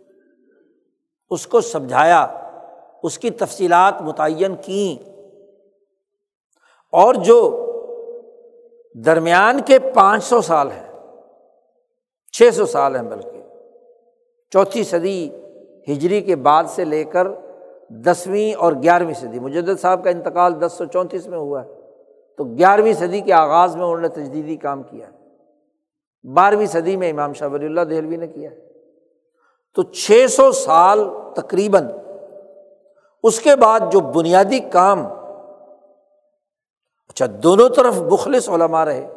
اس 1.29 1.47
کو 1.47 1.61
سمجھایا، 1.61 2.27
اس 3.03 3.19
کی 3.19 3.29
تفصیلات 3.29 4.01
متعین 4.01 4.55
کیں۔ 4.61 5.09
اور 6.91 7.13
جو 7.13 7.65
درمیان 9.05 9.61
کے 9.61 9.79
پانچ 9.79 10.23
سو 10.23 10.41
سال 10.41 10.67
ہیں، 10.71 10.89
چھ 12.31 12.49
سو 12.53 12.65
سال 12.65 12.95
ہیں 12.95 13.03
بلکہ، 13.03 13.41
چوتھی 14.51 14.83
صدی 14.83 15.29
ہجری 15.89 16.21
کے 16.21 16.35
بعد 16.35 16.63
سے 16.67 16.85
لے 16.85 17.03
کر 17.03 17.27
دسویں 17.89 18.53
اور 18.53 18.73
گیارہویں 18.73 19.13
صدی 19.13 19.39
مجد 19.39 19.81
صاحب 19.81 20.03
کا 20.03 20.09
انتقال 20.09 20.61
دس 20.61 20.73
سو 20.77 20.85
چونتیس 20.85 21.27
میں 21.27 21.37
ہوا 21.37 21.63
ہے، 21.63 21.69
تو 22.37 22.43
گیارہویں 22.43 22.93
صدی 22.93 23.21
کے 23.21 23.33
آغاز 23.33 23.75
میں 23.75 23.85
انہوں 23.85 24.01
نے 24.01 24.07
تجدیدی 24.07 24.55
کام 24.55 24.83
کیا 24.83 25.07
ہے۔ 25.07 25.22
بارہویں 26.23 26.65
صدی 26.65 26.97
میں 26.97 27.09
امام 27.09 27.33
شاہ 27.33 27.47
ولی 27.47 27.65
اللہ 27.65 27.81
دہلوی 27.81 28.17
نے 28.17 28.27
کیا 28.27 28.49
تو 29.73 29.83
چھ 29.83 30.25
سو 30.29 30.51
سال 30.51 30.99
تقریباً 31.35 31.87
اس 33.23 33.39
کے 33.39 33.55
بعد 33.55 33.79
جو 33.91 33.99
بنیادی 33.99 34.59
کام 34.59 35.05
اچھا 37.07 37.25
دونوں 37.43 37.69
طرف 37.69 37.95
بخلص 38.01 38.49
علماء 38.49 38.85
رہے، 38.85 39.07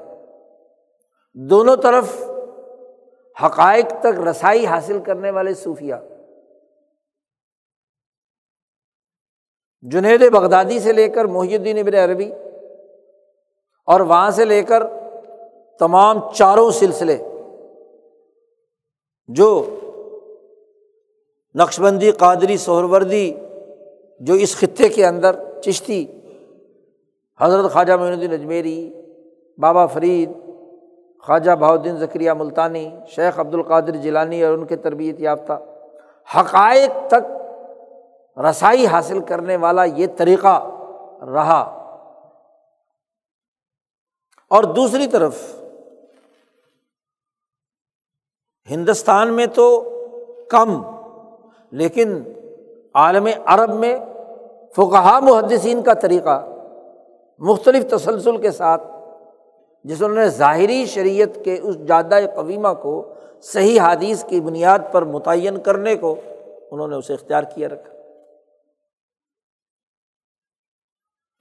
دونوں 1.32 1.76
طرف 1.76 2.22
حقائق 3.42 3.86
تک 4.00 4.20
رسائی 4.28 4.66
حاصل 4.66 5.02
کرنے 5.04 5.30
والے 5.30 5.54
صوفیہ 5.54 5.94
جنید 9.82 10.32
بغدادی 10.32 10.80
سے 10.80 10.92
لے 10.92 11.08
کر 11.08 11.24
محی 11.24 11.56
الدین 11.56 11.78
ابن 11.78 11.94
عربی 11.94 12.32
اور 13.84 14.00
وہاں 14.00 14.30
سے 14.30 14.44
لے 14.44 14.62
کر 14.62 14.82
تمام 15.78 16.32
چاروں 16.32 16.70
سلسلے 16.70 17.18
جو 19.26 19.66
نقش 21.54 21.80
بندی 21.80 22.10
قادری، 22.10 22.56
سہروردی 22.56 23.34
جو 24.20 24.34
اس 24.34 24.56
خطے 24.56 24.88
کے 24.88 25.06
اندر 25.06 25.60
چشتی، 25.64 26.06
حضرت 27.40 27.72
خواجہ 27.72 27.92
معین 27.92 28.12
الدین 28.12 28.32
اجمیری، 28.32 29.02
بابا 29.58 29.86
فرید، 29.86 30.30
خواجہ 31.22 31.50
بہاؤدین 31.50 31.96
ذکریہ 31.96 32.32
ملتانی، 32.32 32.90
شیخ 33.08 33.40
عبد 33.40 33.54
القادر 33.54 33.96
جیلانی 33.96 34.42
اور 34.42 34.52
ان 34.52 34.66
کے 34.66 34.76
تربیت 34.76 35.20
یافتہ 35.20 35.52
حقائق 36.36 36.90
تک 37.08 38.38
رسائی 38.38 38.86
حاصل 38.86 39.20
کرنے 39.20 39.56
والا 39.56 39.84
یہ 39.84 40.06
طریقہ 40.16 40.70
رہا۔ 41.22 41.82
اور 44.50 44.64
دوسری 44.64 45.06
طرف 45.06 45.56
ہندوستان 48.70 49.32
میں 49.32 49.46
تو 49.46 49.90
کم، 50.50 50.82
لیکن 51.70 52.22
عالم 52.94 53.28
عرب 53.44 53.74
میں 53.74 53.98
فقہ 54.72 55.20
محدثین 55.22 55.82
کا 55.82 55.94
طریقہ 55.94 56.48
مختلف 57.38 57.90
تسلسل 57.90 58.36
کے 58.36 58.50
ساتھ، 58.50 58.82
جس 59.84 60.02
انہوں 60.02 60.16
نے 60.16 60.28
ظاہری 60.28 60.86
شریعت 60.86 61.44
کے 61.44 61.58
اس 61.62 61.86
جادہ 61.86 62.18
قویمہ 62.34 62.68
کو 62.82 63.14
صحیح 63.42 63.80
حادیث 63.80 64.24
کی 64.24 64.40
بنیاد 64.40 64.78
پر 64.92 65.04
متعین 65.04 65.58
کرنے 65.58 65.96
کو 65.96 66.14
انہوں 66.70 66.88
نے 66.88 66.96
اسے 66.96 67.14
اختیار 67.14 67.42
کیا 67.42 67.68
رکھا۔ 67.68 67.92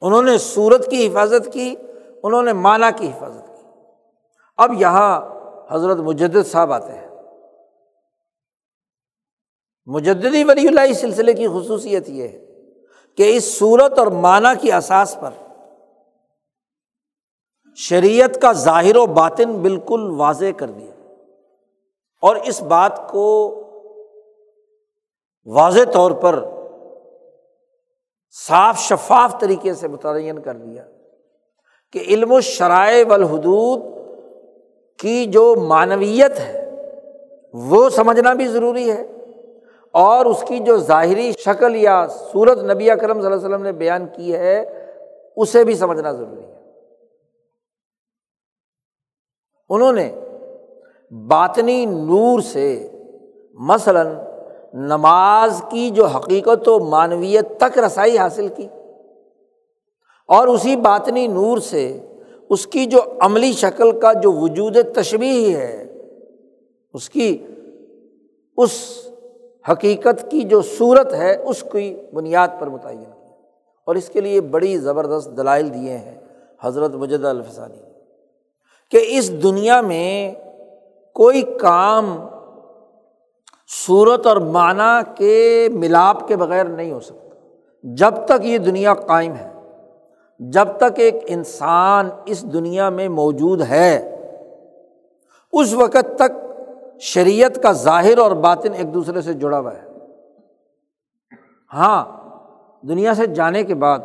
انہوں 0.01 0.21
نے 0.21 0.37
صورت 0.37 0.91
کی 0.91 1.07
حفاظت 1.07 1.53
کی، 1.53 1.75
انہوں 2.23 2.43
نے 2.43 2.53
مانا 2.53 2.91
کی 2.91 3.07
حفاظت 3.07 3.47
کی۔ 3.47 3.67
اب 4.57 4.73
یہاں 4.73 5.21
حضرت 5.69 5.97
مجدد 5.97 6.47
صاحب 6.47 6.73
آتے 6.73 6.91
ہیں۔ 6.91 7.04
مجدی 9.87 10.43
ولی 10.43 10.67
اللہ 10.67 10.81
اس 10.81 11.01
سلسلے 11.01 11.33
کی 11.33 11.47
خصوصیت 11.47 12.09
یہ 12.09 12.27
ہے 12.27 12.45
کہ 13.17 13.35
اس 13.37 13.57
صورت 13.59 13.99
اور 13.99 14.07
معنی 14.07 14.53
کی 14.61 14.71
اساس 14.71 15.15
پر 15.19 15.29
شریعت 17.77 18.41
کا 18.41 18.51
ظاہر 18.51 18.95
و 18.95 19.05
باطن 19.05 19.61
بالکل 19.61 20.09
واضح 20.17 20.51
کر 20.57 20.67
دیا 20.67 20.91
اور 22.23 22.35
اس 22.35 22.61
بات 22.61 23.11
کو 23.11 23.27
واضح 25.47 25.91
طور 25.93 26.11
پر 26.11 26.43
صاف 28.31 28.79
شفاف 28.79 29.39
طریقے 29.41 29.73
سے 29.73 29.87
متعین 29.87 30.41
کر 30.41 30.53
دیا 30.53 30.83
کہ 31.93 31.99
علم 31.99 32.31
و 32.31 32.39
شرائع 32.41 33.03
والحدود 33.05 33.81
کی 34.99 35.25
جو 35.25 35.55
معنویت 35.55 36.39
ہے 36.39 36.61
وہ 37.53 37.89
سمجھنا 37.89 38.33
بھی 38.33 38.47
ضروری 38.47 38.91
ہے 38.91 39.03
اور 39.95 40.25
اس 40.25 40.43
کی 40.47 40.59
جو 40.59 40.77
ظاہری 40.77 41.31
شکل 41.31 41.75
یا 41.75 42.07
صورت 42.07 42.57
نبی 42.57 42.87
کرم 42.87 43.21
صلی 43.21 43.25
اللہ 43.25 43.35
علیہ 43.35 43.47
وسلم 43.47 43.63
نے 43.63 43.71
بیان 43.71 44.05
کی 44.15 44.33
ہے، 44.33 44.65
اسے 45.37 45.63
بھی 45.63 45.75
سمجھنا 45.75 46.11
ضروری 46.11 46.43
ہے۔ 46.43 46.53
انہوں 49.69 49.91
نے 49.91 50.11
باطنی 51.11 51.85
نور 51.85 52.39
سے 52.39 52.87
مثلاً 53.53 54.15
نماز 54.73 55.61
کی 55.69 55.89
جو 55.89 56.05
حقیقت 56.05 56.67
و 56.67 56.79
معنویت 56.79 57.47
تک 57.59 57.77
رسائی 57.77 58.17
حاصل 58.17 58.47
کی 58.47 58.67
اور 60.27 60.47
اسی 60.47 60.75
باطنی 60.75 61.27
نور 61.27 61.57
سے 61.57 61.99
اس 62.49 62.67
کی 62.67 62.85
جو 62.85 62.99
عملی 63.19 63.53
شکل 63.53 63.99
کا 63.99 64.13
جو 64.13 64.31
وجود 64.31 64.77
تشبیح 64.95 65.55
ہے، 65.57 65.93
اس 66.93 67.09
کی، 67.09 67.45
اس 68.57 68.71
حقیقت 69.71 70.31
کی 70.31 70.41
جو 70.41 70.61
صورت 70.61 71.13
ہے، 71.13 71.35
اس 71.35 71.63
کی 71.71 71.97
بنیاد 72.13 72.47
پر 72.59 72.67
متعین 72.67 73.03
کی 73.03 73.29
اور 73.85 73.95
اس 73.95 74.09
کے 74.09 74.21
لیے 74.21 74.41
بڑی 74.41 74.77
زبردست 74.77 75.37
دلائل 75.37 75.73
دیے 75.73 75.97
ہیں 75.97 76.19
حضرت 76.61 76.91
مجد 76.91 77.25
الفسانی۔ 77.25 77.81
کہ 78.91 79.05
اس 79.07 79.43
دنیا 79.43 79.81
میں 79.81 80.33
کوئی 81.13 81.41
کام 81.41 82.27
صورت 83.87 84.27
اور 84.27 84.37
معنی 84.37 85.11
کے 85.15 85.67
ملاپ 85.73 86.27
کے 86.27 86.35
بغیر 86.35 86.65
نہیں 86.65 86.91
ہو 86.91 86.99
سکتا۔ 86.99 87.35
جب 87.83 88.13
تک 88.25 88.45
یہ 88.45 88.57
دنیا 88.57 88.93
قائم 88.93 89.33
ہے، 89.33 89.53
جب 90.39 90.67
تک 90.77 90.99
ایک 90.99 91.15
انسان 91.27 92.09
اس 92.25 92.53
دنیا 92.53 92.89
میں 92.89 93.09
موجود 93.09 93.61
ہے، 93.61 94.15
اس 95.53 95.73
وقت 95.73 96.17
تک 96.17 96.44
شریعت 96.99 97.61
کا 97.63 97.71
ظاہر 97.71 98.17
اور 98.17 98.31
باطن 98.31 98.73
ایک 98.73 98.93
دوسرے 98.93 99.21
سے 99.21 99.33
جڑا 99.33 99.59
ہوا 99.59 99.73
ہے۔ 99.73 99.81
ہاں 101.73 102.05
دنیا 102.87 103.13
سے 103.13 103.25
جانے 103.25 103.63
کے 103.63 103.75
بعد 103.75 103.99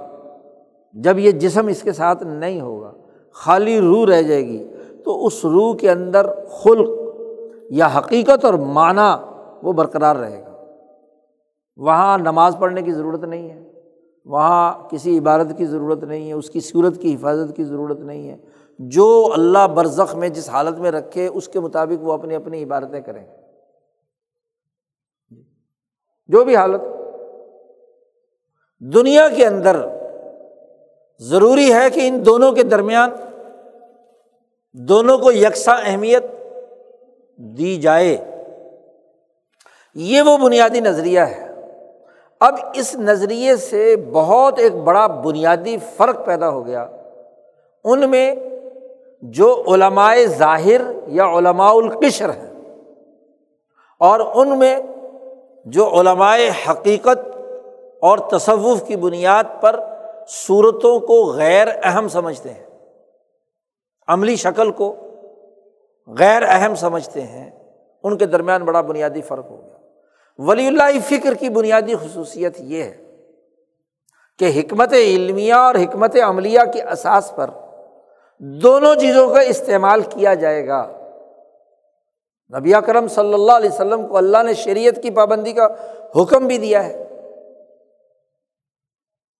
جب 0.94 1.18
یہ 1.18 1.30
جسم 1.30 1.66
اس 1.66 1.82
کے 1.82 1.92
ساتھ 1.92 2.22
نہیں 2.22 2.60
ہوگا، 2.60 2.92
خالی 3.30 3.80
روح 3.80 4.06
رہ 4.06 4.22
جائے 4.22 4.46
گی، 4.46 4.64
تو 5.04 5.26
اس 5.26 5.44
روح 5.44 5.76
کے 5.76 5.90
اندر 5.90 6.26
خلق 6.62 6.88
یا 7.70 7.88
حقیقت 7.98 8.44
اور 8.44 8.54
معنی 8.54 9.10
وہ 9.62 9.72
برقرار 9.72 10.16
رہے 10.16 10.42
گا۔ 10.42 10.50
وہاں 11.76 12.18
نماز 12.18 12.56
پڑھنے 12.58 12.82
کی 12.82 12.92
ضرورت 12.92 13.24
نہیں 13.24 13.50
ہے، 13.50 13.62
وہاں 14.24 14.88
کسی 14.88 15.18
عبادت 15.18 15.58
کی 15.58 15.66
ضرورت 15.66 16.04
نہیں 16.04 16.28
ہے، 16.28 16.32
اس 16.32 16.50
کی 16.50 16.60
صورت 16.60 17.00
کی 17.00 17.14
حفاظت 17.14 17.56
کی 17.56 17.64
ضرورت 17.64 18.00
نہیں 18.00 18.28
ہے 18.28 18.36
جو 18.88 19.30
اللہ 19.32 19.66
برزخ 19.66 20.14
میں 20.14 20.28
جس 20.28 20.48
حالت 20.48 20.78
میں 20.78 20.90
رکھے، 20.90 21.26
اس 21.26 21.48
کے 21.48 21.60
مطابق 21.60 22.02
وہ 22.02 22.12
اپنی 22.12 22.34
اپنی 22.34 22.64
عبادتیں 22.64 23.00
کریں۔ 23.00 23.26
جو 26.26 26.44
بھی 26.44 26.56
حالت۔ 26.56 26.80
دنیا 28.80 29.28
کے 29.28 29.46
اندر 29.46 29.76
ضروری 31.18 31.72
ہے 31.72 31.90
کہ 31.90 32.00
ان 32.08 32.26
دونوں 32.26 32.52
کے 32.52 32.62
درمیان 32.62 33.10
دونوں 34.72 35.18
کو 35.18 35.32
یکساں 35.32 35.76
اہمیت 35.84 36.24
دی 37.36 37.76
جائے۔ 37.76 38.16
یہ 39.94 40.22
وہ 40.22 40.36
بنیادی 40.36 40.80
نظریہ 40.80 41.20
ہے۔ 41.20 41.48
اب 42.40 42.54
اس 42.74 42.96
نظریے 42.96 43.56
سے 43.56 43.96
بہت 44.12 44.54
ایک 44.58 44.74
بڑا 44.74 45.06
بنیادی 45.06 45.76
فرق 45.96 46.26
پیدا 46.26 46.48
ہو 46.48 46.66
گیا۔ 46.66 46.88
ان 47.84 48.10
میں 48.10 48.34
جو 49.22 49.64
علمائے 49.74 50.26
ظاہر 50.26 50.80
یا 51.06 51.24
علماء 51.24 51.72
القشر 51.72 52.30
ہیں 52.30 52.50
اور 53.98 54.20
ان 54.34 54.58
میں 54.58 54.76
جو 55.64 56.00
علمائے 56.00 56.50
حقیقت 56.68 57.18
اور 58.00 58.18
تصوف 58.18 58.86
کی 58.86 58.96
بنیاد 58.96 59.44
پر 59.60 59.80
صورتوں 60.28 61.00
کو 61.00 61.32
غیر 61.32 61.68
اہم 61.84 62.08
سمجھتے 62.08 62.50
ہیں، 62.50 62.66
عملی 64.08 64.36
شکل 64.36 64.70
کو 64.70 64.96
غیر 66.06 66.42
اہم 66.46 66.74
سمجھتے 66.74 67.22
ہیں، 67.22 67.50
ان 68.02 68.18
کے 68.18 68.26
درمیان 68.26 68.64
بڑا 68.64 68.80
بنیادی 68.80 69.20
فرق 69.20 69.50
ہو 69.50 69.56
گیا۔ 69.56 69.78
ولی 70.38 70.66
اللہ 70.66 70.98
فکر 71.08 71.34
کی 71.34 71.48
بنیادی 71.48 71.94
خصوصیت 71.94 72.60
یہ 72.60 72.82
ہے 72.82 72.96
کہ 74.38 74.60
حکمت 74.60 74.92
علمیہ 74.92 75.54
اور 75.54 75.74
حکمت 75.74 76.16
عملیہ 76.16 76.60
کے 76.72 76.82
اساس 76.82 77.32
پر 77.36 77.50
دونوں 78.42 78.94
چیزوں 78.94 79.34
کا 79.34 79.40
استعمال 79.40 80.00
کیا 80.00 80.34
جائے 80.34 80.68
گا۔ 80.68 80.90
نبی 82.58 82.72
کرم 82.86 83.08
صلی 83.08 83.34
اللہ 83.34 83.52
علیہ 83.52 83.70
وسلم 83.70 84.06
کو 84.06 84.16
اللہ 84.16 84.42
نے 84.42 84.54
شریعت 84.54 85.02
کی 85.02 85.10
پابندی 85.10 85.52
کا 85.52 85.68
حکم 86.16 86.46
بھی 86.46 86.58
دیا 86.58 86.84
ہے 86.84 87.08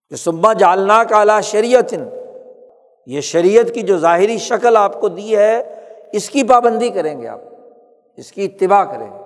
کہ 0.09 0.17
سما 0.17 0.53
جالنا 0.53 1.05
کالا 1.05 1.41
شریعت 1.41 1.95
یہ 3.07 3.21
شریعت 3.21 3.75
کی 3.75 3.83
جو 3.83 3.99
ظاہری 3.99 4.39
شکل 4.39 4.77
آپ 4.77 5.01
کو 5.01 5.09
دی 5.09 5.37
ہے، 5.37 5.85
اس 6.13 6.31
کی 6.31 6.43
پابندی 6.43 6.89
کریں 6.89 7.21
گے 7.21 7.29
آپ، 7.29 7.41
اس 8.17 8.33
کی 8.33 8.45
اتباع 8.45 8.85
کریں 8.85 9.13
گے۔ 9.13 9.25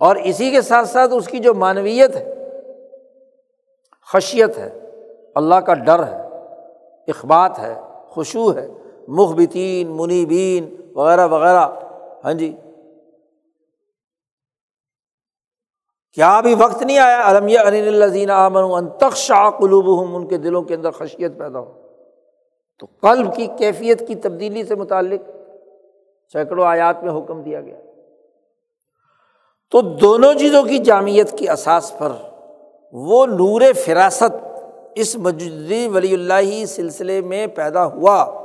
اور 0.00 0.16
اسی 0.16 0.50
کے 0.50 0.62
ساتھ 0.62 0.88
ساتھ 0.88 1.14
اس 1.14 1.26
کی 1.26 1.38
جو 1.38 1.54
معنویت 1.54 2.16
ہے، 2.16 2.34
خشیت 4.12 4.58
ہے، 4.58 4.70
اللہ 5.34 5.54
کا 5.54 5.74
ڈر 5.74 6.02
ہے، 6.04 6.20
اخبات 7.08 7.58
ہے 7.58 7.74
خوشو 8.08 8.56
ہے 8.56 8.68
مخبتین، 9.08 9.88
منیبین، 9.90 10.76
وغیرہ 10.94 11.26
وغیرہ۔ 11.26 11.68
ہاں 12.24 12.32
جی۔ 12.32 12.56
کیا 16.12 16.38
ابھی 16.38 16.54
وقت 16.54 16.82
نہیں 16.82 16.98
آیا 16.98 17.22
علمیہ 17.24 17.58
علی 17.58 17.88
الزین 17.88 18.30
امن 18.30 18.88
تخشا 18.88 19.50
قلوب 19.50 19.86
ہوں 19.86 20.14
ان 20.14 20.26
کے 20.26 20.36
دلوں 20.36 20.62
کے 20.62 20.74
اندر 20.74 20.90
خشیت 20.90 21.38
پیدا 21.38 21.58
ہو۔ 21.58 21.80
تو 22.78 22.86
قلب 23.00 23.36
کی 23.36 23.46
کیفیت 23.58 24.08
کی 24.08 24.14
تبدیلی 24.14 24.64
سے 24.64 24.74
متعلق 24.74 25.30
سینکڑوں 26.32 26.66
آیات 26.66 27.04
میں 27.04 27.12
حکم 27.12 27.42
دیا 27.42 27.60
گیا۔ 27.60 27.80
تو 29.70 29.80
دونوں 29.80 30.34
چیزوں 30.34 30.62
کی 30.62 30.78
جامعت 30.78 31.38
کی 31.38 31.48
اساس 31.48 31.92
پر 31.98 32.12
وہ 32.92 33.26
نور 33.26 33.62
فراست 33.84 34.46
اس 34.94 35.16
مجدی 35.16 35.88
ولی 35.88 36.14
اللہ 36.14 36.64
سلسلے 36.64 37.20
میں 37.20 37.46
پیدا 37.46 37.86
ہوا۔ 37.86 38.43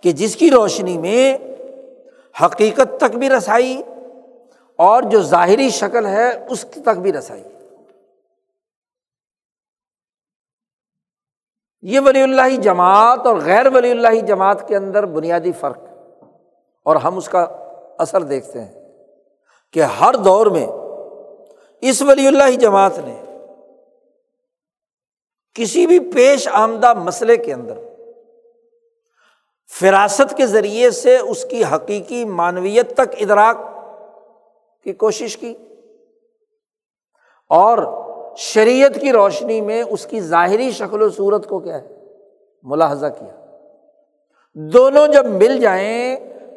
کہ 0.00 0.12
جس 0.12 0.36
کی 0.36 0.50
روشنی 0.50 0.98
میں 0.98 1.38
حقیقت 2.44 3.00
تک 3.00 3.16
بھی 3.16 3.30
رسائی 3.30 3.82
اور 4.76 5.02
جو 5.02 5.22
ظاہری 5.22 5.70
شکل 5.70 6.06
ہے 6.06 6.46
اس 6.48 6.64
تک 6.70 6.98
بھی 6.98 7.12
رسائی۔ 7.12 7.42
یہ 11.82 12.00
ولی 12.00 12.22
اللہ 12.22 12.56
جماعت 12.56 13.26
اور 13.26 13.36
غیر 13.36 13.66
ولی 13.74 13.90
اللہ 13.90 14.20
جماعت 14.26 14.68
کے 14.68 14.76
اندر 14.76 15.06
بنیادی 15.06 15.52
فرق 15.52 15.78
اور 16.82 16.96
ہم 16.96 17.16
اس 17.16 17.28
کا 17.28 17.46
اثر 17.98 18.22
دیکھتے 18.22 18.60
ہیں 18.60 18.88
کہ 19.72 19.82
ہر 19.82 20.14
دور 20.14 20.46
میں 20.46 20.66
اس 21.80 22.02
ولی 22.02 22.26
اللہ 22.26 22.56
جماعت 22.56 22.98
نے 22.98 23.22
کسی 25.54 25.86
بھی 25.86 25.98
پیش 25.98 26.48
آمدہ 26.52 26.94
مسئلے 26.94 27.36
کے 27.36 27.52
اندر 27.52 27.78
فراست 29.68 30.36
کے 30.36 30.46
ذریعے 30.46 30.90
سے 30.90 31.18
اس 31.18 31.44
کی 31.44 31.64
حقیقی 31.64 32.24
معنویت 32.24 32.94
تک 32.94 33.14
ادراک 33.20 33.56
کی 34.84 34.92
کوشش 34.92 35.36
کی 35.36 35.54
اور 37.48 37.78
شریعت 38.36 39.00
کی 39.00 39.12
روشنی 39.12 39.60
میں 39.60 39.82
اس 39.90 40.06
کی 40.06 40.20
ظاہری 40.20 40.70
شکل 40.70 41.02
و 41.02 41.10
صورت 41.10 41.48
کو 41.48 41.58
کیا 41.58 41.82
ہے؟ 41.82 41.88
ملاحظہ 42.62 43.06
کیا۔ 43.06 43.46
دونوں 44.54 45.08
جب 45.08 45.26
مل 45.26 45.58
جائیں 45.60 46.16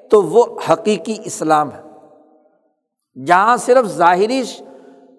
تو 0.10 0.22
وہ 0.22 0.46
حقیقی 0.70 1.18
اسلام 1.26 1.70
ہے۔ 1.72 1.82
جہاں 3.26 3.58
صرف 3.58 3.86
ظاہری 3.86 4.44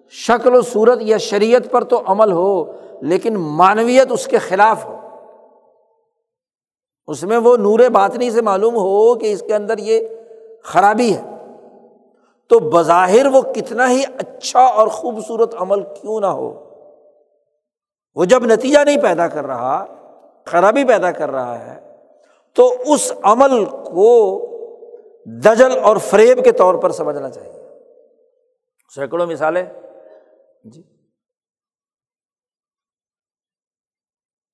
شکل 0.09 0.55
و 0.55 0.61
صورت 0.61 0.97
یا 1.01 1.17
شریعت 1.17 1.71
پر 1.71 1.83
تو 1.83 2.01
عمل 2.05 2.31
ہو، 2.31 2.63
لیکن 3.01 3.33
معنویت 3.33 4.07
اس 4.09 4.27
کے 4.27 4.37
خلاف 4.37 4.85
ہو۔ 4.85 5.00
اس 7.07 7.23
میں 7.23 7.37
وہ 7.37 7.57
نور 7.57 7.89
باطنی 7.89 8.31
سے 8.31 8.41
معلوم 8.41 8.75
ہو 8.75 9.15
کہ 9.15 9.33
اس 9.33 9.43
کے 9.47 9.55
اندر 9.55 9.77
یہ 9.77 10.07
خرابی 10.63 11.15
ہے۔ 11.15 11.21
تو 12.49 12.59
بظاہر 12.59 13.25
وہ 13.25 13.41
کتنا 13.41 13.91
ہی 13.91 14.03
اچھا 14.17 14.59
اور 14.59 14.87
خوبصورت 14.87 15.55
عمل 15.57 15.83
کیوں 15.83 16.19
نہ 16.19 16.25
ہو۔ 16.25 16.69
وہ 18.15 18.25
جب 18.25 18.45
نتیجہ 18.45 18.79
نہیں 18.79 19.01
پیدا 19.01 19.27
کر 19.27 19.45
رہا، 19.45 19.85
خرابی 20.45 20.83
پیدا 20.83 21.11
کر 21.11 21.31
رہا 21.31 21.59
ہے، 21.59 21.97
تو 22.53 22.73
اس 22.85 23.11
عمل 23.23 23.65
کو 23.65 24.41
دجل 25.25 25.79
اور 25.79 25.97
فریب 25.97 26.43
کے 26.43 26.51
طور 26.51 26.75
پر 26.75 26.91
سمجھنا 26.91 27.29
چاہیے۔ 27.29 27.79
سینکڑوں 28.95 29.27
مثالیں۔ 29.27 29.65
جی۔ 30.63 30.83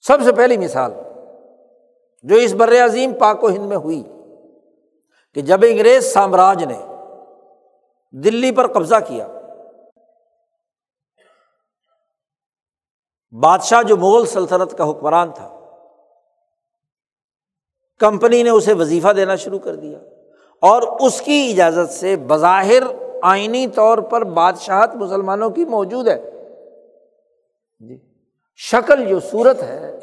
سب 0.07 0.17
سے 0.23 0.31
پہلی 0.31 0.57
مثال۔ 0.57 0.93
جو 2.23 2.35
اس 2.35 2.53
بر 2.53 2.85
عظیم 2.85 3.13
پاک 3.13 3.43
و 3.43 3.49
ہند 3.49 3.65
میں 3.65 3.77
ہوئی 3.77 4.03
کہ 5.33 5.41
جب 5.41 5.59
انگریز 5.67 6.05
سامراج 6.05 6.63
نے 6.63 6.79
دلی 8.11 8.51
پر 8.51 8.73
قبضہ 8.73 8.95
کیا، 9.07 9.27
بادشاہ 13.31 13.83
جو 13.83 13.97
مغل 13.97 14.25
سلطنت 14.25 14.77
کا 14.77 14.89
حکمران 14.89 15.31
تھا، 15.31 15.53
کمپنی 17.99 18.43
نے 18.43 18.49
اسے 18.49 18.73
وظیفہ 18.73 19.07
دینا 19.07 19.35
شروع 19.35 19.59
کر 19.59 19.75
دیا 19.75 19.99
اور 20.61 20.81
اس 20.81 21.21
کی 21.21 21.49
اجازت 21.51 21.91
سے 21.91 22.15
بظاہر 22.15 22.83
آئینی 23.21 23.67
طور 23.67 23.97
پر 23.97 24.23
بادشاہت 24.23 24.95
مسلمانوں 24.95 25.49
کی 25.49 25.65
موجود 25.65 26.07
ہے۔ 26.07 26.19
جی 27.79 27.97
شکل 28.55 29.05
جو 29.05 29.19
صورت 29.19 29.63
ہے 29.63 29.99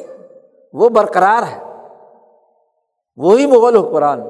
وہ 0.73 0.89
برقرار 0.89 1.43
ہے۔ 1.43 1.74
وہی 3.17 3.47
مغل 3.47 3.77
حکمران، 3.77 4.21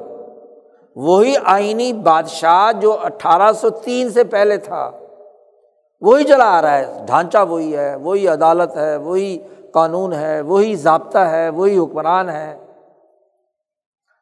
وہی 0.95 1.33
آئینی 1.43 1.93
بادشاہ 1.93 2.71
جو 2.79 2.95
اٹھارہ 3.03 3.51
سو 3.51 3.69
تین 3.69 4.09
سے 4.09 4.23
پہلے 4.23 4.57
تھا، 4.57 4.91
وہی 6.01 6.23
چلا 6.23 6.49
آ 6.57 6.61
رہا 6.61 6.77
ہے۔ 6.79 6.85
ڈھانچہ 7.07 7.37
وہی 7.49 7.75
ہے، 7.77 7.95
وہی 7.95 8.27
عدالت 8.27 8.75
ہے، 8.77 8.95
وہی 8.95 9.37
قانون 9.71 10.13
ہے، 10.13 10.41
وہی 10.41 10.75
ضابطہ 10.75 11.17
ہے، 11.17 11.49
وہی 11.49 11.77
حکمران 11.77 12.29
ہے۔ 12.29 12.57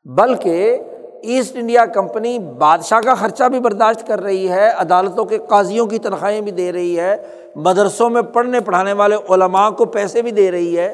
بلکہ 0.05 0.77
ایسٹ 1.21 1.55
انڈیا 1.55 1.85
کمپنی 1.85 2.39
بادشاہ 2.39 2.99
کا 2.99 3.13
خرچہ 3.15 3.43
بھی 3.43 3.59
برداشت 3.59 4.07
کر 4.07 4.21
رہی 4.21 4.49
ہے، 4.49 4.69
عدالتوں 4.69 5.25
کے 5.25 5.37
قاضیوں 5.49 5.85
کی 5.85 5.97
تنخواہیں 5.97 6.41
بھی 6.41 6.51
دے 6.51 6.71
رہی 6.71 6.99
ہے، 6.99 7.15
مدرسوں 7.55 8.09
میں 8.09 8.21
پڑھنے 8.21 8.59
پڑھانے 8.59 8.93
والے 8.93 9.15
علماء 9.29 9.69
کو 9.69 9.85
پیسے 9.85 10.21
بھی 10.21 10.31
دے 10.31 10.51
رہی 10.51 10.77
ہے۔ 10.77 10.93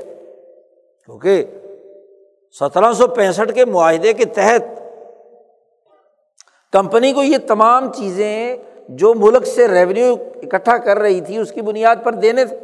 کیونکہ 1.05 1.45
سترہ 2.51 2.93
سو 2.93 3.07
پینسٹھ 3.07 3.53
کے 3.53 3.65
معاہدے 3.65 4.13
کے 4.13 4.25
تحت 4.25 4.81
کمپنی 6.71 7.13
کو 7.13 7.23
یہ 7.23 7.37
تمام 7.47 7.91
چیزیں 7.91 8.57
جو 8.89 9.13
ملک 9.13 9.45
سے 9.45 9.67
ریونیو 9.67 10.15
اکٹھا 10.35 10.77
کر 10.77 10.99
رہی 10.99 11.21
تھی، 11.21 11.37
اس 11.37 11.51
کی 11.51 11.61
بنیاد 11.61 11.95
پر 12.03 12.13
دینے 12.13 12.45
تھے۔ 12.45 12.59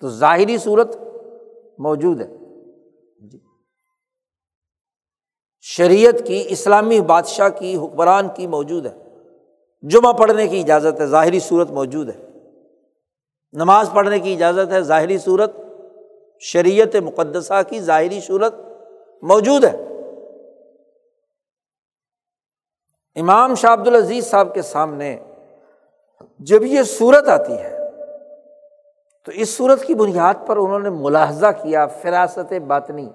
تو 0.00 0.10
ظاہری 0.10 0.58
صورت 0.58 0.96
موجود 1.78 2.20
ہے۔ 2.20 2.36
جی۔ 3.28 3.38
شریعت 5.60 6.26
کی، 6.26 6.44
اسلامی 6.48 7.00
بادشاہ 7.00 7.48
کی، 7.48 7.76
حکمران 7.76 8.28
کی 8.28 8.46
موجود 8.46 8.86
ہے۔ 8.86 8.98
جمعہ 9.82 10.12
پڑھنے 10.12 10.48
کی 10.48 10.60
اجازت 10.60 11.00
ہے، 11.00 11.06
ظاہری 11.06 11.40
صورت 11.40 11.70
موجود 11.70 12.08
ہے۔ 12.08 12.26
نماز 13.52 13.90
پڑھنے 13.94 14.18
کی 14.18 14.32
اجازت 14.34 14.72
ہے، 14.72 14.80
ظاہری 14.80 15.18
صورت 15.18 15.56
شریعت 16.42 16.96
مقدسہ 16.96 17.60
کی 17.68 17.80
ظاہری 17.80 18.20
صورت 18.20 18.54
موجود 19.22 19.64
ہے۔ 19.64 19.76
امام 23.16 23.54
شاہ 23.54 23.72
عبد 23.72 23.88
العزیز 23.88 24.26
صاحب 24.26 24.54
کے 24.54 24.62
سامنے 24.62 25.16
جب 26.38 26.62
یہ 26.62 26.82
صورت 26.82 27.28
آتی 27.28 27.58
ہے، 27.58 27.72
تو 29.24 29.32
اس 29.32 29.56
صورت 29.56 29.84
کی 29.84 29.94
بنیاد 29.94 30.46
پر 30.46 30.56
انہوں 30.56 30.78
نے 30.78 30.90
ملاحظہ 30.90 31.46
کیا 31.62 31.86
فراست 31.86 32.52
باطنی 32.66 33.08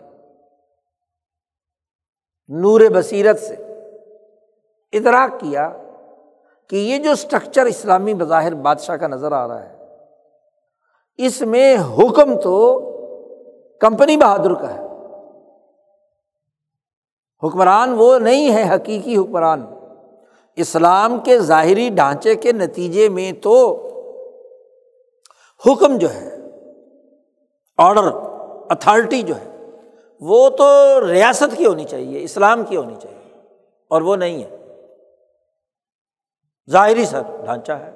نور 2.49 2.82
بصیرت 2.93 3.39
سے۔ 3.39 3.55
ادراک 4.93 5.39
کیا 5.39 5.70
کہ 6.70 6.76
یہ 6.76 6.97
جو 6.97 7.11
اسٹرکچر 7.11 7.65
اسلامی 7.65 8.13
بظاہر 8.13 8.53
بادشاہ 8.53 8.95
کا 8.95 9.07
نظر 9.07 9.32
آ 9.32 9.47
رہا 9.47 9.70
ہے، 9.70 9.76
اس 11.20 11.41
میں 11.41 11.78
حکم 11.97 12.39
تو 12.41 12.86
کمپنی 13.80 14.17
بہادر 14.17 14.53
کا 14.53 14.73
ہے۔ 14.73 14.86
حکمران 17.43 17.95
وہ 17.97 18.19
نہیں 18.19 18.53
ہے، 18.53 18.75
حقیقی 18.75 19.17
حکمران۔ 19.17 19.65
اسلام 20.55 21.19
کے 21.19 21.39
ظاہری 21.39 21.89
ڈھانچے 21.89 22.36
کے 22.36 22.51
نتیجے 22.51 23.09
میں 23.09 23.32
تو 23.32 23.86
حکم 25.65 25.97
جو 25.97 26.13
ہے 26.13 26.36
آڈر 27.77 28.01
اتھارٹی 28.69 29.21
جو 29.21 29.34
ہے، 29.36 29.65
وہ 30.21 30.49
تو 30.49 30.63
ریاست 31.07 31.57
کی 31.57 31.65
ہونی 31.65 31.84
چاہیے، 31.84 32.23
اسلام 32.23 32.63
کی 32.63 32.77
ہونی 32.77 32.95
چاہیے، 32.95 33.47
اور 33.88 34.01
وہ 34.01 34.15
نہیں 34.15 34.43
ہے۔ 34.43 34.82
ظاہری 36.69 37.05
سر 37.05 37.21
ڈھانچہ 37.45 37.71
ہے۔ 37.71 37.91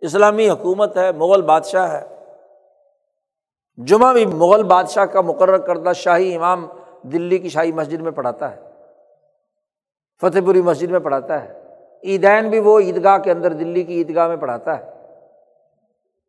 اسلامی 0.00 0.50
حکومت 0.50 0.96
ہے، 0.96 1.12
مغل 1.12 1.42
بادشاہ 1.42 1.92
ہے۔ 1.92 2.15
جمعہ 3.78 4.12
بھی 4.12 4.26
مغل 4.26 4.62
بادشاہ 4.62 5.04
کا 5.04 5.20
مقرر 5.20 5.58
کردہ 5.58 5.92
شاہی 5.92 6.34
امام 6.36 6.66
دلی 7.02 7.38
کی 7.38 7.48
شاہی 7.48 7.72
مسجد 7.72 8.00
میں 8.00 8.10
پڑھاتا 8.10 8.50
ہے، 8.56 8.60
فتح 10.22 10.38
پوری 10.46 10.62
مسجد 10.62 10.90
میں 10.90 11.00
پڑھاتا 11.00 11.44
ہے۔ 11.44 11.52
عیدین 12.04 12.50
بھی 12.50 12.58
وہ 12.58 12.80
عیدگاہ 12.80 13.18
کے 13.18 13.30
اندر 13.30 13.52
دلی 13.52 13.82
کی 13.82 13.98
عیدگاہ 13.98 14.28
میں 14.28 14.36
پڑھاتا 14.36 14.78
ہے، 14.78 14.90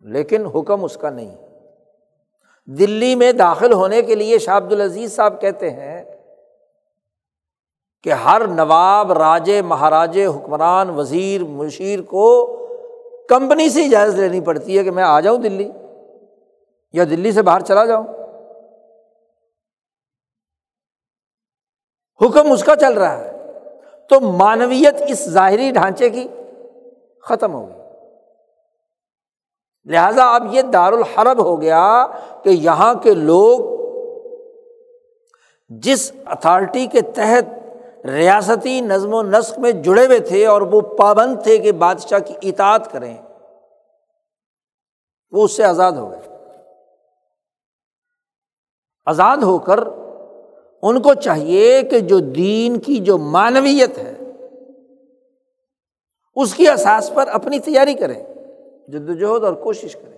لیکن 0.06 0.45
حکم 0.45 0.84
اس 0.84 0.98
کا 0.98 1.10
نہیں۔ 1.10 1.36
دلی 2.68 3.16
میں 3.16 3.32
داخل 3.32 3.74
ہونے 3.74 4.02
کے 4.02 4.16
لیے 4.16 4.38
شاہ 4.38 4.58
عبد 4.58 4.72
العزیز 4.72 5.16
صاحب 5.16 5.41
کہتے 5.41 5.70
ہیں 5.70 6.04
کہ 8.04 8.14
ہر 8.14 8.48
نواب، 8.48 9.12
راجے، 9.12 9.62
مہاراجے، 9.62 10.26
حکمران، 10.26 10.89
وزیر 10.89 11.43
مشیر 11.43 12.02
کو 12.02 12.45
کمپنی 13.30 13.70
سے 13.70 13.86
اجازت 13.86 14.20
لینی 14.20 14.41
پڑتی 14.41 14.78
ہے 14.78 14.84
کہ 14.84 14.91
میں 14.91 15.04
آ 15.04 15.20
جاؤں 15.20 15.38
دلی۔ 15.38 15.70
یا 16.92 17.04
دلی 17.04 17.32
سے 17.32 17.42
باہر 17.42 17.62
چلا 17.62 17.86
جاؤں؟ 17.86 18.08
حکم 22.22 22.52
اس 22.52 22.64
کا 22.64 22.76
چل 22.76 22.94
رہا 22.94 23.18
ہے۔ 23.18 23.38
تو 24.10 24.20
مانویت 24.20 24.96
اس 25.08 25.30
ظاہری 25.30 25.72
ڈھانچے 25.72 26.10
کی 26.10 26.28
ختم 27.24 27.54
ہو 27.54 27.68
گئی۔ 27.68 27.78
لہذا 29.86 30.36
اب 30.36 30.54
یہ 30.56 30.62
دار 30.62 30.94
الحرب 30.94 31.46
ہو 31.46 31.62
گیا 31.62 32.08
کہ 32.44 32.50
یہاں 32.50 32.94
کے 32.94 33.14
لوگ 33.14 33.78
جس 35.70 36.12
اتھارٹی 36.26 36.88
کے 36.88 37.02
تحت 37.02 37.46
ریاستی 38.06 38.82
نظم 38.82 39.14
و 39.14 39.22
نسق 39.22 39.60
میں 39.60 39.72
جڑے 39.72 40.06
ہوئے 40.06 40.20
تھے 40.20 40.46
اور 40.46 40.62
وہ 40.62 40.82
پابند 40.82 41.44
تھے 41.44 41.58
کہ 41.58 41.72
بادشاہ 41.72 42.20
کی 42.20 42.34
اطاعت 42.42 42.92
کریں، 42.92 43.18
وہ 45.32 45.44
اس 45.44 45.56
سے 45.56 45.64
آزاد 45.64 45.92
ہو 45.92 46.12
گئے۔ 46.12 46.37
آزاد 49.08 49.38
ہو 49.38 49.60
کر 49.60 49.80
ان 50.82 51.01
کو 51.01 51.14
چاہیے 51.14 51.82
کہ 51.82 51.99
جو 51.99 52.20
دین 52.20 52.80
کی 52.80 52.95
جو 52.97 53.18
معنویت 53.18 53.97
ہے، 53.97 54.14
اس 56.36 56.53
کی 56.53 56.68
احساس 56.68 57.12
پر 57.14 57.28
اپنی 57.28 57.60
تیاری 57.60 57.93
کریں 57.93 58.24
جدوجہد 58.88 59.43
اور 59.43 59.53
کوشش 59.53 59.93
کریں۔ 59.93 60.18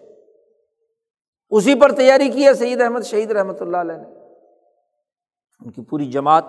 اسی 1.50 1.76
پر 1.76 1.92
تیاری 1.92 2.30
کی 2.30 2.46
ہے 2.46 2.54
سعید 2.54 2.82
احمد 2.82 3.02
شہید 3.02 3.32
رحمۃ 3.32 3.62
اللہ 3.62 3.78
علیہ 3.78 3.96
نے۔ 3.96 4.04
ان 5.62 5.72
کی 5.72 5.82
پوری 5.82 6.06
جماعت 6.06 6.44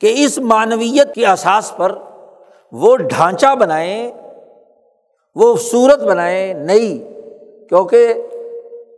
کہ 0.00 0.12
اس 0.16 0.38
معنویت 0.38 1.14
کے 1.14 1.26
احساس 1.26 1.72
پر 1.76 1.98
وہ 2.72 2.96
ڈھانچہ 2.96 3.54
بنائیں، 3.54 4.12
وہ 5.34 5.56
صورت 5.56 6.02
بنائیں 6.02 6.54
نئی، 6.54 6.98
کیونکہ 7.68 8.14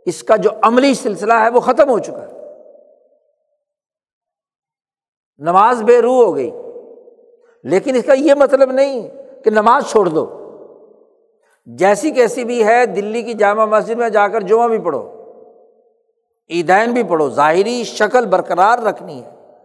اس 0.07 0.23
کا 0.23 0.35
جو 0.35 0.49
عملی 0.61 0.93
سلسلہ 0.93 1.33
ہے 1.33 1.49
وہ 1.49 1.59
ختم 1.59 1.89
ہو 1.89 1.99
چکا 1.99 2.27
ہے۔ 2.27 2.31
نماز 5.37 5.83
بے 5.83 6.01
روح 6.01 6.25
ہو 6.25 6.35
گئی۔ 6.35 6.51
لیکن 7.63 7.95
اس 7.95 8.03
کا 8.05 8.13
یہ 8.13 8.33
مطلب 8.33 8.71
نہیں 8.71 9.09
کہ 9.43 9.49
نماز 9.49 9.85
چھوڑ 9.85 10.05
دو۔ 10.05 10.51
جیسی 11.65 12.11
کیسی 12.11 12.43
بھی 12.43 12.65
ہے، 12.65 12.85
دلی 12.85 13.21
کی 13.21 13.33
جامع 13.33 13.65
مسجد 13.65 13.95
میں 13.95 14.09
جا 14.09 14.27
کر 14.27 14.41
جمعہ 14.41 14.67
بھی 14.67 14.79
پڑھو۔ 14.79 15.23
عیدین 16.49 16.91
بھی 16.91 17.03
پڑھو۔ 17.03 17.29
ظاہری 17.29 17.83
شکل 17.83 18.25
برقرار 18.25 18.79
رکھنی 18.79 19.23
ہے۔ 19.23 19.55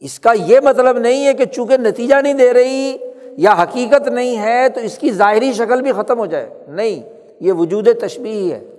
اس 0.00 0.20
کا 0.20 0.32
یہ 0.32 0.60
مطلب 0.60 0.98
نہیں 0.98 1.26
ہے 1.26 1.34
کہ 1.34 1.44
چونکہ 1.44 1.76
نتیجہ 1.76 2.14
نہیں 2.14 2.34
دے 2.34 2.52
رہی 2.52 2.96
یا 3.24 3.54
حقیقت 3.62 4.08
نہیں 4.08 4.38
ہے 4.38 4.68
تو 4.68 4.80
اس 4.80 4.98
کی 4.98 5.10
ظاہری 5.10 5.52
شکل 5.52 5.82
بھی 5.82 5.92
ختم 5.92 6.18
ہو 6.18 6.26
جائے۔ 6.26 6.50
نہیں، 6.68 7.20
یہ 7.40 7.52
وجود 7.52 7.88
تشبیح 8.00 8.54
ہے۔ 8.54 8.77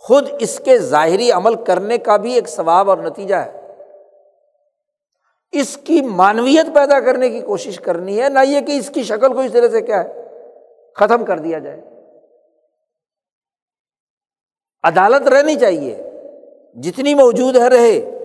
خود 0.00 0.28
اس 0.38 0.60
کے 0.64 0.78
ظاہری 0.78 1.30
عمل 1.30 1.64
کرنے 1.64 1.98
کا 1.98 2.16
بھی 2.16 2.32
ایک 2.32 2.48
ثواب 2.48 2.90
اور 2.90 2.98
نتیجہ 2.98 3.34
ہے۔ 3.34 3.60
اس 5.52 5.76
کی 5.76 6.00
مانویت 6.00 6.66
پیدا 6.74 7.00
کرنے 7.00 7.28
کی 7.28 7.40
کوشش 7.40 7.80
کرنی 7.80 8.22
ہے، 8.22 8.28
نہ 8.28 8.38
یہ 8.44 8.60
کہ 8.60 8.72
اس 8.72 8.90
کی 8.90 9.02
شکل 9.02 9.34
کو 9.34 9.40
اس 9.40 9.52
طرح 9.52 9.68
سے 9.68 9.80
کیا 9.80 10.04
ہے، 10.04 10.28
ختم 10.94 11.24
کر 11.24 11.38
دیا 11.38 11.58
جائے۔ 11.58 11.80
عدالت 14.82 15.28
رہنی 15.28 15.56
چاہیے، 15.56 16.02
جتنی 16.74 17.14
موجود 17.14 17.56
ہے 17.56 17.68
رہے۔ 17.68 18.18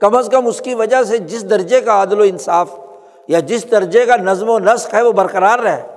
کم 0.00 0.16
از 0.16 0.28
کم 0.32 0.46
اس 0.46 0.60
کی 0.60 0.74
وجہ 0.74 1.02
سے 1.02 1.18
جس 1.18 1.50
درجے 1.50 1.80
کا 1.80 2.02
عدل 2.02 2.20
و 2.20 2.22
انصاف 2.22 2.70
یا 3.28 3.40
جس 3.40 3.70
درجے 3.70 4.06
کا 4.06 4.16
نظم 4.16 4.48
و 4.48 4.58
نسق 4.58 4.94
ہے 4.94 5.02
وہ 5.02 5.12
برقرار 5.12 5.58
رہے۔ 5.58 5.91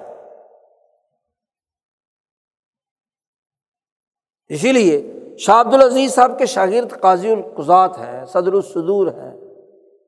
اسی 4.50 4.72
لیے 4.72 5.14
شاہ 5.38 5.62
عبد 5.62 5.74
العزیز 5.74 6.14
صاحب 6.14 6.38
کے 6.38 6.46
شاگرد 6.46 7.00
قاضی 7.02 7.30
القضات 7.30 7.98
ہیں، 7.98 8.26
صدر 8.26 8.54
الصدور 8.54 9.08
ہیں، 9.08 9.38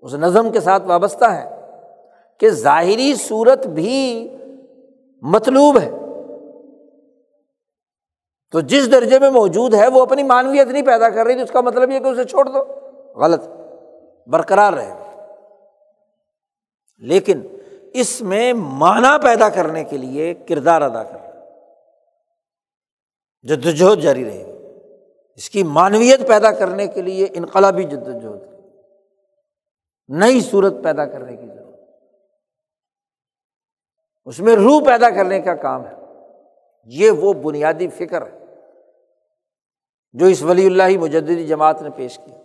اس 0.02 0.14
نظم 0.14 0.50
کے 0.50 0.60
ساتھ 0.60 0.84
وابستہ 0.86 1.26
ہے 1.26 1.62
کہ 2.40 2.50
ظاہری 2.50 3.16
صورت 3.16 3.68
بھی 3.68 4.30
مطلوب 5.22 5.80
ہے۔ 5.80 5.92
تو 8.52 8.60
جس 8.60 8.92
درجے 8.92 9.20
میں 9.20 9.30
موجود 9.30 9.74
ہے، 9.74 9.88
وہ 9.88 10.02
اپنی 10.02 10.24
مانویت 10.24 10.68
نہیں 10.68 10.86
پیدا 10.86 11.10
کر 11.10 11.26
رہی 11.26 11.36
تو 11.36 11.42
اس 11.42 11.52
کا 11.52 11.62
مطلب 11.62 11.92
یہ 11.92 12.00
کہ 12.00 12.08
اسے 12.08 12.24
چھوڑ 12.24 12.46
دو۔ 12.46 12.64
غلط، 13.16 13.44
برقرار 14.28 14.74
رہے۔ 14.74 14.94
لیکن 17.00 17.42
اس 17.94 18.22
میں 18.22 18.54
معنی 18.54 19.24
پیدا 19.24 19.50
کرنے 19.50 19.84
کے 19.84 19.98
لیے 19.98 20.34
کردار 20.34 20.82
ادا 20.82 21.04
کر 21.04 21.27
جدوجہد 23.48 24.04
جاری 24.04 24.26
رہے 24.26 24.46
گی۔ 24.46 24.58
اس 25.36 25.50
کی 25.50 25.64
مانویت 25.64 26.28
پیدا 26.28 26.52
کرنے 26.52 26.88
کے 26.88 27.02
لیے 27.02 27.28
انقلابی 27.34 27.84
جدوجہد۔ 27.84 28.48
نئی 30.08 30.42
صورت 30.42 30.74
پیدا 30.84 31.06
کرنے 31.06 31.36
کی 31.36 31.48
ضرورت۔ 31.48 31.80
اس 34.26 34.40
میں 34.40 34.56
روح 34.56 34.86
پیدا 34.86 35.10
کرنے 35.10 35.42
کا 35.42 35.56
کام 35.56 35.88
ہے۔ 35.88 35.94
یہ 36.84 37.12
وہ 37.12 37.34
بنیادی 37.34 37.88
فکر 37.88 38.22
ہے 38.22 38.46
جو 40.14 40.26
اس 40.26 40.42
ولی 40.42 40.66
اللہ 40.66 40.98
مجدی 41.00 41.48
جماعت 41.48 41.82
نے 41.82 41.90
پیش 41.90 42.18
کیا 42.18 42.40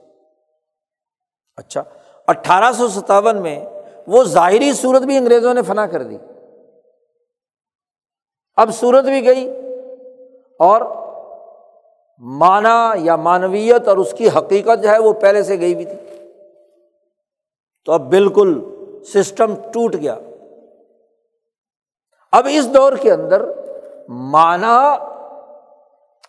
اچھا 1.57 1.83
اٹھارہ 2.27 2.73
سو 2.73 2.89
ستاون 2.89 3.43
میں 3.43 3.65
وہ 4.07 4.25
ظاہری 4.25 4.73
صورت 4.73 5.03
بھی 5.03 5.17
انگریزوں 5.17 5.55
نے 5.55 5.63
فنا 5.63 5.87
کر 5.87 6.03
دی۔ 6.03 6.19
اب 8.57 8.71
صورت 8.75 9.05
بھی 9.05 9.27
گئی۔ 9.27 9.62
اور 10.63 10.81
مانا 12.19 12.95
یا 12.97 13.17
مانویت 13.17 13.89
اور 13.89 13.97
اس 13.97 14.15
کی 14.19 14.29
حقیقت 14.29 14.83
جو 14.83 14.89
ہے 14.89 14.99
وہ 14.99 15.13
پہلے 15.13 15.43
سے 15.43 15.61
گئی 15.61 15.75
بھی 15.75 15.85
تھی۔ 15.85 16.29
تو 17.85 17.93
اب 17.93 18.01
بالکل 18.01 18.61
سسٹم 19.05 19.55
ٹوٹ 19.55 19.95
گیا۔ 19.95 20.19
اب 22.33 22.47
اس 22.51 22.75
دور 22.75 22.93
کے 23.01 23.13
اندر 23.13 23.45
مانا 24.09 24.93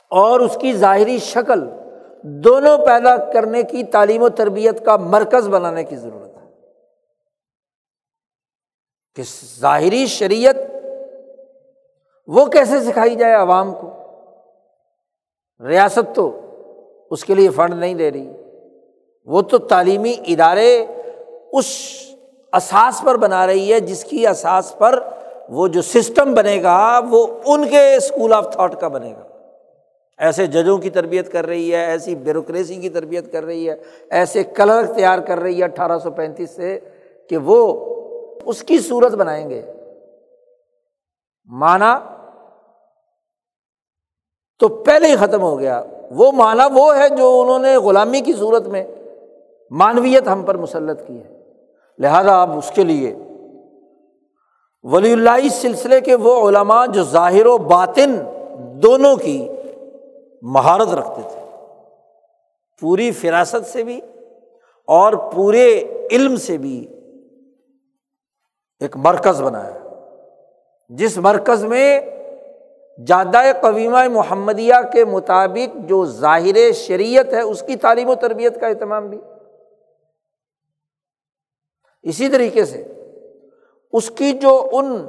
اور 0.10 0.40
اس 0.40 0.58
کی 0.62 0.74
ظاہری 0.74 1.18
شکل 1.18 1.70
دونوں 2.24 2.78
پیدا 2.78 3.32
کرنے 3.32 3.64
کی 3.64 3.84
تعلیم 3.84 4.24
و 4.24 4.30
تربیت 4.30 4.86
کا 4.86 4.98
مرکز 4.98 5.48
بنانے 5.48 5.84
کی 5.84 5.96
ضرورت 5.96 6.38
ہے۔ 6.38 6.50
کہ 9.16 9.24
ظاہری 9.60 10.06
شریعت 10.06 10.56
وہ 12.28 12.46
کیسے 12.46 12.80
سکھائی 12.80 13.16
جائے 13.16 13.34
عوام 13.34 13.74
کو؟ 13.74 14.03
ریاست 15.68 16.16
تو 16.16 16.40
اس 17.12 17.26
کے 17.26 17.36
لیے 17.36 17.50
فنڈ 17.50 17.74
نہیں 17.74 17.94
دے 17.94 18.12
رہی۔ 18.12 18.32
وہ 19.26 19.42
تو 19.42 19.58
تعلیمی 19.58 20.16
ادارے 20.28 20.86
اس 21.54 21.66
اساس 22.54 23.02
پر 23.06 23.18
بنا 23.18 23.48
رہی 23.48 23.74
ہے 23.74 23.80
جس 23.80 24.04
کی 24.04 24.28
اساس 24.28 24.78
پر 24.78 25.00
وہ 25.50 25.68
جو 25.68 25.82
سسٹم 25.82 26.34
بنے 26.34 26.64
گا 26.64 27.00
وہ 27.10 27.28
ان 27.46 27.68
کے 27.68 27.96
اسکول 27.96 28.34
آف 28.34 28.52
تھاٹ 28.52 28.82
کا 28.82 28.88
بنے 28.88 29.12
گا۔ 29.12 29.24
ایسے 30.18 30.48
ججوں 30.48 30.78
کی 30.78 30.90
تربیت 30.90 31.32
کر 31.32 31.46
رہی 31.46 31.72
ہے، 31.72 31.86
ایسی 31.86 32.16
بیوروکریسی 32.16 32.76
کی 32.76 32.90
تربیت 32.90 33.32
کر 33.32 33.44
رہی 33.44 33.70
ہے، 33.70 33.76
ایسے 34.10 34.44
کلرک 34.44 34.96
تیار 34.96 35.20
کر 35.20 35.40
رہی 35.40 35.60
ہے 35.60 35.64
اٹھارہ 35.64 36.00
سو 36.00 36.12
پینتیس 36.12 36.50
سے 36.50 36.80
کہ 37.30 37.38
وہ 37.38 37.86
اس 38.46 38.64
کی 38.64 38.80
صورت 38.80 39.12
بنائیں 39.12 39.50
گے۔ 39.50 39.62
مانا 41.46 42.00
تو 44.64 44.70
پہلے 44.70 45.08
ہی 45.08 45.16
ختم 45.16 45.42
ہو 45.42 45.60
گیا۔ 45.60 45.84
وہ 46.12 46.32
مانا 46.32 46.68
وہ 46.74 46.98
ہے 46.98 47.10
جو 47.10 47.42
انہوں 47.42 47.60
نے 47.60 47.76
غلامی 47.76 48.22
کی 48.22 48.34
صورت 48.34 48.68
میں 48.68 48.88
مانویت 49.72 50.28
ہم 50.28 50.44
پر 50.44 50.58
مسلط 50.58 51.08
کی 51.08 51.18
ہے۔ 51.18 51.44
لہذا 52.00 52.42
اب 52.42 52.58
اس 52.58 52.72
کے 52.76 52.84
لیے 52.84 53.16
ولی 54.84 55.14
اللہ 55.14 55.50
سلسلے 55.52 56.02
کے 56.02 56.16
وہ 56.16 56.50
علماء 56.50 56.86
جو 56.86 57.04
ظاہر 57.04 57.46
و 57.46 57.58
باطن 57.58 58.16
دونوں 58.74 59.16
کی 59.16 59.48
مہارت 60.42 60.94
رکھتے 60.94 61.22
تھے۔ 61.22 61.66
پوری 62.82 63.12
فراست 63.12 63.66
سے 63.66 63.84
بھی 63.84 64.02
اور 64.88 65.14
پورے 65.14 65.84
علم 66.12 66.36
سے 66.36 66.58
بھی 66.58 66.88
ایک 68.80 68.98
مرکز 68.98 69.42
بنایا۔ 69.42 69.80
جس 70.90 71.18
مرکز 71.18 71.66
میں 71.66 72.00
جادہ 73.08 73.42
قویمہ 73.62 74.08
محمدیہ 74.08 74.74
کے 74.94 75.06
مطابق 75.06 75.76
جو 75.76 76.06
ظاہر 76.06 76.72
شریعت 76.72 77.34
ہے، 77.34 77.42
اس 77.42 77.64
کی 77.68 77.76
تعلیم 77.76 78.10
و 78.10 78.16
تربیت 78.16 78.62
کا 78.62 78.68
اہتمام 78.68 79.10
بھی۔ 79.10 79.18
اسی 82.04 82.30
طریقے 82.30 82.66
سے 82.66 82.84
اس 83.94 84.12
کی 84.12 84.32
جو 84.32 84.70
ان 84.72 85.08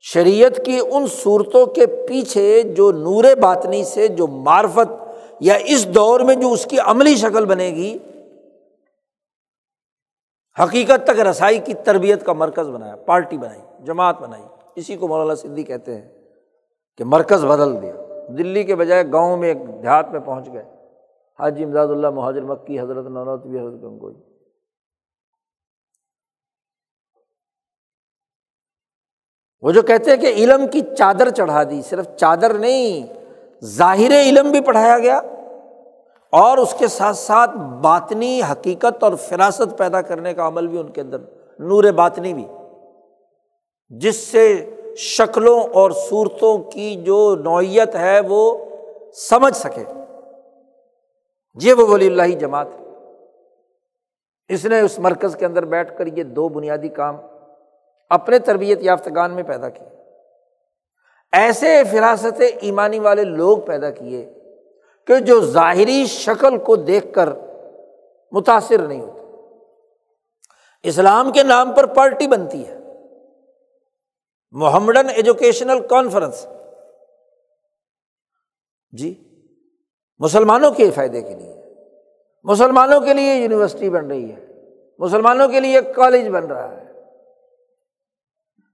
شریعت 0.00 0.64
کی 0.64 0.80
ان 0.90 1.06
صورتوں 1.06 1.66
کے 1.66 1.86
پیچھے 1.86 2.62
جو 2.62 2.92
نور 2.92 3.24
باطنی 3.40 3.84
سے 3.84 4.08
جو 4.08 4.26
معرفت 4.26 4.92
یا 5.40 5.54
اس 5.54 5.88
دور 5.88 6.20
میں 6.20 6.34
جو 6.34 6.52
اس 6.52 6.66
کی 6.66 6.78
عملی 6.78 7.16
شکل 7.16 7.44
بنے 7.44 7.70
گی، 7.70 7.98
حقیقت 10.62 11.04
تک 11.04 11.20
رسائی 11.20 11.58
کی 11.58 11.74
تربیت 11.74 12.26
کا 12.26 12.32
مرکز 12.32 12.68
بنایا، 12.68 12.96
پارٹی 12.96 13.38
بنائی، 13.38 13.60
جماعت 13.84 14.20
بنائی، 14.20 14.42
اسی 14.76 14.96
کو 14.96 15.08
مولانا 15.08 15.34
سندھی 15.34 15.62
کہتے 15.62 15.94
ہیں۔ 15.94 16.21
کہ 16.96 17.04
مرکز 17.04 17.44
بدل 17.44 17.82
دیا۔ 17.82 17.92
دلی 18.28 18.64
کے 18.64 18.76
بجائے 18.76 19.04
گاؤں 19.12 19.36
میں 19.36 19.48
ایک 19.48 19.82
دیہات 19.82 20.08
میں 20.10 20.20
پہنچ 20.20 20.52
گئے۔ 20.52 20.64
حاجی 21.38 21.64
امداد 21.64 21.86
اللہ 21.86 22.10
مہاجر 22.10 22.42
مکی، 22.42 22.80
حضرت 22.80 23.06
نوروتوی 23.06 23.60
حضرت 23.60 23.82
گنگوئی۔ 23.82 24.14
وہ 29.60 29.72
جو 29.72 29.82
کہتے 29.82 30.10
ہیں 30.10 30.18
کہ 30.18 30.26
علم 30.26 30.66
کی 30.66 30.80
چادر 30.98 31.30
چڑھا 31.30 31.62
دی، 31.62 31.82
صرف 31.82 32.06
چادر 32.16 32.54
نہیں، 32.54 33.12
ظاہر 33.64 34.22
علم 34.22 34.50
بھی 34.50 34.60
پڑھایا 34.60 34.98
گیا 34.98 35.16
اور 36.32 36.58
اس 36.58 36.74
کے 36.78 36.86
ساتھ 36.86 37.16
ساتھ 37.16 37.56
باطنی 37.56 38.40
حقیقت 38.52 39.02
اور 39.02 39.12
فراست 39.12 39.78
پیدا 39.78 40.02
کرنے 40.02 40.34
کا 40.34 40.46
عمل 40.46 40.66
بھی 40.66 40.78
ان 40.78 40.90
کے 40.90 41.00
اندر، 41.00 41.18
نور 41.58 41.84
باطنی 41.84 42.34
بھی۔ 42.34 42.46
جس 43.88 44.16
سے 44.16 44.70
شکلوں 44.96 45.60
اور 45.60 45.90
صورتوں 45.90 46.58
کی 46.58 46.96
جو 46.96 47.36
نوعیت 47.36 47.94
ہے 47.94 48.20
وہ 48.20 48.64
سمجھ 49.14 49.56
سکے۔ 49.56 49.84
یہ 51.60 51.72
وہ 51.72 51.86
ولی 51.86 52.06
اللہ 52.06 52.36
جماعت 52.38 52.66
اس 54.48 54.64
نے 54.64 54.80
اس 54.80 54.98
مرکز 54.98 55.36
کے 55.36 55.46
اندر 55.46 55.64
بیٹھ 55.64 55.98
کر 55.98 56.06
یہ 56.06 56.22
دو 56.22 56.48
بنیادی 56.48 56.88
کام 56.88 57.16
اپنے 58.10 58.38
تربیت 58.38 58.78
یافتگان 58.82 59.30
میں 59.30 59.42
پیدا 59.42 59.68
کیے۔ 59.68 59.88
ایسے 61.32 61.82
فراست 61.90 62.42
ایمانی 62.60 62.98
والے 62.98 63.24
لوگ 63.24 63.58
پیدا 63.58 63.90
کیے 63.90 64.34
کہ 65.06 65.18
جو 65.18 65.40
ظاہری 65.40 66.06
شکل 66.06 66.58
کو 66.58 66.76
دیکھ 66.76 67.12
کر 67.12 67.28
متاثر 68.32 68.78
نہیں 68.78 69.00
ہوتے۔ 69.00 69.22
اسلام 70.82 71.32
کے 71.32 71.42
نام 71.42 71.72
پر 71.72 71.86
پارٹی 71.86 72.26
بنتی 72.26 72.66
ہے۔ 72.66 72.78
Mohammedan 74.52 75.08
educational 75.08 75.86
conference. 75.86 76.46
جی 78.90 79.38
مسلمانوں 80.18 80.70
کے 80.70 80.90
فائدے 80.90 81.22
کے 81.22 81.34
لیے۔ 81.34 81.54
مسلمانوں 82.44 83.00
کے 83.00 83.14
لیے 83.14 83.34
یونیورسٹی 83.34 83.90
بن 83.90 84.06
رہی 84.06 84.32
ہے۔ 84.32 84.46
مسلمانوں 84.98 85.48
کے 85.48 85.60
لیے 85.60 85.80
کالج 85.96 86.28
بن 86.28 86.46
رہا 86.46 86.70
ہے۔ 86.70 86.92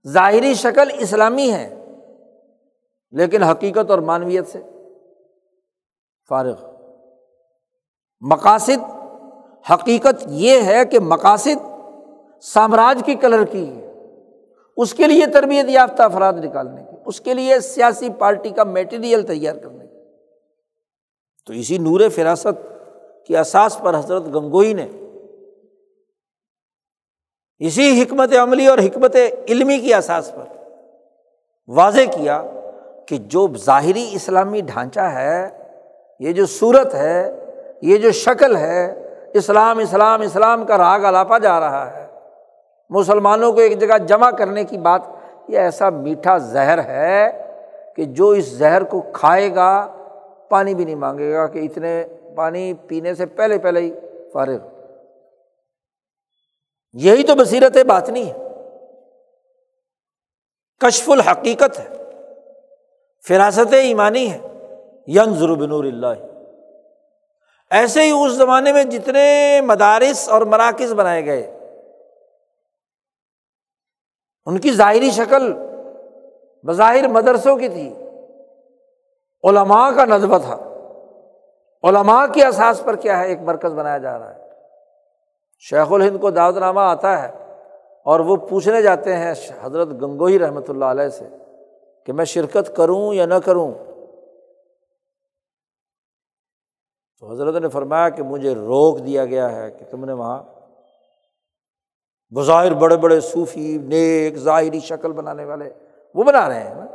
ظاہری 0.08 0.54
شکل 0.54 0.88
اسلامی 0.98 1.52
ہے، 1.52 1.84
لیکن 3.10 3.42
حقیقت 3.42 3.90
اور 3.90 3.98
معنویت 3.98 4.48
سے 4.48 4.62
فارغ۔ 6.28 6.64
مقاصد، 8.20 8.84
حقیقت 9.72 10.24
یہ 10.26 10.62
ہے 10.62 10.84
کہ 10.84 11.00
مقاصد 11.00 11.66
سامراج 12.42 13.02
کی 13.06 13.14
کلر 13.14 13.44
کی 13.44 13.76
ہے۔ 13.76 13.87
اس 14.82 14.94
کے 14.94 15.06
لیے 15.06 15.26
تربیت 15.26 15.66
یافتہ 15.68 16.02
افراد 16.02 16.32
نکالنے 16.32 16.82
کی 16.82 16.96
اس 17.06 17.20
کے 17.20 17.34
لیے 17.34 17.60
سیاسی 17.60 18.10
پارٹی 18.10 18.50
کا 18.50 18.64
میٹیریل 18.64 19.22
تیار 19.26 19.54
کرنے 19.54 19.86
کی 19.86 20.00
تو 21.46 21.52
اسی 21.52 21.78
نور 21.78 22.00
فراست 22.14 22.62
کی 23.26 23.36
اساس 23.36 23.78
پر 23.78 23.98
حضرت 23.98 24.26
گنگوئی 24.26 24.74
نے 24.74 24.88
اسی 27.58 28.02
حکمت 28.02 28.34
عملی 28.42 28.66
اور 28.66 28.78
حکمت 28.78 29.16
علمی 29.48 29.78
کی 29.78 29.94
اساس 29.94 30.32
پر 30.34 30.44
واضح 31.68 32.10
کیا 32.16 32.42
کہ 33.08 33.16
جو 33.16 33.48
ظاہری 33.56 34.10
اسلامی 34.12 34.60
ڈھانچہ 34.60 35.00
ہے، 35.00 35.48
یہ 36.20 36.32
جو 36.32 36.46
صورت 36.46 36.94
ہے، 36.94 37.46
یہ 37.82 37.96
جو 37.96 38.10
شکل 38.10 38.56
ہے، 38.56 39.04
اسلام 39.34 39.78
اسلام 39.78 40.20
اسلام 40.20 40.66
کا 40.66 40.78
راگ 40.78 41.00
الاپا 41.00 41.38
جا 41.38 41.60
رہا 41.60 41.96
ہے۔ 41.96 42.07
مسلمانوں 42.90 43.52
کو 43.52 43.60
ایک 43.60 43.78
جگہ 43.78 43.98
جمع 43.98 44.30
کرنے 44.30 44.64
کی 44.64 44.78
بات، 44.78 45.02
یہ 45.48 45.58
ایسا 45.58 45.90
میٹھا 45.90 46.38
زہر 46.38 46.78
ہے 46.84 47.44
کہ 47.96 48.04
جو 48.04 48.28
اس 48.28 48.44
زہر 48.44 48.84
کو 48.84 49.00
کھائے 49.00 49.54
گا، 49.54 49.86
پانی 50.48 50.74
بھی 50.74 50.84
نہیں 50.84 50.94
مانگے 50.94 51.34
گا 51.34 51.46
کہ 51.46 51.58
اتنے 51.58 52.04
پانی 52.36 52.74
پینے 52.74 53.14
سے 53.14 53.26
پہلے 53.26 53.58
پہلے 53.58 53.80
ہی 53.80 53.92
فارغ۔ 54.32 54.58
یہی 56.92 57.22
تو 57.22 57.34
بصیرت 57.34 57.76
بات 57.86 58.08
نہیں 58.08 58.24
ہے۔ 58.24 58.48
کشف 60.78 61.10
الحقیقت 61.10 61.80
ہے۔ 61.80 61.88
فراست 63.28 63.74
ایمانی 63.74 64.32
ہے۔ 64.32 64.38
ین 65.06 65.54
بنور 65.54 65.84
اللہ۔ 65.84 66.06
ایسے 67.70 68.02
ہی 68.02 68.10
اس 68.10 68.32
زمانے 68.32 68.72
میں 68.72 68.84
جتنے 68.84 69.60
مدارس 69.60 70.28
اور 70.28 70.42
مراکز 70.42 70.92
بنائے 70.92 71.26
گئے 71.26 71.57
ان 74.48 74.58
کی 74.58 74.72
ظاہری 74.72 75.10
شکل 75.10 75.52
بظاہر 76.66 77.08
مدرسوں 77.08 77.56
کی 77.56 77.68
تھی۔ 77.68 77.94
علماء 79.44 79.90
کا 79.90 80.04
نظبہ 80.04 80.38
تھا۔ 80.38 80.56
علماء 81.82 82.26
کے 82.26 82.44
احساس 82.44 82.84
پر 82.84 82.96
کیا 82.96 83.18
ہے؟ 83.18 83.26
ایک 83.26 83.40
مرکز 83.40 83.74
بنایا 83.74 83.98
جا 83.98 84.18
رہا 84.18 84.34
ہے۔ 84.34 84.48
شیخ 85.58 85.92
الہند 85.92 86.20
کو 86.20 86.30
دعوت 86.30 86.56
نامہ 86.56 86.80
آتا 86.80 87.22
ہے 87.22 87.28
اور 88.04 88.20
وہ 88.20 88.36
پوچھنے 88.36 88.82
جاتے 88.82 89.16
ہیں 89.16 89.34
حضرت 89.60 89.88
گنگوئی 89.88 90.38
رحمۃ 90.38 90.68
اللہ 90.68 90.84
علیہ 90.84 91.08
سے 91.08 91.28
کہ 92.06 92.12
میں 92.12 92.24
شرکت 92.24 92.76
کروں 92.76 93.14
یا 93.14 93.26
نہ 93.26 93.34
کروں۔ 93.34 93.72
تو 97.20 97.32
حضرت 97.32 97.62
نے 97.62 97.68
فرمایا 97.68 98.08
کہ 98.08 98.22
مجھے 98.22 98.54
روک 98.54 99.06
دیا 99.06 99.24
گیا 99.24 99.56
ہے 99.56 99.70
کہ 99.70 99.84
تم 99.90 100.04
نے 100.04 100.12
وہاں 100.12 100.42
بظاہر 102.30 102.74
بڑے 102.74 102.96
بڑے 102.96 103.20
صوفی، 103.20 103.78
نیک، 103.78 104.36
ظاہری 104.36 104.80
شکل 104.80 105.12
بنانے 105.12 105.44
والے 105.44 105.70
وہ 106.14 106.22
بنا 106.22 106.48
رہے 106.48 106.60
ہیں۔ 106.60 106.74
نا 106.74 106.86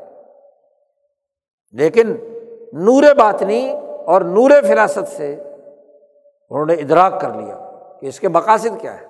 لیکن 1.71 2.15
نور 2.73 3.13
باطنی 3.13 3.73
اور 4.05 4.21
نور 4.21 4.51
فراست 4.67 5.17
سے 5.17 5.34
انہوں 6.49 6.65
نے 6.65 6.73
ادراک 6.73 7.21
کر 7.21 7.29
لیا 7.29 7.71
کہ 8.01 8.05
اس 8.05 8.19
کے 8.19 8.27
مقاصد 8.27 8.81
کیا 8.81 9.01
ہے 9.01 9.05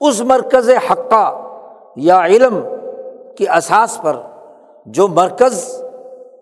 اس 0.00 0.20
مرکز 0.20 0.70
حقہ 0.90 1.42
یا 1.96 2.26
علم 2.26 2.60
کی 3.36 3.48
اساس 3.48 3.98
پر 4.02 4.16
جو 4.86 5.08
مرکز 5.08 5.82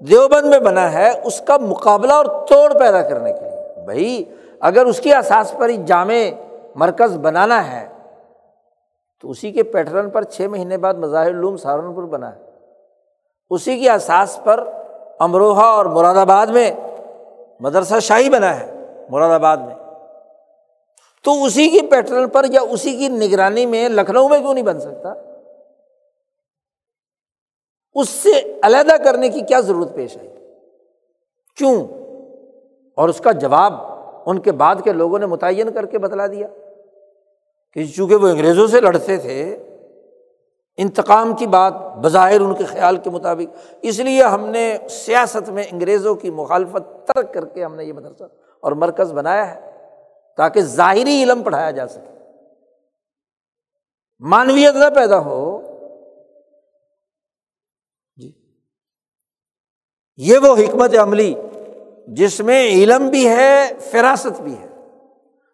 دیوبند 0.00 0.46
میں 0.46 0.58
بنا 0.58 0.92
ہے، 0.92 1.20
اس 1.24 1.40
کا 1.40 1.56
مقابلہ 1.56 2.12
اور 2.12 2.24
توڑ 2.24 2.78
پیدا 2.78 3.08
کرنے 3.08 3.32
کے 3.32 3.40
لیے۔ 3.40 3.84
بھائی، 3.84 4.24
اگر 4.60 4.86
اس 4.86 5.00
کی 5.00 5.12
اساس 5.14 5.54
پر 5.58 5.68
ہی 5.68 5.76
جامع 5.76 6.14
مرکز 6.76 7.16
بنانا 7.16 7.70
ہے، 7.72 7.88
تو 9.20 9.30
اسی 9.30 9.52
کے 9.52 9.62
پیٹرن 9.62 10.10
پر 10.10 10.22
چھ 10.22 10.40
مہینے 10.40 10.78
بعد 10.78 10.94
مظاہر 10.94 11.26
العلوم 11.26 11.56
سہارنپور 11.56 12.02
بنا 12.02 12.36
ہے۔ 12.36 12.40
اسی 13.50 13.78
کی 13.78 13.90
اساس 13.90 14.40
پر 14.44 14.68
امروہہ 15.18 15.62
اور 15.62 15.86
مراد 15.86 16.14
آباد 16.14 16.46
میں 16.46 16.72
مدرسہ 17.60 18.00
شاہی 18.00 18.30
بنا 18.30 18.60
ہے، 18.60 18.72
مراد 19.10 19.30
آباد 19.30 19.56
میں۔ 19.56 19.74
تو 21.24 21.44
اسی 21.44 21.68
کی 21.68 21.86
پیٹرن 21.86 22.28
پر 22.28 22.44
یا 22.48 22.60
اسی 22.60 22.96
کی 22.96 23.08
نگرانی 23.08 23.66
میں 23.66 23.88
لکھنؤ 23.88 24.28
میں 24.28 24.40
کیوں 24.40 24.54
نہیں 24.54 24.64
بن 24.64 24.80
سکتا؟ 24.80 25.14
اس 27.94 28.08
سے 28.08 28.60
علیحدہ 28.62 29.02
کرنے 29.04 29.28
کی 29.28 29.40
کیا 29.40 29.60
ضرورت 29.60 29.94
پیش 29.94 30.18
آئی؟ 30.18 30.28
کیوں؟ 31.56 31.86
اور 32.94 33.08
اس 33.08 33.18
کا 33.18 33.32
جواب 33.32 33.72
ان 34.26 34.38
کے 34.38 34.52
بعد 34.52 34.76
کے 34.84 34.92
لوگوں 34.92 35.18
نے 35.18 35.26
متعین 35.26 35.72
کر 35.72 35.86
کے 35.86 35.98
بتلا 35.98 36.26
دیا۔ 36.26 36.46
کہ 37.76 37.86
چونکہ 37.86 38.16
وہ 38.16 38.28
انگریزوں 38.28 38.66
سے 38.66 38.80
لڑتے 38.80 39.16
تھے، 39.16 39.56
انتقام 40.76 41.36
کی 41.36 41.46
بات 41.46 41.72
بظاہر 41.74 42.40
ان 42.40 42.54
کے 42.54 42.64
خیال 42.64 42.96
کے 42.96 43.10
مطابق۔ 43.10 43.56
اس 43.82 43.98
لیے 43.98 44.22
ہم 44.22 44.46
نے 44.46 44.78
سیاست 44.90 45.50
میں 45.50 45.64
انگریزوں 45.72 46.14
کی 46.14 46.30
مخالفت 46.30 47.08
ترک 47.08 47.34
کر 47.34 47.44
کے 47.44 47.64
ہم 47.64 47.74
نے 47.74 47.84
یہ 47.84 47.92
مدرسہ 47.92 48.24
اور 48.60 48.72
مرکز 48.72 49.12
بنایا 49.12 49.54
ہے 49.54 49.70
تاکہ 50.36 50.60
ظاہری 50.60 51.22
علم 51.22 51.42
پڑھایا 51.42 51.70
جا 51.70 51.88
سکے۔ 51.88 52.12
مانویت 54.20 54.74
نہ 54.74 54.94
پیدا 54.94 55.18
ہو۔ 55.18 55.60
جی۔ 58.16 58.32
یہ 60.16 60.38
وہ 60.38 60.56
حکمت 60.56 60.98
عملی 60.98 61.34
جس 62.08 62.40
میں 62.40 62.68
علم 62.68 63.08
بھی 63.08 63.28
ہے، 63.28 63.72
فراست 63.78 64.40
بھی 64.40 64.54
ہے، 64.58 64.66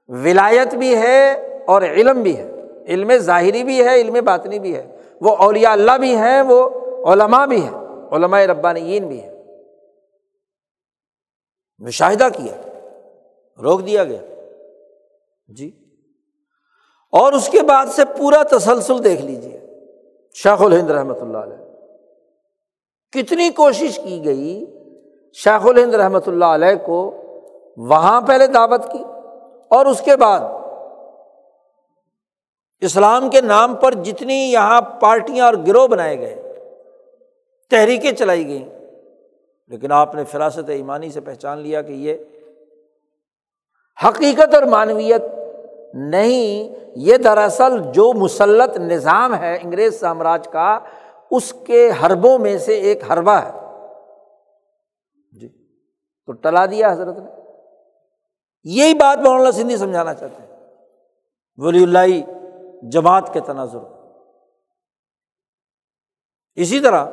ولایت 0.08 0.74
بھی 0.74 0.96
ہے 0.96 1.48
اور 1.66 1.82
علم 1.82 2.22
بھی 2.22 2.36
ہے۔ 2.36 2.52
علم 2.88 3.12
ظاہری 3.16 3.64
بھی 3.64 3.84
ہے، 3.84 3.94
علم 3.94 4.24
باطنی 4.24 4.58
بھی 4.58 4.76
ہے۔ 4.76 4.96
وہ 5.20 5.36
اولیاء 5.36 5.70
اللہ 5.70 5.98
بھی 5.98 6.16
ہیں، 6.16 6.42
وہ 6.42 6.68
علماء 7.12 7.46
بھی 7.46 7.62
ہیں۔ 7.62 7.74
علماء 8.12 8.40
ربانین 8.40 9.08
بھی 9.08 9.22
ہیں۔ 9.22 9.32
مشاہدہ 11.78 12.28
کیا، 12.36 12.70
روک 13.62 13.86
دیا 13.86 14.04
گیا۔ 14.04 14.22
جی۔ 15.48 15.70
اور 17.12 17.32
اس 17.32 17.48
کے 17.48 17.60
بعد 17.62 17.86
سے 17.86 18.02
پورا 18.18 18.42
تسلسل 18.42 19.04
دیکھ 19.04 19.22
لیجیے 19.22 19.60
شیخ 20.34 20.62
الہند 20.62 20.90
رحمۃ 20.90 21.20
اللہ 21.20 21.38
علیہ۔ 21.38 21.56
کتنی 23.12 23.50
کوشش 23.50 24.00
کی 24.04 24.24
گئی 24.24 24.64
شیخ 25.34 25.66
الہند 25.66 25.94
رحمۃ 25.94 26.20
اللہ 26.26 26.44
علیہ 26.44 26.86
کو، 26.86 27.22
وہاں 27.76 28.20
پہلے 28.20 28.46
دعوت 28.46 28.92
کی 28.92 29.04
اور 29.68 29.86
اس 29.86 30.00
کے 30.00 30.16
بعد 30.16 30.40
اسلام 32.83 33.30
کے 33.30 33.41
نام 33.41 33.74
پر 33.74 33.95
جتنی 33.95 34.53
یہاں 34.53 34.80
پارٹیاں 34.80 35.47
اور 35.47 35.55
گروہ 35.66 35.87
بنائے 35.87 36.18
گئے، 36.18 36.59
تحریکیں 37.70 38.12
چلائی 38.12 38.47
گئیں، 38.47 38.68
لیکن 39.68 39.93
آپ 39.93 40.14
نے 40.14 40.24
فراست 40.24 40.68
ایمانی 40.68 41.11
سے 41.11 41.20
پہچان 41.20 41.59
لیا 41.59 41.83
کہ 41.83 41.93
یہ 41.93 42.14
حقیقت 44.09 44.55
اور 44.55 44.62
معنویت 44.62 45.22
نہیں، 45.95 46.74
یہ 46.97 47.16
دراصل 47.16 47.93
جو 47.93 48.12
مسلط 48.12 48.76
نظام 48.76 49.35
ہے 49.35 49.59
انگریز 49.62 50.01
سامراج 50.01 50.49
کا، 50.49 50.78
اس 51.30 51.55
کے 51.66 51.91
حربوں 52.03 52.39
میں 52.39 52.59
سے 52.59 52.74
ایک 52.74 53.11
حربہ 53.11 53.33
ہے۔ 53.33 53.51
جی 55.41 55.49
تو 56.26 56.33
ٹلا 56.33 56.66
دیا 56.66 56.93
حضرت 56.93 57.18
نے۔ 57.18 57.30
یہی 58.64 58.95
بات 58.95 59.18
مولانا 59.18 59.53
سندھی 59.53 59.76
سمجھانا 59.76 60.14
چاہتے 60.14 60.43
ہیں۔ 60.43 60.53
ولی 61.57 61.83
اللہ 61.83 62.41
جماعت 62.83 63.33
کے 63.33 63.41
تناظر 63.41 63.78
اسی 66.55 66.80
طرح 66.80 67.07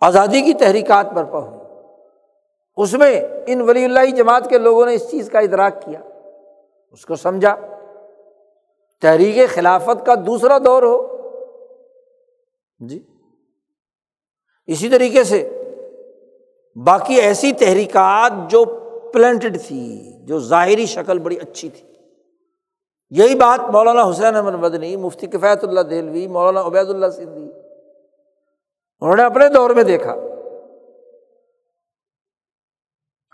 آزادی 0.00 0.40
کی 0.40 0.54
تحریکات 0.54 1.06
برپا 1.06 1.38
ہوئی 1.38 1.60
اس 2.76 2.92
میں 2.92 3.20
ان 3.46 3.60
ولی 3.60 3.84
اللہ 3.84 4.14
جماعت 4.16 4.48
کے 4.48 4.58
لوگوں 4.58 4.86
نے 4.86 4.94
اس 4.94 5.10
چیز 5.10 5.30
کا 5.30 5.38
ادراک 5.38 5.82
کیا۔ 5.82 6.00
اس 6.92 7.06
کو 7.06 7.16
سمجھا۔ 7.16 7.56
تحریک 9.00 9.50
خلافت 9.50 10.06
کا 10.06 10.14
دوسرا 10.14 10.58
دور 10.58 10.82
ہو۔ 10.82 11.16
جی۔ 12.78 13.06
اسی 14.66 14.88
طریقے 14.88 15.24
سے 15.24 15.62
باقی 16.86 17.14
ایسی 17.14 17.52
تحریکات 17.52 18.50
جو 18.50 18.64
پلنٹڈ 19.12 19.56
تھی، 19.66 20.12
جو 20.24 20.38
ظاہری 20.38 20.86
شکل 20.86 21.18
بڑی 21.18 21.36
اچھی 21.36 21.68
تھی۔ 21.68 21.95
یہی 23.12 23.34
بات 23.38 23.60
مولانا 23.72 24.02
حسین 24.10 24.36
احمد 24.36 24.54
مدنی، 24.60 24.94
مفتی 24.96 25.26
کفایت 25.26 25.64
اللہ 25.64 25.80
دہلوی، 25.90 26.26
مولانا 26.28 26.66
عبید 26.66 26.88
اللہ 26.90 27.10
سندھی، 27.10 27.50
انہوں 29.02 29.16
نے 29.16 29.22
اپنے 29.24 29.48
دور 29.54 29.70
میں 29.70 29.82
دیکھا۔ 29.84 30.14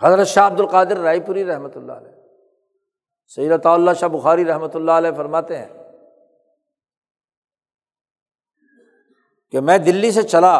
حضرت 0.01 0.27
شاہ 0.27 0.47
عبد 0.47 0.61
القادر 0.61 0.99
رائے 0.99 1.20
پوری 1.27 1.45
رحمۃ 1.47 1.77
اللہ 1.77 1.93
علیہ، 1.93 2.12
سید 3.37 3.66
اللہ 3.66 3.91
شاہ 4.01 4.09
بخاری 4.09 4.45
رحمۃ 4.45 4.75
اللہ 4.75 4.93
علیہ 4.93 5.11
فرماتے 5.16 5.59
ہیں 5.59 5.68
کہ 9.53 9.61
میں 9.61 9.79
دلی 9.79 10.11
سے 10.12 10.23
چلا 10.25 10.55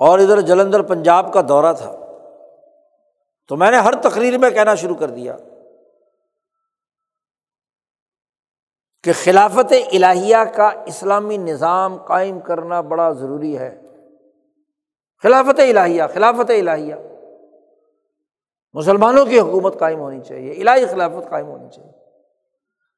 اور 0.00 0.18
ادھر 0.18 0.40
جلندھر 0.42 0.82
پنجاب 0.84 1.32
کا 1.32 1.40
دورہ 1.48 1.72
تھا، 1.78 1.92
تو 3.50 3.56
میں 3.56 3.70
نے 3.70 3.76
ہر 3.78 4.00
تقریر 4.02 4.38
میں 4.38 4.50
کہنا 4.50 4.74
شروع 4.74 4.96
کر 4.96 5.10
دیا۔ 5.10 5.36
کہ 9.04 9.12
خلافت 9.12 9.72
الہیہ 9.92 10.36
کا 10.54 10.70
اسلامی 10.86 11.36
نظام 11.36 11.96
قائم 11.96 12.40
کرنا 12.40 12.80
بڑا 12.80 13.12
ضروری 13.12 13.58
ہے۔ 13.58 13.80
خلافت 15.22 15.60
الہیہ 15.60 16.02
خلافت 16.12 16.50
الہیہ۔ 16.50 16.94
مسلمانوں 18.72 19.24
کی 19.24 19.38
حکومت 19.38 19.78
قائم 19.78 20.00
ہونی 20.00 20.20
چاہیے، 20.20 20.52
الہی 20.52 20.86
خلافت 20.86 21.30
قائم 21.30 21.46
ہونی 21.46 21.68
چاہیے۔ 21.74 21.92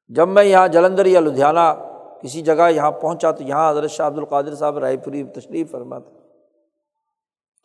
جب 0.09 0.27
میں 0.27 0.43
یہاں 0.43 0.67
جلندر 0.67 1.05
یا 1.05 1.19
لدھیانہ 1.19 1.93
کسی 2.21 2.41
جگہ 2.41 2.71
یہاں 2.71 2.91
پہنچا 2.91 3.31
تو 3.31 3.43
یہاں 3.43 3.71
حضرت 3.71 3.91
شاہ 3.91 4.07
عبد 4.07 4.17
القادر 4.17 4.55
صاحب 4.55 4.77
رائے 4.77 4.97
پوری 4.97 5.23
تشریف 5.23 5.71
فرما 5.71 5.99
تھا 5.99 6.13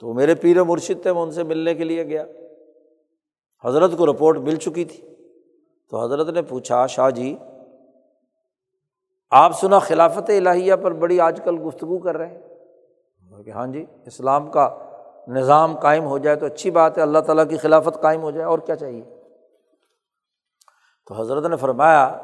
تو 0.01 0.12
میرے 0.12 0.34
پیر 0.34 0.62
مرشد 0.62 1.03
تھے، 1.03 1.12
میں 1.12 1.22
ان 1.22 1.32
سے 1.32 1.43
ملنے 1.43 1.74
کے 1.74 1.84
لیے 1.84 2.07
گیا۔ 2.07 2.24
حضرت 3.64 3.90
کو 3.99 4.07
رپورٹ 4.07 4.38
مل 4.38 4.57
چکی 4.57 4.84
تھی۔ 4.84 5.14
تو 5.90 6.05
حضرت 6.05 6.28
نے 6.28 6.43
پوچھا، 6.43 6.86
شاہ 6.86 7.11
جی 7.11 7.36
آپ 9.33 9.53
سنا 9.61 9.78
خلافت 9.78 10.30
الہیہ 10.30 10.74
پر 10.74 10.93
بڑی 10.93 11.20
آج 11.20 11.41
کل 11.45 11.59
گفتگو 11.66 11.99
کر 11.99 12.16
رہے 12.16 12.26
ہیں؟ 12.26 12.41
کہ 13.45 13.51
ہاں 13.51 13.66
جی 13.66 13.87
اسلام 14.07 14.51
کا 14.51 14.78
نظام 15.28 15.76
قائم 15.76 16.05
ہو 16.05 16.18
جائے 16.18 16.37
تو 16.37 16.47
اچھی 16.47 16.70
بات 16.70 16.99
ہے، 16.99 17.03
اللہ 17.03 17.18
تعالیٰ 17.18 17.45
کی 17.49 17.57
خلافت 17.57 18.03
قائم 18.03 18.22
ہو 18.22 18.30
جائے، 18.30 18.47
اور 18.47 18.59
کیا 18.59 18.76
چاہیے؟ 18.76 19.03
تو 21.07 21.14
حضرت 21.14 21.47
نے 21.47 21.57
فرمایا 21.57 22.18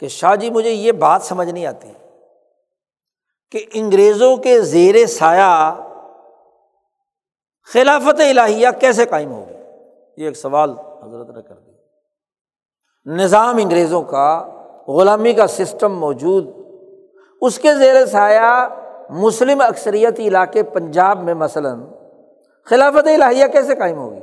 کہ 0.00 0.08
شاہ 0.08 0.36
جی 0.36 0.50
مجھے 0.50 0.70
یہ 0.70 0.92
بات 0.92 1.22
سمجھ 1.22 1.48
نہیں 1.48 1.66
آتی 1.66 1.92
کہ 3.50 3.66
انگریزوں 3.72 4.36
کے 4.36 4.60
زیر 4.60 5.06
سایہ 5.06 5.74
خلافت 7.72 8.20
الہیہ 8.20 8.68
کیسے 8.80 9.06
قائم 9.06 9.32
ہوگی؟ 9.32 9.54
یہ 10.16 10.26
ایک 10.26 10.36
سوال 10.36 10.70
حضرت 11.02 11.36
نے 11.36 11.42
کر 11.42 11.54
دیا۔ 11.54 11.74
نظام 13.06 13.56
انگریزوں 13.56 14.02
کا 14.02 14.53
غلامی 14.88 15.32
کا 15.32 15.46
سسٹم 15.46 15.98
موجود۔ 15.98 16.48
اس 17.40 17.58
کے 17.58 17.74
زیر 17.74 18.06
سایہ 18.06 18.68
مسلم 19.10 19.60
اکثریت 19.60 20.20
علاقے 20.20 20.62
پنجاب 20.62 21.22
میں 21.22 21.34
مثلاً۔ 21.34 21.84
خلافت 22.64 23.06
الہیہ 23.06 23.46
کیسے 23.46 23.74
قائم 23.74 23.98
ہوگی؟ 23.98 24.20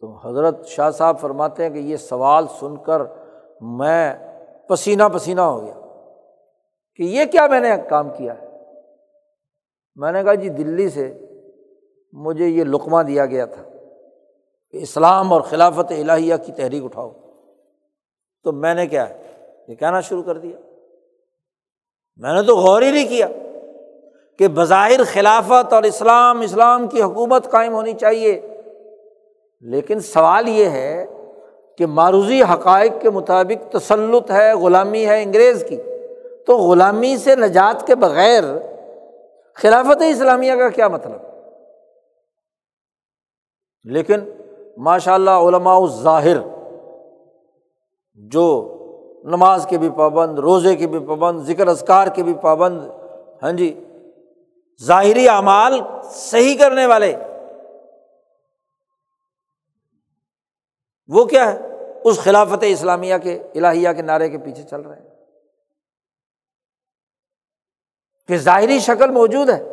تو 0.00 0.28
حضرت 0.28 0.66
شاہ 0.66 0.90
صاحب 0.90 1.20
فرماتے 1.20 1.62
ہیں 1.62 1.70
کہ 1.70 1.78
یہ 1.78 1.96
سوال 1.96 2.46
سن 2.60 2.76
کر 2.76 3.02
میں 3.60 4.14
پسینہ 4.68 5.02
پسینہ 5.14 5.40
ہو 5.40 5.62
گیا 5.62 5.74
کہ 6.96 7.02
یہ 7.02 7.24
کیا 7.24 7.46
میں 7.46 7.60
نے 7.60 7.70
کام 7.88 8.10
کیا 8.10 8.34
ہے؟ 8.38 8.46
میں 9.96 10.12
نے 10.12 10.24
کہا 10.24 10.34
جی 10.34 10.48
دلی 10.48 10.88
سے 10.88 11.18
مجھے 12.12 12.46
یہ 12.46 12.64
لقمہ 12.64 13.02
دیا 13.02 13.26
گیا 13.26 13.44
تھا۔ 13.44 13.62
اسلام 14.70 15.32
اور 15.32 15.40
خلافت 15.40 15.92
الہیہ 15.92 16.34
کی 16.46 16.52
تحریک 16.52 16.84
اٹھاؤ۔ 16.84 17.10
تو 18.44 18.52
میں 18.52 18.74
نے 18.74 18.86
کیا 18.86 19.08
ہے؟ 19.08 19.46
یہ 19.68 19.74
کہنا 19.74 20.00
شروع 20.00 20.22
کر 20.22 20.38
دیا؟ 20.38 20.56
میں 22.16 22.34
نے 22.34 22.42
تو 22.42 22.56
غور 22.56 22.82
ہی 22.82 22.90
نہیں 22.90 23.08
کیا 23.08 23.26
کہ 24.38 24.48
بظاہر 24.48 25.00
خلافت 25.04 25.72
اور 25.72 25.82
اسلام 25.82 26.40
اسلام 26.40 26.88
کی 26.88 27.02
حکومت 27.02 27.50
قائم 27.50 27.72
ہونی 27.72 27.92
چاہیے۔ 27.92 28.40
لیکن 29.60 30.00
سوال 30.00 30.48
یہ 30.48 30.64
ہے 30.64 31.06
کہ 31.78 31.86
معروضی 31.86 32.42
حقائق 32.42 32.92
کے 33.00 33.10
مطابق 33.10 33.72
تسلط 33.72 34.30
ہے، 34.30 34.54
غلامی 34.54 35.06
ہے 35.06 35.22
انگریز 35.22 35.64
کی۔ 35.68 35.80
تو 36.46 36.58
غلامی 36.58 37.16
سے 37.16 37.36
نجات 37.36 37.86
کے 37.86 37.94
بغیر 37.94 38.44
خلافت 39.54 40.02
اسلامیہ 40.10 40.54
کا 40.54 40.68
کیا 40.68 40.88
مطلب؟ 40.88 41.22
لیکن 43.84 44.20
ماشاء 44.78 45.12
اللہ 45.12 45.30
علماء 45.30 45.78
ظاہر 45.86 46.36
جو 48.14 48.74
نماز 49.24 49.66
کے 49.70 49.78
بھی 49.78 49.90
پابند، 49.90 50.38
روزے 50.38 50.76
کے 50.76 50.86
بھی 50.86 50.98
پابند، 50.98 51.40
ذکر 51.40 51.68
اذکار 51.68 52.06
کے 52.06 52.22
بھی 52.22 52.34
پابند 52.34 52.80
ہاں 53.42 53.52
جی 53.52 53.84
ظاہری 54.82 55.28
اعمال 55.28 55.80
صحیح 56.04 56.58
کرنے 56.58 56.86
والے، 56.86 57.16
وہ 61.08 61.24
کیا 61.24 61.52
ہے؟ 61.52 61.58
اس 62.04 62.20
خلافت 62.20 62.58
اسلامیہ 62.60 63.14
کے، 63.22 63.42
الہیہ 63.54 63.88
کے 63.96 64.02
نعرے 64.02 64.28
کے 64.28 64.38
پیچھے 64.38 64.62
چل 64.62 64.80
رہے 64.80 65.00
ہیں۔ 65.00 65.08
کہ 68.28 68.36
ظاہری 68.36 68.78
شکل 68.78 69.10
موجود 69.10 69.48
ہے، 69.50 69.72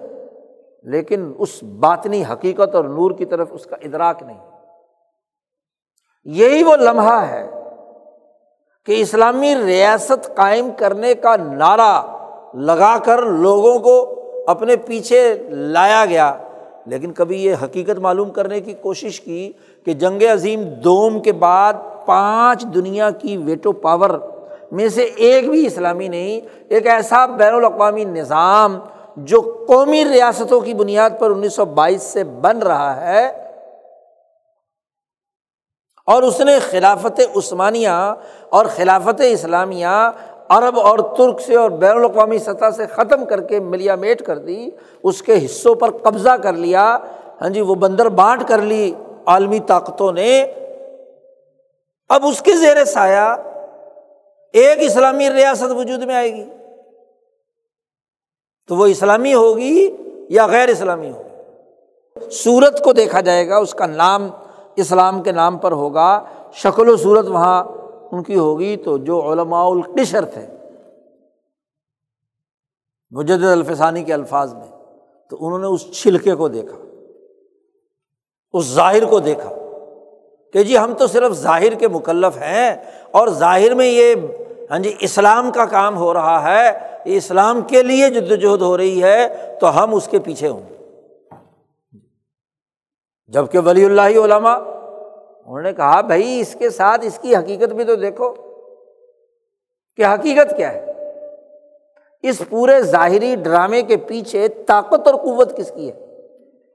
لیکن 0.84 1.34
اس 1.38 1.64
باطنی 1.64 2.24
حقیقت 2.34 2.76
اور 2.76 2.86
نور 2.86 3.12
کی 3.12 3.26
طرف 3.26 3.48
اس 3.52 3.66
کا 3.66 3.76
ادراک 3.76 4.24
نہیں۔ 4.24 4.55
یہی 6.26 6.64
وہ 6.64 6.76
لمحہ 6.76 7.22
ہے 7.32 7.50
کہ 8.86 9.02
اسلامی 9.02 9.56
ریاست 9.56 10.36
قائم 10.36 10.70
کرنے 10.78 11.14
کا 11.14 11.36
نعرہ 11.36 12.02
لگا 12.54 12.98
کر 13.04 13.22
لوگوں 13.22 13.80
کو 13.80 14.22
اپنے 14.48 14.76
پیچھے 14.76 15.38
لایا 15.50 16.06
گیا۔ 16.10 16.34
لیکن 16.86 17.14
کبھی 17.14 17.46
یہ 17.46 17.56
حقیقت 17.64 18.00
معلوم 18.00 18.30
کرنے 18.30 18.62
کی 18.62 18.74
کوشش 18.74 19.22
کی 19.22 19.52
کہ 19.86 19.94
جنگ 19.94 20.24
عظیم 20.34 20.64
دوم 20.64 21.20
کے 21.20 21.32
بعد 21.32 21.74
پانچ 22.06 22.64
دنیا 22.64 23.10
کی 23.10 23.38
ویٹو 23.38 23.72
پاور 23.72 24.10
میں 24.72 24.90
سے 24.90 25.02
ایک 25.02 25.50
بھی 25.50 25.68
اسلامی 25.68 26.08
نہیں، 26.08 26.42
ایک 26.70 26.88
ایسا 26.88 27.26
بین 27.26 27.54
الاقوامی 27.54 28.04
نظام 28.04 28.80
جو 29.18 29.66
قومی 29.68 30.06
ریاستوں 30.06 30.62
کی 30.62 30.74
بنیاد 30.74 31.10
پر 31.20 31.30
انیس 31.30 31.54
سو 31.54 31.66
بائیس 31.66 32.04
سے 32.04 32.24
بن 32.24 32.58
رہا 32.58 33.08
ہے۔ 33.08 33.45
اور 36.06 36.24
اس 36.24 36.42
نے 36.42 36.60
خلافت 36.60 37.22
عثمانیہ 37.36 38.14
اور 38.50 38.66
خلافت 38.66 39.22
اسلامیہ، 39.30 40.12
عرب 40.50 40.80
اور 40.80 41.00
ترک 41.00 41.42
سے 41.42 41.56
اور 41.56 41.70
بین 41.70 41.98
الاقوامی 41.98 42.38
سطح 42.38 42.70
سے 42.76 42.86
ختم 42.86 43.26
کر 43.26 43.42
کے 43.42 43.60
ملیا 43.60 43.96
میٹ 43.96 44.26
کر 44.26 44.38
دی، 44.38 44.70
اس 45.04 45.22
کے 45.22 45.46
حصوں 45.46 45.76
پر 45.76 45.92
قبضہ 45.92 46.30
کر 46.30 46.54
لیا۔ 46.54 46.98
ہاں 47.42 47.50
جی 47.50 47.62
وہ 47.62 47.76
بندر 47.76 48.10
بانٹ 48.10 48.48
کر 48.48 48.62
لی 48.62 48.94
عالمی 49.26 49.60
طاقتوں 49.60 50.12
نے۔ 50.12 50.46
اب 52.10 52.26
اس 52.26 52.42
کے 52.42 52.56
زیر 52.56 52.86
سایہ 52.86 53.36
ایک 54.54 54.78
اسلامی 54.82 55.30
ریاست 55.30 55.72
وجود 55.72 56.04
میں 56.04 56.16
آئے 56.16 56.34
گی۔ 56.34 56.44
تو 58.68 58.76
وہ 58.76 58.86
اسلامی 58.86 59.34
ہوگی 59.34 59.98
یا 60.30 60.48
غیر 60.48 60.70
اسلامی 60.70 61.12
ہوگی؟ 61.12 62.32
سورت 62.32 62.84
کو 62.84 62.94
دیکھا 62.94 63.22
جائے 63.22 63.50
گا، 63.50 63.58
اس 63.58 63.74
کا 63.74 63.86
نام 63.86 64.30
اسلام 64.78 65.22
کے 65.24 65.32
نام 65.32 65.58
پر 65.58 65.72
ہوگا، 65.72 66.24
شکل 66.54 66.90
و 66.90 66.96
صورت 66.98 67.28
وہاں 67.28 67.64
ان 68.12 68.24
کی 68.24 68.38
ہوگی 68.38 68.76
تو 68.78 68.98
جو 69.00 69.22
علماء 69.32 69.66
القشر 69.66 70.26
تھے 70.26 70.46
مجد 73.12 73.44
الفسانی 73.46 74.04
کے 74.04 74.14
الفاظ 74.14 74.54
میں، 74.54 74.68
تو 75.32 75.38
انہوں 75.40 75.60
نے 75.60 75.68
اس 75.68 75.86
چھلکے 75.94 76.36
کو 76.36 76.48
دیکھا، 76.48 76.78
اس 78.54 78.66
ظاہر 78.66 79.06
کو 79.06 79.20
دیکھا 79.20 79.50
کہ 80.54 80.64
جی 80.64 80.78
ہم 80.78 80.94
تو 80.94 81.08
صرف 81.08 81.32
ظاہر 81.38 81.74
کے 81.80 81.88
مکلف 81.88 82.38
ہیں 82.38 82.70
اور 83.12 83.28
ظاہر 83.40 83.74
میں 83.74 83.88
یہ 83.88 84.14
ہاں 84.72 84.80
جی 84.80 84.94
اسلام 85.00 85.52
کا 85.52 85.66
کام 85.66 85.98
ہو 85.98 86.14
رہا 86.14 86.42
ہے 86.44 86.72
اسلام 87.16 87.62
کے 87.62 87.82
لیے 87.84 88.10
جد 88.10 88.32
وجہد 88.32 88.62
ہو 88.62 88.78
رہی 88.78 89.02
ہے، 89.04 89.28
تو 89.62 89.84
ہم 89.84 89.94
اس 89.96 90.08
کے 90.08 90.20
پیچھے 90.20 90.48
ہوں۔ 90.48 90.62
جبکہ 93.28 93.60
ولی 93.60 93.86
اللہ 93.86 94.02
علماء، 94.02 94.58
انہوں 95.46 95.62
نے 95.62 95.74
کہا، 95.74 96.02
بھائی، 96.02 96.40
اس 96.40 96.56
کے 96.60 96.70
ساتھ 96.70 97.02
اس 97.06 97.20
کی 97.22 97.36
حقیقت 97.36 97.74
بھی 97.74 97.84
تو 97.84 97.96
دیکھو 97.96 98.34
کہ 99.96 100.06
حقیقت 100.06 100.58
کیا 100.58 100.74
ہے۔ 100.74 100.92
اس 102.22 102.42
پورے 102.50 102.82
ظاہری 102.82 103.36
ڈرامے 103.36 103.82
کے 103.82 103.98
پیچھے 103.98 104.48
طاقت 104.48 105.08
اور 105.08 105.16
قوت 105.16 105.58
کس 105.58 105.72
کی 105.76 105.92
ہے؟ 105.92 106.06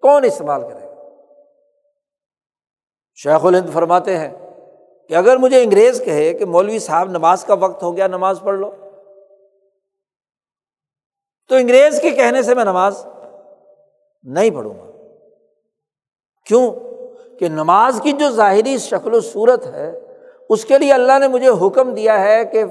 کون 0.02 0.24
استعمال 0.24 0.60
کرے 0.60 0.86
گا؟ 0.86 0.94
شیخ 3.14 3.44
الہند 3.44 3.70
فرماتے 3.72 4.16
ہیں 4.16 4.50
کہ 5.08 5.14
اگر 5.14 5.36
مجھے 5.36 5.62
انگریز 5.62 6.02
کہے 6.04 6.34
کہ 6.34 6.44
مولوی 6.44 6.78
صاحب، 6.78 7.10
نماز 7.10 7.44
کا 7.44 7.54
وقت 7.54 7.82
ہو 7.82 7.96
گیا، 7.96 8.06
نماز 8.06 8.40
پڑھ 8.44 8.58
لو، 8.58 8.70
تو 11.48 11.54
انگریز 11.54 12.00
کے 12.00 12.10
کہنے 12.10 12.42
سے 12.42 12.54
میں 12.54 12.64
نماز 12.64 13.06
نہیں 14.22 14.50
پڑھوں 14.50 14.78
گا۔ 14.78 14.89
کیوں 16.46 16.70
کہ 17.38 17.48
نماز 17.48 18.00
کی 18.02 18.12
جو 18.12 18.30
ظاہری 18.30 18.78
شکل 18.78 19.14
و 19.14 19.20
صورت 19.20 19.66
ہے، 19.66 20.00
اس 20.48 20.64
کے 20.64 20.78
لیے 20.78 20.92
اللہ 20.92 21.18
نے 21.18 21.28
مجھے 21.28 21.66
حکم 21.66 21.94
دیا 21.94 22.20
ہے 22.20 22.44
کہ 22.44 22.64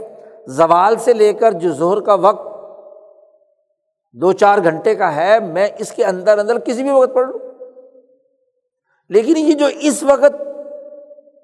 زوال 0.48 0.96
سے 0.96 1.14
لے 1.14 1.34
کر 1.34 1.52
جو 1.52 1.72
زہر 1.74 2.02
کا 2.02 2.14
وقت 2.14 2.50
دو 4.14 4.32
چار 4.32 4.58
گھنٹے 4.64 4.96
کا 4.96 5.16
ہے، 5.16 5.40
میں 5.40 5.68
اس 5.80 5.92
کے 5.92 6.06
اندر 6.06 6.38
اندر 6.38 6.60
کسی 6.60 6.84
بھی 6.84 6.92
وقت 6.92 7.14
پڑھ 7.14 7.28
لوں۔ 7.28 7.40
لیکن 9.10 9.34
یہ 9.38 9.54
جو 9.54 9.66
اس 9.80 10.04
وقت 10.04 10.36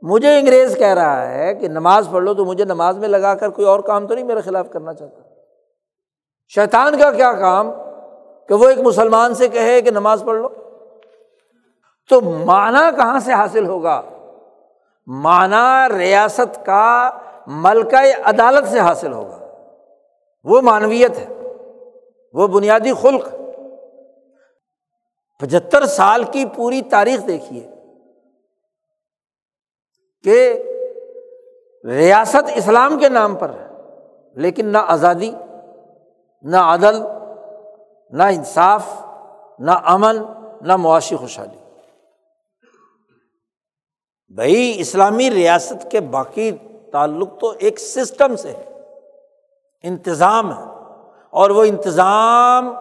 مجھے 0.01 0.39
انگریز 0.39 0.75
کہہ 0.77 0.87
رہا 0.87 1.29
ہے 1.29 1.55
کہ 1.55 1.67
نماز 1.67 2.07
پڑھ 2.11 2.23
لو 2.23 2.33
تو 2.33 2.45
مجھے 2.45 2.65
نماز 2.65 2.97
میں 2.97 3.07
لگا 3.07 3.35
کر 3.35 3.49
کوئی 3.49 3.67
اور 3.67 3.79
کام 3.79 4.07
تو 4.07 4.15
نہیں، 4.15 4.25
میرے 4.25 4.41
خلاف 4.41 4.69
کرنا 4.69 4.93
چاہتا۔ 4.93 5.21
شیطان 6.47 6.97
کا 6.97 7.11
کیا 7.11 7.33
کام؟ 7.33 7.71
کہ 8.47 8.53
وہ 8.53 8.69
ایک 8.69 8.79
مسلمان 8.79 9.33
سے 9.33 9.47
کہے 9.47 9.81
کہ 9.81 9.91
نماز 9.91 10.23
پڑھ 10.25 10.41
لو۔ 10.41 10.49
تو 12.09 12.21
معنی 12.21 12.95
کہاں 12.95 13.19
سے 13.19 13.33
حاصل 13.33 13.65
ہوگا؟ 13.65 14.01
معنی 15.07 15.97
ریاست 15.97 16.65
کا 16.65 17.11
ملکہ 17.47 18.15
عدالت 18.25 18.67
سے 18.67 18.79
حاصل 18.79 19.13
ہوگا۔ 19.13 19.39
وہ 20.43 20.61
معنویت 20.61 21.17
ہے، 21.17 21.33
وہ 22.33 22.47
بنیادی 22.47 22.93
خلق۔ 22.93 23.27
پچہتر 25.39 25.85
سال 25.85 26.23
کی 26.23 26.45
پوری 26.45 26.81
تاریخ 26.81 27.27
دیکھیے 27.27 27.69
کہ 30.23 30.63
ریاست 31.85 32.51
اسلام 32.55 32.99
کے 32.99 33.09
نام 33.09 33.35
پر 33.35 33.49
ہے، 33.49 33.67
لیکن 34.35 34.65
نہ 34.65 34.77
آزادی، 34.87 35.31
نہ 36.41 36.57
عدل، 36.57 36.95
نہ 38.11 38.23
انصاف، 38.23 38.85
نہ 39.59 39.71
امن، 39.71 40.17
نہ 40.61 40.75
معاشی 40.75 41.15
خوشحالی۔ 41.15 41.64
بھائی 44.29 44.73
اسلامی 44.77 45.31
ریاست 45.31 45.91
کے 45.91 45.99
باقی 45.99 46.51
تعلق 46.91 47.39
تو 47.39 47.53
ایک 47.59 47.79
سسٹم 47.79 48.35
سے 48.35 48.51
ہے، 48.51 48.63
انتظام 49.83 50.57
ہے۔ 50.57 50.75
اور 51.29 51.49
وہ 51.49 51.63
انتظام 51.63 52.73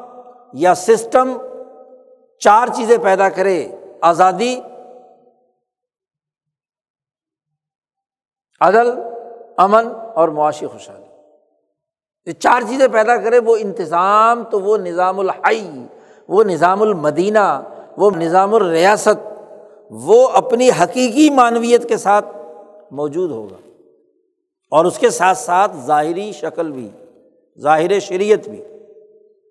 یا 0.52 0.74
سسٹم 0.74 1.36
چار 2.38 2.68
چیزیں 2.74 2.98
پیدا 2.98 3.28
کرے، 3.28 3.68
آزادی، 4.00 4.60
عدل، 8.60 8.90
امن 9.56 9.88
اور 10.14 10.28
معاشی 10.28 10.66
خوشحالی۔ 10.66 11.04
یہ 12.26 12.32
چار 12.32 12.60
چیزیں 12.68 12.88
پیدا 12.88 13.16
کرے، 13.16 13.38
وہ 13.38 13.56
انتظام 13.56 14.44
تو 14.44 14.60
وہ 14.60 14.76
نظام 14.76 15.20
الحی، 15.20 15.86
وہ 16.28 16.44
نظام 16.44 16.82
المدینہ، 16.82 17.62
وہ 17.96 18.10
نظام 18.10 18.54
الریاست۔ 18.54 19.33
وہ 19.90 20.28
اپنی 20.28 20.70
حقیقی 20.70 21.30
معنویت 21.30 21.88
کے 21.88 21.96
ساتھ 21.96 22.26
موجود 22.90 23.30
ہوگا۔ 23.30 23.56
اور 24.70 24.84
اس 24.84 24.98
کے 24.98 25.10
ساتھ 25.10 25.38
ساتھ 25.38 25.76
ظاہری 25.76 26.32
شکل 26.32 26.72
بھی، 26.72 26.90
ظاہر 27.60 28.00
شریعت 28.00 28.48
بھی۔ 28.48 28.64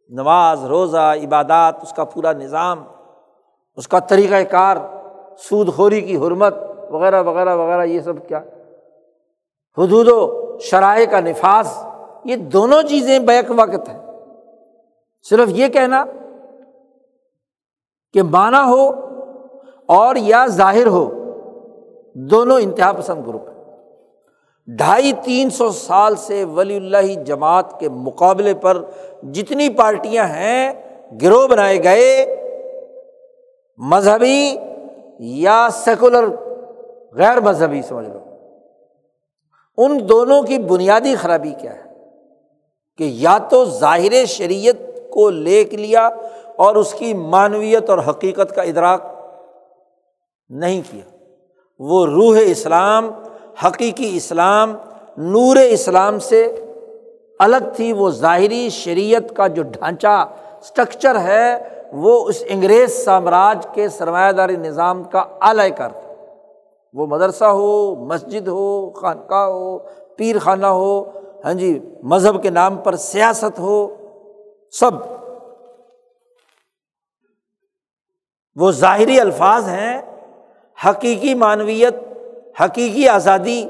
نماز، 0.10 0.66
روزہ، 0.66 1.16
عبادات، 1.24 1.76
اس 1.82 1.94
کا 1.94 2.04
پورا 2.04 2.32
نظام، 2.32 2.84
اس 3.76 3.88
کا 3.88 4.00
طریقۂ 4.00 4.52
کار، 4.52 4.78
سود 5.38 5.74
خوری 5.76 6.02
کی 6.02 6.18
حرمت 6.18 6.54
وغیرہ 6.90 7.24
وغیرہ 7.24 7.56
وغیرہ، 7.56 7.84
یہ 7.84 8.00
سب 8.02 8.28
کیا؟ 8.28 8.40
حدود 9.78 10.08
و 10.08 10.44
شرائع 10.60 11.06
کا 11.06 11.20
نفاذ، 11.20 11.68
یہ 12.26 12.36
دونوں 12.36 12.82
چیزیں 12.82 13.20
بیک 13.20 13.46
وقت 13.50 13.90
ہیں۔ 13.90 14.12
صرف 15.30 15.50
یہ 15.50 15.68
کہنا 15.68 16.06
کہ 18.14 18.24
مانا 18.24 18.66
ہو 18.66 19.03
اور 19.94 20.16
یا 20.16 20.46
ظاہر 20.48 20.88
ہو، 20.88 21.10
دونوں 22.14 22.60
انتہا 22.60 22.92
پسند 22.92 23.28
گروپ 23.28 23.48
ہیں۔ 23.48 23.64
ڈھائی 24.68 25.12
تین 25.24 25.50
سو 25.50 25.72
سال 25.72 26.16
سے 26.16 26.44
ولی 26.44 26.76
اللہ 26.76 27.24
جماعت 27.24 27.80
کے 27.80 27.90
مقابلے 27.90 28.54
پر 28.54 28.84
جتنی 29.32 29.70
پارٹیاں 29.70 30.28
ہیں، 30.28 30.74
گروہ 31.22 31.48
بنائے 31.48 31.84
گئے، 31.84 32.36
مذہبی 33.78 34.56
یا 35.20 35.68
سیکولر، 35.72 36.26
غیر 37.14 37.40
مذہبی، 37.40 37.82
سمجھ 37.82 38.10
لو۔ 38.10 38.20
ان 39.78 40.10
دونوں 40.10 40.42
کی 40.42 40.58
بنیادی 40.58 41.16
خرابی 41.16 41.52
کیا 41.62 41.74
ہے؟ 41.74 41.94
کہ 42.98 43.04
یا 43.04 43.38
تو 43.38 43.66
ظاہر 43.66 44.26
شریعت 44.26 44.76
کو 45.10 45.30
لیک 45.30 45.74
لیا 45.74 46.10
اور 46.56 46.76
اس 46.76 46.94
کی 46.94 47.14
معنویت 47.14 47.90
اور 47.90 47.98
حقیقت 47.98 48.56
کا 48.56 48.62
ادراک 48.62 49.13
نہیں 50.50 50.82
کیا۔ 50.92 51.16
وہ 51.80 52.06
روح 52.06 52.38
اسلام، 52.46 53.10
حقیقی 53.66 54.18
اسلام، 54.18 54.76
نور 55.18 55.56
اسلام 55.56 56.20
سے 56.20 56.66
الگ 57.40 57.72
تھی۔ 57.76 57.94
وہ 57.94 58.10
ظاہری 58.10 58.70
شریعت 58.70 59.36
کا 59.36 59.48
جو 59.48 59.64
ڈھانچہ 59.64 60.26
اسٹرکچر 60.62 61.20
ہے، 61.20 61.70
وہ 61.92 62.28
اس 62.28 62.44
انگریز 62.48 63.06
سامراج 63.06 63.68
کے 63.74 63.90
سرمایہ 63.90 64.32
داری 64.32 64.56
نظام 64.56 65.04
کا 65.04 65.20
اعلی 65.20 65.70
کر 65.70 65.88
وہ 66.94 67.08
مدرسہ 67.08 67.46
ہو، 67.46 67.96
مسجد 67.96 68.48
ہو، 68.48 68.90
خانقاہ 68.90 69.46
ہو 69.46 69.78
پیر 70.18 70.40
خانہ 70.40 70.68
ہو 70.68 71.04
ہاں 71.46 71.54
جی 71.54 71.80
مذہب 72.04 72.44
کے 72.44 72.50
نام 72.50 72.76
پر 72.76 72.96
سیاست 72.96 73.60
ہو، 73.60 73.96
سب۔ 74.72 74.92
وہ 78.56 78.72
ظاہری 78.72 79.20
الفاظ 79.20 79.68
ہیں 79.68 80.13
حقیقی 80.86 81.34
معنویت، 81.34 81.96
حقیقی 82.62 83.08
آزادی، 83.08 83.66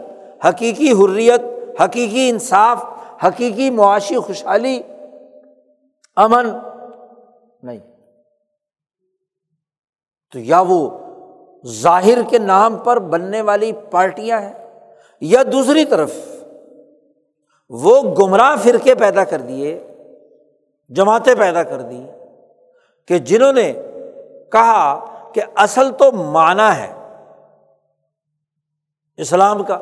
حقیقی 0.47 0.91
حریت، 0.91 1.41
حقیقی 1.81 2.29
انصاف، 2.29 2.83
حقیقی 3.25 3.69
معاشی 3.69 4.17
خوشحالی، 4.17 4.81
امن 6.15 6.49
نہیں۔ 7.63 7.79
تو 10.33 10.39
یا 10.39 10.63
وہ 10.67 10.89
ظاہر 11.67 12.21
کے 12.29 12.37
نام 12.37 12.77
پر 12.77 12.99
بننے 12.99 13.41
والی 13.41 13.71
پارٹیاں 13.91 14.41
ہیں، 14.41 14.53
یا 15.21 15.43
دوسری 15.51 15.85
طرف 15.85 16.11
وہ 17.69 18.01
گمراہ 18.01 18.55
فرقے 18.63 18.95
پیدا 18.95 19.23
کر 19.23 19.41
دیے، 19.41 19.87
جماعتیں 20.89 21.35
پیدا 21.35 21.63
کر 21.63 21.81
دی 21.81 22.05
کہ 23.07 23.17
جنہوں 23.17 23.53
نے 23.53 23.73
کہا 24.51 25.05
کہ 25.33 25.41
اصل 25.55 25.91
تو 25.91 26.11
مانا 26.11 26.77
ہے۔ 26.77 26.91
اسلام 29.17 29.63
کا۔ 29.63 29.75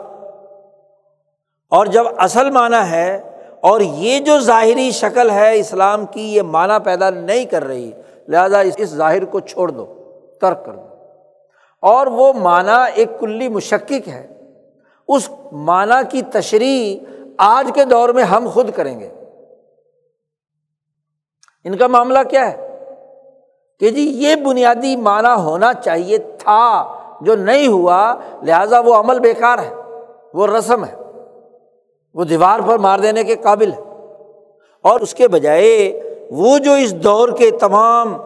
اور 1.69 1.85
جب 1.85 2.03
اصل 2.17 2.49
معنی 2.49 2.91
ہے، 2.91 3.39
اور 3.61 3.81
یہ 3.81 4.19
جو 4.19 4.39
ظاہری 4.39 4.91
شکل 4.91 5.29
ہے 5.29 5.59
اسلام 5.59 6.05
کی، 6.05 6.35
یہ 6.35 6.41
معنی 6.41 6.73
پیدا 6.83 7.09
نہیں 7.09 7.45
کر 7.45 7.63
رہی، 7.63 7.91
لہٰذا 8.27 8.59
اس 8.59 8.83
ظاہر 8.83 9.25
کو 9.25 9.39
چھوڑ 9.39 9.71
دو، 9.71 9.93
ترک 10.41 10.65
کر 10.65 10.71
دو۔ 10.71 10.87
اور 11.79 12.07
وہ 12.07 12.33
معنی 12.33 12.91
ایک 12.93 13.09
کلی 13.19 13.47
مشکک 13.47 14.07
ہے۔ 14.07 14.27
اس 15.07 15.29
معنی 15.51 15.95
کی 16.09 16.21
تشریح 16.21 16.99
آج 17.37 17.71
کے 17.73 17.85
دور 17.85 18.09
میں 18.09 18.23
ہم 18.23 18.47
خود 18.53 18.71
کریں 18.75 18.99
گے۔ 18.99 19.09
ان 21.63 21.77
کا 21.77 21.87
معاملہ 21.87 22.19
کیا 22.29 22.51
ہے؟ 22.51 22.79
کہ 23.79 23.89
جی 23.89 24.01
یہ 24.01 24.35
بنیادی 24.35 24.95
معنی 24.95 25.41
ہونا 25.41 25.73
چاہیے 25.73 26.17
تھا۔ 26.17 26.97
جو 27.21 27.35
نہیں 27.35 27.67
ہوا، 27.67 28.15
لہٰذا 28.43 28.79
وہ 28.79 28.95
عمل 28.95 29.19
بیکار 29.19 29.57
ہے، 29.59 29.73
وہ 30.33 30.47
رسم 30.47 30.83
ہے، 30.83 30.95
وہ 32.13 32.23
دیوار 32.23 32.59
پر 32.67 32.77
مار 32.77 32.99
دینے 32.99 33.23
کے 33.23 33.35
قابل 33.35 33.71
ہے۔ 33.71 33.81
اور 34.81 34.99
اس 34.99 35.13
کے 35.13 35.27
بجائے 35.27 35.99
وہ 36.31 36.57
جو 36.57 36.73
اس 36.73 36.95
دور 36.95 37.29
کے 37.29 37.51
تمام 37.51 38.17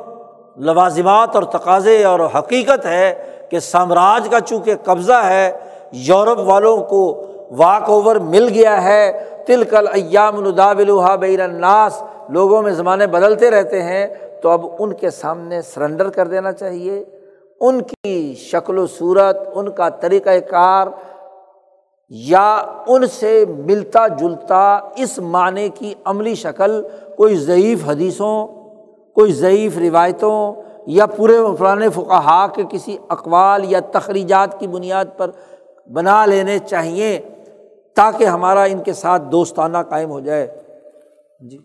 لوازمات 0.55 1.35
اور 1.35 1.43
تقاضے 1.43 2.03
اور 2.03 2.19
حقیقت 2.19 2.85
ہے 2.85 3.23
کہ 3.49 3.59
سامراج 3.59 4.27
کا 4.31 4.39
چونکہ 4.39 4.73
قبضہ 4.83 5.21
ہے، 5.25 5.51
یورپ 5.91 6.39
والوں 6.39 6.77
کو 6.77 7.23
واک 7.51 7.89
اوور 7.89 8.15
مل 8.15 8.47
گیا 8.47 8.83
ہے۔ 8.83 9.23
تل 9.47 9.63
کل 9.63 9.87
ایام 9.87 10.37
الدابلحا 10.37 11.15
بین 11.15 11.41
الناس، 11.41 12.03
لوگوں 12.29 12.61
میں 12.61 12.71
زمانے 12.71 13.07
بدلتے 13.07 13.51
رہتے 13.51 13.81
ہیں، 13.81 14.07
تو 14.41 14.49
اب 14.49 14.65
ان 14.79 14.93
کے 14.93 15.09
سامنے 15.09 15.61
سرنڈر 15.61 16.09
کر 16.09 16.27
دینا 16.27 16.51
چاہیے۔ 16.51 17.03
ان 17.61 17.81
کی 17.81 18.35
شکل 18.37 18.77
و 18.77 18.87
صورت، 18.87 19.37
ان 19.55 19.71
کا 19.71 19.89
طریقۂ 19.89 20.29
کار 20.49 20.87
یا 22.09 22.55
ان 22.87 23.07
سے 23.07 23.45
ملتا 23.45 24.07
جلتا 24.07 24.79
اس 24.95 25.19
معنی 25.19 25.69
کی 25.69 25.93
عملی 26.05 26.35
شکل 26.35 26.83
کوئی 27.15 27.35
ضعیف 27.35 27.87
حدیثوں، 27.87 28.47
کوئی 29.13 29.31
ضعیف 29.31 29.77
روایتوں 29.77 30.53
یا 30.87 31.05
پورے 31.05 31.37
پرانے 31.59 31.89
فقہ 31.89 32.47
کے 32.55 32.63
کسی 32.69 32.97
اقوال 33.09 33.71
یا 33.71 33.79
تخریجات 33.91 34.59
کی 34.59 34.67
بنیاد 34.67 35.05
پر 35.17 35.31
بنا 35.93 36.25
لینے 36.25 36.59
چاہیے 36.59 37.21
تاکہ 37.95 38.23
ہمارا 38.23 38.63
ان 38.63 38.83
کے 38.83 38.93
ساتھ 38.93 39.21
دوستانہ 39.21 39.77
قائم 39.89 40.09
ہو 40.09 40.19
جائے۔ 40.19 40.61
جی 41.39 41.57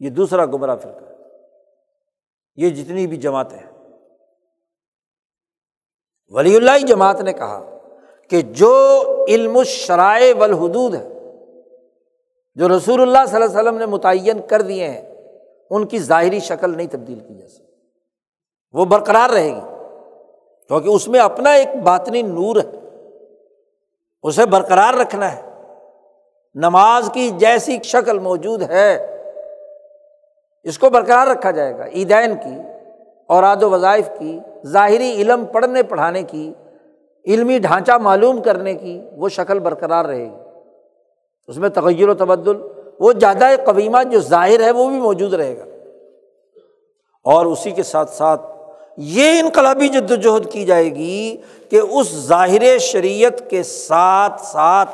یہ 0.00 0.10
دوسرا 0.10 0.46
گمراہ 0.46 0.76
فرقہ 0.76 1.04
ہے۔ 1.04 1.14
یہ 2.56 2.70
جتنی 2.70 3.06
بھی 3.06 3.16
جماعتیں 3.16 3.58
ہیں۔ 3.58 3.75
ولی 6.30 6.56
اللہ 6.56 6.86
جماعت 6.86 7.20
نے 7.20 7.32
کہا 7.32 7.78
کہ 8.30 8.42
جو 8.42 9.04
علم 9.28 9.56
الشرائع 9.56 10.34
والحدود 10.36 10.94
ہے، 10.94 11.08
جو 12.54 12.68
رسول 12.68 13.02
اللہ 13.02 13.18
صلی 13.28 13.42
اللہ 13.42 13.44
علیہ 13.44 13.68
وسلم 13.68 13.78
نے 13.78 13.86
متعین 13.86 14.40
کر 14.48 14.62
دیے 14.62 14.88
ہیں، 14.88 15.14
ان 15.70 15.86
کی 15.86 15.98
ظاہری 15.98 16.40
شکل 16.40 16.76
نہیں 16.76 16.86
تبدیل 16.86 17.20
کی 17.20 17.34
جا 17.34 17.48
سکتی۔ 17.48 17.72
وہ 18.72 18.84
برقرار 18.84 19.30
رہے 19.30 19.48
گی 19.48 19.60
کیونکہ 20.68 20.88
اس 20.88 21.08
میں 21.08 21.20
اپنا 21.20 21.52
ایک 21.52 21.68
باطنی 21.82 22.22
نور 22.22 22.56
ہے۔ 22.56 22.70
اسے 24.22 24.46
برقرار 24.46 24.94
رکھنا 24.94 25.36
ہے۔ 25.36 25.42
نماز 26.54 27.10
کی 27.12 27.30
جیسی 27.30 27.78
شکل 27.84 28.18
موجود 28.18 28.62
ہے۔ 28.62 29.16
اس 30.62 30.78
کو 30.78 30.90
برقرار 30.90 31.26
رکھا 31.26 31.50
جائے 31.50 31.78
گا۔ 31.78 31.86
عیدین 31.86 32.34
کی 32.34 32.75
اور 33.26 33.42
آد 33.42 33.62
و 33.62 33.70
وظائف 33.70 34.08
کی، 34.18 34.38
ظاہری 34.66 35.12
علم 35.12 35.44
پڑھنے 35.44 35.82
پڑھانے 35.82 36.22
کی، 36.22 36.52
علمی 37.26 37.58
ڈھانچہ 37.58 37.92
معلوم 37.92 38.42
کرنے 38.42 38.74
کی 38.74 39.00
وہ 39.12 39.28
شکل 39.28 39.58
برقرار 39.58 40.04
رہے 40.04 40.24
گی۔ 40.24 40.36
اس 41.48 41.56
میں 41.56 41.68
تغیر 41.68 42.08
و 42.08 42.14
تبدل، 42.14 42.56
وہ 43.00 43.12
زیادہ 43.12 43.48
قویمہ 43.64 43.98
جو 44.10 44.20
ظاہر 44.20 44.60
ہے 44.60 44.70
وہ 44.70 44.88
بھی 44.88 44.98
موجود 44.98 45.34
رہے 45.34 45.58
گا۔ 45.58 45.64
اور 47.24 47.46
اسی 47.46 47.70
کے 47.70 47.82
ساتھ 47.82 48.10
ساتھ 48.10 48.42
یہ 48.96 49.40
انقلابی 49.40 49.88
جد 49.88 50.10
وجہد 50.10 50.52
کی 50.52 50.64
جائے 50.64 50.94
گی 50.94 51.36
کہ 51.70 51.80
اس 51.90 52.14
ظاہر 52.14 52.78
شریعت 52.78 53.50
کے 53.50 53.62
ساتھ 53.62 54.40
ساتھ 54.40 54.90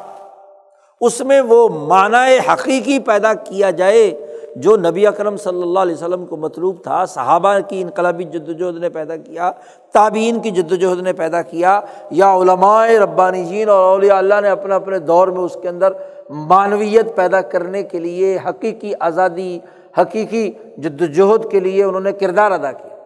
اس 1.00 1.20
میں 1.20 1.40
وہ 1.40 1.68
معنی 1.68 2.38
حقیقی 2.52 2.98
پیدا 2.98 3.34
کیا 3.34 3.70
جائے 3.70 4.31
جو 4.56 4.76
نبی 4.76 5.06
اکرم 5.06 5.36
صلی 5.36 5.62
اللہ 5.62 5.78
علیہ 5.78 5.94
وسلم 5.94 6.24
کو 6.26 6.36
مطلوب 6.36 6.82
تھا، 6.82 7.04
صحابہ 7.04 7.58
کی 7.68 7.80
انقلابی 7.82 8.24
جد 8.24 8.48
وجہد 8.48 8.78
نے 8.80 8.88
پیدا 8.88 9.16
کیا 9.16 9.50
تعبین 9.94 10.40
کی 10.40 10.50
جد 10.50 10.72
وجہد 10.72 11.00
نے 11.02 11.12
پیدا 11.12 11.42
کیا، 11.42 11.80
یا 12.10 12.32
علماء 12.36 12.86
ربانی 13.02 13.44
جین 13.44 13.68
اور 13.68 13.84
اولیاء 13.92 14.16
اللہ 14.16 14.40
نے 14.42 14.48
اپنے 14.48 14.74
اپنے 14.74 14.98
دور 14.98 15.28
میں 15.28 15.42
اس 15.44 15.56
کے 15.62 15.68
اندر 15.68 15.92
معنویت 16.30 17.14
پیدا 17.16 17.40
کرنے 17.40 17.82
کے 17.82 17.98
لیے، 17.98 18.36
حقیقی 18.48 18.92
آزادی، 19.00 19.58
حقیقی 19.98 20.50
جد 20.76 21.02
وجہد 21.02 21.50
کے 21.50 21.60
لیے 21.60 21.84
انہوں 21.84 22.00
نے 22.00 22.12
کردار 22.12 22.50
ادا 22.50 22.72
کیا۔ 22.72 22.96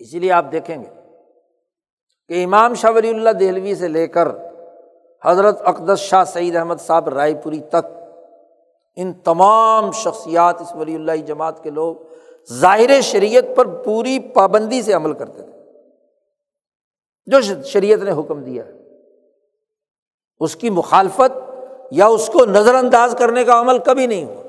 اسی 0.00 0.18
لیے 0.18 0.32
آپ 0.32 0.52
دیکھیں 0.52 0.76
گے 0.76 0.88
کہ 2.30 2.44
امام 2.44 2.74
شاہ 2.74 2.92
ولی 2.94 3.10
اللہ 3.10 3.30
دہلوی 3.30 3.74
سے 3.74 3.88
لے 3.88 4.06
کر 4.06 4.28
حضرت 5.22 5.60
اقدس 5.64 5.98
شاہ 5.98 6.24
سعید 6.24 6.56
احمد 6.56 6.80
صاحب 6.80 7.08
رائے 7.08 7.34
پوری 7.34 7.60
تک 7.70 7.86
ان 8.96 9.12
تمام 9.12 9.90
شخصیات 9.90 10.60
اس 10.60 10.74
ولی 10.74 10.94
اللہ 10.94 11.16
جماعت 11.16 11.62
کے 11.62 11.70
لوگ 11.70 11.96
ظاہر 12.52 13.00
شریعت 13.00 13.44
پر 13.56 13.82
پوری 13.84 14.18
پابندی 14.18 14.82
سے 14.82 14.92
عمل 14.92 15.12
کرتے 15.12 15.42
تھے۔ 15.42 15.82
جو 17.26 17.62
شریعت 17.62 17.98
نے 17.98 18.10
حکم 18.10 18.42
دیا 18.42 18.66
ہے۔ 18.66 18.72
اس 20.40 20.56
کی 20.56 20.70
مخالفت 20.70 21.50
یا 21.90 22.06
اس 22.06 22.30
کو 22.32 22.44
نظر 22.44 22.74
انداز 22.74 23.16
کرنے 23.18 23.44
کا 23.44 23.60
عمل 23.60 23.78
کبھی 23.78 24.06
نہیں 24.06 24.24
ہوا۔ 24.24 24.42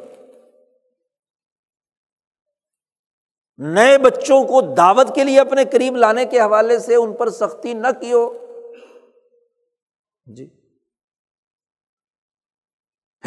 نئے 3.57 3.97
بچوں 3.97 4.43
کو 4.43 4.61
دعوت 4.61 5.15
کے 5.15 5.23
لیے 5.23 5.39
اپنے 5.39 5.65
قریب 5.65 5.95
لانے 5.95 6.26
کے 6.26 6.39
حوالے 6.39 6.80
سے 6.80 6.95
ان 6.95 7.13
پر 7.13 7.30
سختی 7.30 7.73
نہ 7.73 7.88
کی 7.99 8.13
ہو 8.13 8.34
جی۔ 10.26 10.64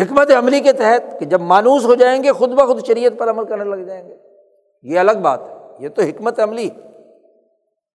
حکمت 0.01 0.31
عملی 0.31 0.61
کے 0.61 0.73
تحت 0.73 1.21
کہ 1.21 1.27
جب 1.27 1.41
مانوس 1.41 1.85
ہو 1.85 1.95
جائیں 1.95 2.23
گے، 2.23 2.33
خود 2.33 2.51
بخود 2.51 2.87
شریعت 2.87 3.13
پر 3.19 3.31
عمل 3.31 3.45
کرنے 3.45 3.65
لگ 3.65 3.87
جائیں 3.87 4.09
گے۔ 4.09 4.17
یہ 4.83 4.99
الگ 4.99 5.13
بات 5.23 5.41
ہے۔ 5.43 5.55
یہ 5.79 5.89
تو 5.89 6.03
حکمت 6.03 6.41
عملی۔ 6.41 6.71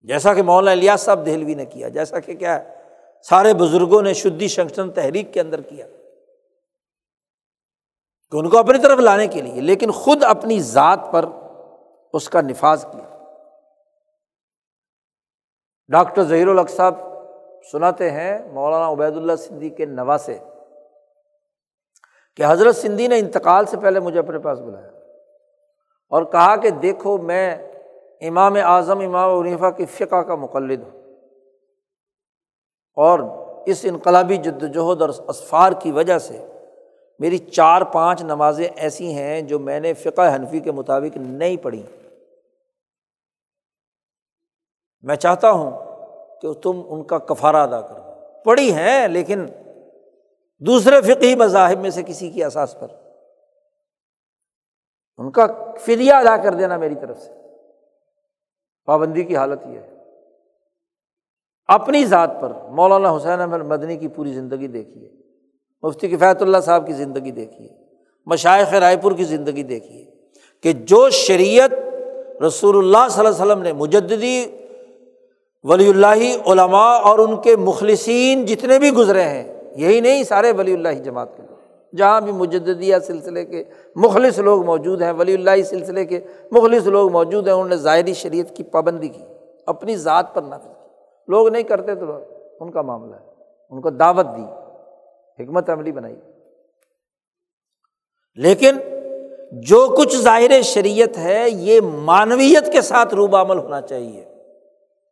جیسا 0.02 0.34
کہ 0.34 0.42
مولانا 0.42 0.72
الیاس 0.72 1.02
صاحب 1.02 1.26
دہلوی 1.26 1.54
نے 1.54 1.66
کیا، 1.66 1.88
جیسا 1.88 2.20
کہ 2.20 2.36
کیا 2.36 2.64
ہے، 2.64 2.76
سارے 3.24 3.54
بزرگوں 3.54 4.02
نے 4.02 4.14
شدھی 4.14 4.48
شنکشن 4.48 4.92
تحریک 4.92 5.34
کے 5.34 5.42
اندر 5.42 5.62
کیا۔ 5.62 5.86
کہ 8.32 8.38
ان 8.38 8.50
کو 8.50 8.58
اپنی 8.58 8.78
طرف 8.78 9.00
لانے 9.00 9.28
کے 9.28 9.42
لیے، 9.42 9.62
لیکن 9.62 9.92
خود 9.92 10.24
اپنی 10.24 10.60
ذات 10.60 11.00
پر 11.12 11.26
اس 12.14 12.30
کا 12.30 12.42
نفاذ 12.42 12.86
کیا۔ 12.86 13.18
ڈاکٹر 15.88 16.24
ظہیر 16.24 16.48
الق 16.48 16.70
صاحب 16.70 16.96
سناتے 17.72 18.12
ہیں، 18.12 18.52
مولانا 18.54 18.92
عبید 18.92 19.18
اللہ 19.18 19.36
سندھی 19.36 19.70
کے 19.70 19.86
نوا 19.86 20.18
سے 20.18 20.38
کہ 22.36 22.44
حضرت 22.48 22.76
سندھی 22.76 23.08
نے 23.08 23.20
انتقال 23.20 23.66
سے 23.66 23.78
پہلے 23.78 24.00
مجھے 24.00 24.20
اپنے 24.20 24.40
پاس 24.40 24.60
بلایا 24.60 24.88
اور 26.10 26.24
کہا 26.24 26.56
کہ 26.56 26.70
دیکھو 26.70 27.18
میں 27.18 27.58
امام 28.22 28.56
اعظم، 28.64 29.00
امام 29.00 29.40
عنیفا 29.40 29.72
کی 29.72 29.86
فقہ 29.86 30.22
کا 30.22 30.36
مقلد 30.36 30.84
ہوں 30.84 31.00
اور 32.96 33.20
اس 33.66 33.80
انقلابی 33.84 34.38
جد 34.38 34.64
وجہد 34.64 35.02
اور 35.02 35.10
اسفار 35.28 35.72
کی 35.72 35.92
وجہ 35.92 36.18
سے 36.18 36.46
میری 37.20 37.38
چار 37.38 37.82
پانچ 37.82 38.24
نمازیں 38.24 38.68
ایسی 38.76 39.14
ہیں 39.14 39.42
جو 39.42 39.60
میں 39.60 39.80
نے 39.80 39.94
فقہ 39.94 40.36
حنفی 40.36 40.60
کے 40.60 40.72
مطابق 40.72 41.18
نہیں 41.18 41.58
پڑھی۔ 41.58 41.84
میں 45.02 45.16
چاہتا 45.16 45.52
ہوں 45.52 45.72
کہ 46.42 46.54
تم 46.54 46.82
ان 46.86 47.04
کا 47.04 47.18
کفارہ 47.18 47.56
ادا 47.56 47.82
کر 47.82 48.00
دو 48.00 48.42
پڑھی 48.44 48.74
ہیں 48.74 49.08
لیکن 49.08 49.46
دوسرے 50.60 51.02
فقی 51.02 51.36
مذاہب 51.36 51.80
میں 51.80 51.90
سے 51.90 52.04
کسی 52.04 52.30
کی 52.30 52.44
احساس 52.44 52.76
پر۔ 52.80 52.88
ان 55.18 55.32
کا 55.32 55.48
فدیہ 55.80 56.14
ادا 56.14 56.38
کر 56.38 56.54
دینا 56.54 56.78
میری 56.78 56.96
طرف 56.96 57.20
سے۔ 57.22 57.32
پابندی 58.86 59.24
کی 59.24 59.36
حالت 59.36 59.60
یہ 59.68 59.80
ہے۔ 59.80 59.96
اپنی 61.66 62.06
ذات 62.06 62.32
پر 62.42 62.52
مولانا 62.70 63.18
حسین 63.18 63.40
احمد 63.40 63.62
مدنی 63.62 63.98
کی 63.98 64.08
پوری 64.08 64.34
زندگی 64.34 64.68
دیکھیے۔ 64.68 65.12
مفتی 65.82 66.10
کفایت 66.10 66.42
اللہ 66.42 66.58
صاحب 66.58 66.88
کی 66.88 66.94
زندگی 66.94 67.32
دیکھیے۔ 67.32 67.70
مشائق 68.26 68.74
رائے 68.74 68.98
پور 68.98 69.12
کی 69.12 69.24
زندگی 69.24 69.64
دیکھیے۔ 69.64 70.06
کہ 70.62 70.74
جو 70.74 71.10
شریعت 71.10 71.72
رسول 72.44 72.78
اللہ 72.78 73.10
صلی 73.10 73.26
اللہ 73.26 73.30
علیہ 73.30 73.46
وسلم 73.46 73.62
نے 73.62 73.74
مجدی 73.74 74.46
ولی 75.64 75.90
اللہ، 75.90 76.48
علماء 76.48 76.98
اور 77.00 77.20
ان 77.20 77.42
کے 77.42 77.56
مخلصین 77.56 78.46
جتنے 78.46 78.80
بھی 78.80 78.92
گزرے 78.92 79.24
ہیں 79.24 79.63
یہی 79.76 80.00
نہیں، 80.00 80.24
سارے 80.24 80.52
ولی 80.52 80.74
اللہ 80.74 80.90
جماعت 80.90 81.38
کے 81.38 81.44
لوگ۔ 81.50 81.56
جہاں 81.96 82.22
بھی 82.22 82.32
مجدیہ 82.32 82.96
سلسلے 83.08 83.46
کے 83.46 83.64
مخلص 83.96 84.40
لوگ 84.40 84.66
موجود 84.66 85.02
ہیں، 85.02 85.12
ولی 85.12 85.34
اللہ 85.34 85.64
سلسلے 85.66 86.06
کے 86.06 86.20
مخلص 86.52 86.88
لوگ 86.88 87.12
موجود 87.12 87.48
ہیں، 87.48 87.54
انہوں 87.54 87.70
نے 87.70 87.76
ظاہری 87.76 88.14
شریعت 88.14 88.56
کی 88.56 88.64
پابندی 88.64 89.08
کی، 89.08 89.24
اپنی 89.66 89.96
ذات 89.96 90.34
پر 90.34 90.42
نافذ 90.42 90.68
کی۔ 90.68 90.88
لوگ 91.28 91.48
نہیں 91.48 91.64
کرتے 91.64 91.96
تو 91.96 92.06
ان 92.60 92.72
کا 92.72 92.82
معاملہ 92.82 93.16
ہے۔ 93.16 93.26
ان 93.70 93.82
کو 93.82 93.90
دعوت 93.90 94.26
دی، 94.38 94.44
حکمت 95.44 95.70
عملی 95.70 95.92
بنائی۔ 95.92 96.16
لیکن 98.36 98.76
جو 99.52 99.96
کچھ 99.98 100.18
ظاہر 100.18 100.62
شریعت 100.62 101.18
ہے، 101.18 101.46
یہ 101.50 101.82
معنویت 101.82 102.72
کے 102.72 102.82
ساتھ 102.82 103.14
روب 103.14 103.36
عمل 103.36 103.58
ہونا 103.58 103.82
چاہیے۔ 103.82 104.26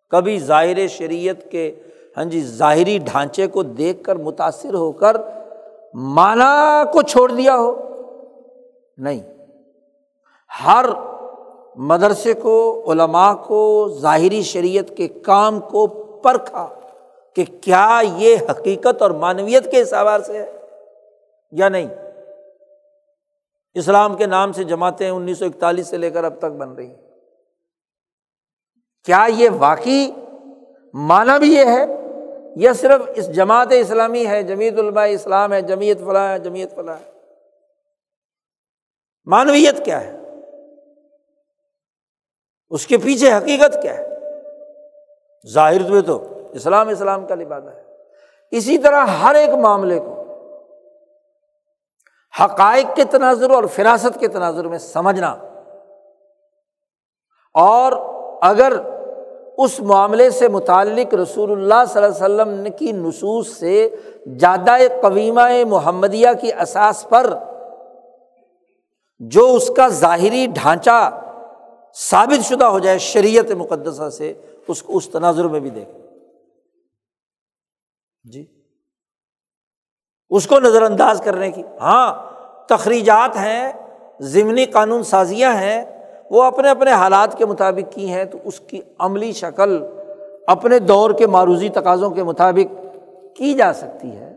کبھی 0.10 0.40
ظاہر 0.40 0.88
شریعت 0.88 1.52
کے 1.52 1.76
ہاں 2.18 2.26
جی 2.26 2.42
ظاہری 2.42 2.98
ڈھانچے 2.98 3.48
کو 3.48 3.64
دیکھ 3.64 4.04
کر 4.04 4.16
متاثر 4.16 4.74
ہو 4.74 4.92
کر 4.92 5.18
مانا 5.94 6.84
کو 6.94 7.02
چھوڑ 7.02 7.32
دیا 7.32 7.58
ہو۔ 7.58 7.88
نہیں، 8.98 9.20
ہر 10.66 10.86
مدرسے 11.76 12.34
کو، 12.34 12.84
علماء 12.92 13.34
کو، 13.34 13.90
ظاہری 14.00 14.42
شریعت 14.42 14.98
کے 14.98 15.08
کام 15.08 15.60
کو 15.60 15.88
پرکھا 16.24 16.68
کہ 17.36 17.46
کیا 17.62 18.02
یہ 18.18 18.36
حقیقت 18.52 19.02
اور 19.02 19.12
معنویت 19.12 19.72
کے 19.72 19.80
اعتبار 19.80 20.20
سے 20.20 20.38
ہے 20.38 20.52
یا 21.52 21.70
نہیں۔ 21.70 21.88
اسلام 23.74 24.16
کے 24.16 24.26
نام 24.26 24.52
سے 24.52 24.64
جماعتیں 24.64 25.10
انیس 25.10 25.40
سو 25.40 25.46
اکتالیس 25.46 25.88
سے 25.88 25.98
لے 25.98 26.10
کر 26.10 26.24
اب 26.24 26.34
تک 26.38 26.46
بن 26.46 26.74
رہی 26.74 26.88
ہیں۔ 26.88 27.02
کیا 29.06 29.28
یہ 29.36 29.50
واقعی 29.60 30.12
مانا 30.94 31.38
بھی 31.38 31.54
یہ 31.54 31.66
ہے؟ 31.66 32.01
یا 32.56 32.74
صرف 32.74 33.02
اس 33.16 33.36
جماعت 33.36 33.68
اسلامی 33.72 34.28
ہے 34.28 34.44
جمیعت 34.44 34.74
علماء 34.74 35.06
اسلام 35.06 35.54
ہے 35.54 35.62
جمیعت 35.62 35.98
فلاں 35.98 36.34
ہے 36.34 36.40
جمیعت 36.40 36.76
فلاں 36.76 36.96
ہے۔ 36.96 37.12
مانویت 39.26 39.86
کیا 39.86 40.02
ہے؟ 40.02 40.18
اس 42.70 42.88
کے 42.88 42.98
پیچھے 42.98 43.34
حقیقت 43.34 43.78
کیا 43.82 43.98
ہے؟ 43.98 44.08
ظاہر 45.48 45.92
میں 45.92 46.02
تو 46.02 46.42
اسلام 46.52 46.90
اسلام 46.90 47.28
کا 47.28 47.36
لبادہ 47.36 47.70
ہے۔ 47.70 47.84
اسی 48.52 48.78
طرح 48.78 49.06
ہر 49.06 49.36
ایک 49.36 49.50
معاملے 49.50 50.00
کو 50.00 50.18
حقائق 52.40 52.96
کے 52.96 53.04
تناظر 53.04 53.50
اور 53.50 53.64
فراست 53.64 54.20
کے 54.20 54.28
تناظر 54.28 54.68
میں 54.68 54.78
سمجھنا۔ 54.78 55.36
اور 57.54 57.92
اگر 58.42 58.74
اس 59.64 59.80
معاملے 59.80 60.30
سے 60.30 60.48
متعلق 60.48 61.14
رسول 61.14 61.52
اللہ 61.52 61.94
صلی 61.94 62.04
اللہ 62.04 62.26
علیہ 62.26 62.52
وسلم 62.52 62.72
کی 62.78 62.92
نصوص 62.92 63.48
سے 63.48 63.90
زیادہ 64.26 64.78
قویمہ 65.02 65.42
محمدیہ 65.68 66.28
کی 66.42 66.54
اساس 66.54 67.10
پر 67.10 67.34
جو 69.20 69.56
اس 69.56 69.72
کا 69.78 69.88
ظاہری 69.88 70.46
ڈھانچہ 70.46 71.20
ثابت 71.96 72.46
شدہ 72.46 72.66
ہو 72.66 72.80
جائے 72.80 72.98
شریعت 72.98 73.52
مقدسہ 73.52 74.10
سے، 74.10 74.34
اس 74.68 74.84
کو 74.84 74.98
اس 74.98 75.10
تناظر 75.10 75.48
میں 75.48 75.60
بھی 75.60 75.70
دیکھیں 75.70 76.02
جی۔ 78.24 78.46
اس 80.30 80.48
کو 80.48 80.60
نظر 80.60 80.82
انداز 80.82 81.22
کرنے 81.22 81.52
کی۔ 81.52 81.64
ہاں 81.82 82.32
تخریجات 82.68 83.38
ہیں، 83.38 83.72
ضمنی 84.20 84.66
قانون 84.66 85.04
سازیاں 85.04 85.54
ہیں 85.54 86.01
وہ 86.32 86.44
اپنے 86.44 86.70
اپنے 86.70 86.92
حالات 86.92 87.38
کے 87.38 87.46
مطابق 87.46 87.96
کی 87.96 88.10
ہیں 88.10 88.26
تو 88.26 88.38
اس 88.44 88.60
کی 88.60 88.82
عملی 89.00 89.32
شکل 89.32 89.84
اپنے 90.48 90.80
دور 90.80 91.12
کے 91.12 91.28
معروضی 91.28 91.70
تقاضوں 91.70 92.10
کے 92.10 92.24
مطابق 92.24 92.86
کی 93.36 93.54
جا 93.54 93.74
سکتی 93.74 94.12
ہے۔ 94.12 94.36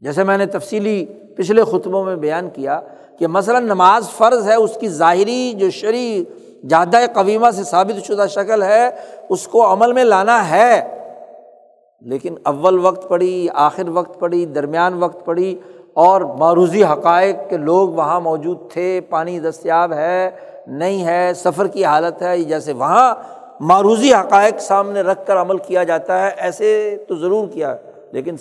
جیسے 0.00 0.24
میں 0.24 0.38
نے 0.38 0.46
تفصیلی 0.46 1.06
پچھلے 1.36 1.64
خطبوں 1.64 2.04
میں 2.04 2.16
بیان 2.16 2.50
کیا 2.50 2.80
کہ 3.18 3.26
مثلاً 3.26 3.64
نماز 3.64 4.10
فرض 4.10 4.48
ہے، 4.48 4.54
اس 4.54 4.78
کی 4.80 4.88
ظاہری 4.88 5.52
جو 5.56 5.70
شرع 5.70 6.20
جادہ 6.68 6.96
قویمہ 7.14 7.50
سے 7.50 7.64
ثابت 7.64 8.06
شدہ 8.06 8.26
شکل 8.28 8.62
ہے، 8.62 8.90
اس 9.28 9.48
کو 9.48 9.72
عمل 9.72 9.92
میں 9.92 10.04
لانا 10.04 10.50
ہے۔ 10.50 10.96
لیکن 12.00 12.34
اول 12.42 12.78
وقت 12.78 13.08
پڑی، 13.08 13.48
آخر 13.54 13.88
وقت 13.88 14.20
پڑی، 14.20 14.44
درمیان 14.44 15.02
وقت 15.02 15.24
پڑی 15.24 15.54
اور 15.94 16.20
معروضی 16.20 16.84
حقائق 16.84 17.36
کے 17.48 17.56
لوگ 17.56 17.88
وہاں 17.88 18.20
موجود 18.20 18.72
تھے، 18.72 19.00
پانی 19.08 19.40
دستیاب 19.40 19.92
ہے، 19.92 20.30
نہیں 20.66 21.04
ہے، 21.04 21.32
سفر 21.34 21.66
کی 21.66 21.84
حالت 21.84 22.22
ہے 22.22 22.42
جیسے 22.42 22.72
وہاں 22.72 23.14
معروضی 23.60 24.14
حقائق 24.14 24.58
سامنے 24.58 25.00
رکھ 25.00 25.26
کر 25.26 25.36
عمل 25.36 25.58
کیا 25.58 25.84
جاتا 25.84 26.26
ہے، 26.26 26.30
ایسے 26.36 26.96
تو 27.08 27.14
ضرور 27.14 27.48
کیا 27.48 27.76
لیکن 28.12 28.36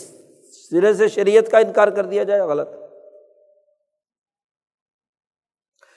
سرے 0.69 0.93
سے 0.93 1.07
شریعت 1.07 1.51
کا 1.51 1.57
انکار 1.57 1.88
کر 1.88 2.05
دیا 2.05 2.23
جائے، 2.23 2.41
غلط۔ 2.41 2.69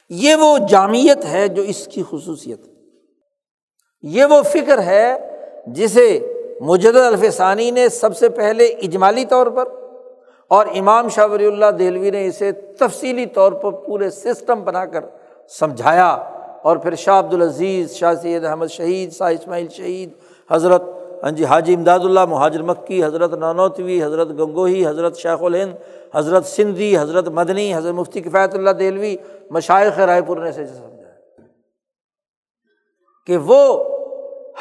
یہ 0.08 0.34
وہ 0.34 0.58
جامعت 0.68 1.24
ہے 1.24 1.48
جو 1.48 1.62
اس 1.62 1.86
کی 1.86 2.02
خصوصیت۔ 2.10 2.60
یہ 4.02 4.24
وہ 4.24 4.42
فکر 4.42 4.82
ہے 4.82 5.18
جسے 5.66 6.34
مجد 6.60 6.96
الفسانی 6.96 7.70
نے 7.70 7.88
سب 7.88 8.16
سے 8.16 8.28
پہلے 8.28 8.64
اجمالی 8.64 9.24
طور 9.24 9.46
پر 9.46 9.81
اور 10.52 10.66
امام 10.74 11.08
شاہ 11.08 11.26
ولی 11.26 11.46
اللہ 11.46 11.70
دہلوی 11.70 12.10
نے 12.10 12.26
اسے 12.26 12.52
تفصیلی 12.52 13.26
طور 13.26 13.52
پر 13.52 13.70
پورے 13.70 14.10
سسٹم 14.10 14.64
بنا 14.64 14.84
کر 14.84 15.04
سمجھایا 15.48 16.08
اور 16.62 16.76
پھر 16.76 16.94
شاہ 16.94 17.18
عبدالعزیز، 17.18 17.92
شاہ 17.92 18.14
سید 18.14 18.44
احمد 18.44 18.66
شہید، 18.66 19.12
شاہ 19.12 19.32
اسماعیل 19.32 19.68
شہید، 19.68 20.10
حضرت 20.50 20.82
ہاں 21.22 21.30
جی 21.30 21.44
حاجی 21.44 21.74
امداد 21.74 21.98
اللہ، 21.98 22.24
مہاجر 22.24 22.62
مکی، 22.62 23.04
حضرت 23.04 23.34
نانوتوی، 23.34 24.04
حضرت 24.04 24.28
گنگوہی، 24.28 24.86
حضرت 24.86 25.16
شیخ 25.16 25.42
الہند، 25.42 25.72
حضرت 26.14 26.46
سندھی، 26.46 26.98
حضرت 26.98 27.28
مدنی، 27.28 27.74
حضرت 27.74 27.94
مفتی 27.94 28.20
کفایت 28.20 28.54
اللہ 28.54 28.70
دہلوی 28.70 29.16
مشائق 29.50 29.98
رائے 29.98 30.22
پور 30.22 30.36
نے 30.36 30.52
سے 30.52 30.66
سمجھایا۔ 30.66 31.46
کہ 33.26 33.36
وہ 33.36 33.84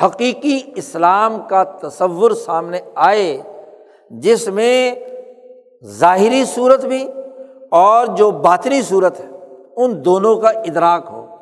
حقیقی 0.05 0.59
اسلام 0.76 1.41
کا 1.49 1.63
تصور 1.63 2.31
سامنے 2.31 2.80
آئے، 2.95 3.41
جس 4.09 4.47
میں 4.47 4.95
ظاہری 5.86 6.45
صورت 6.45 6.86
بھی 6.86 7.08
اور 7.72 8.08
جو 8.08 8.32
باطنی 8.32 8.82
صورت 8.82 9.20
ہے، 9.20 9.30
ان 9.76 10.06
دونوں 10.06 10.36
کا 10.36 10.49
ادراک 10.49 11.08
ہو۔ 11.12 11.36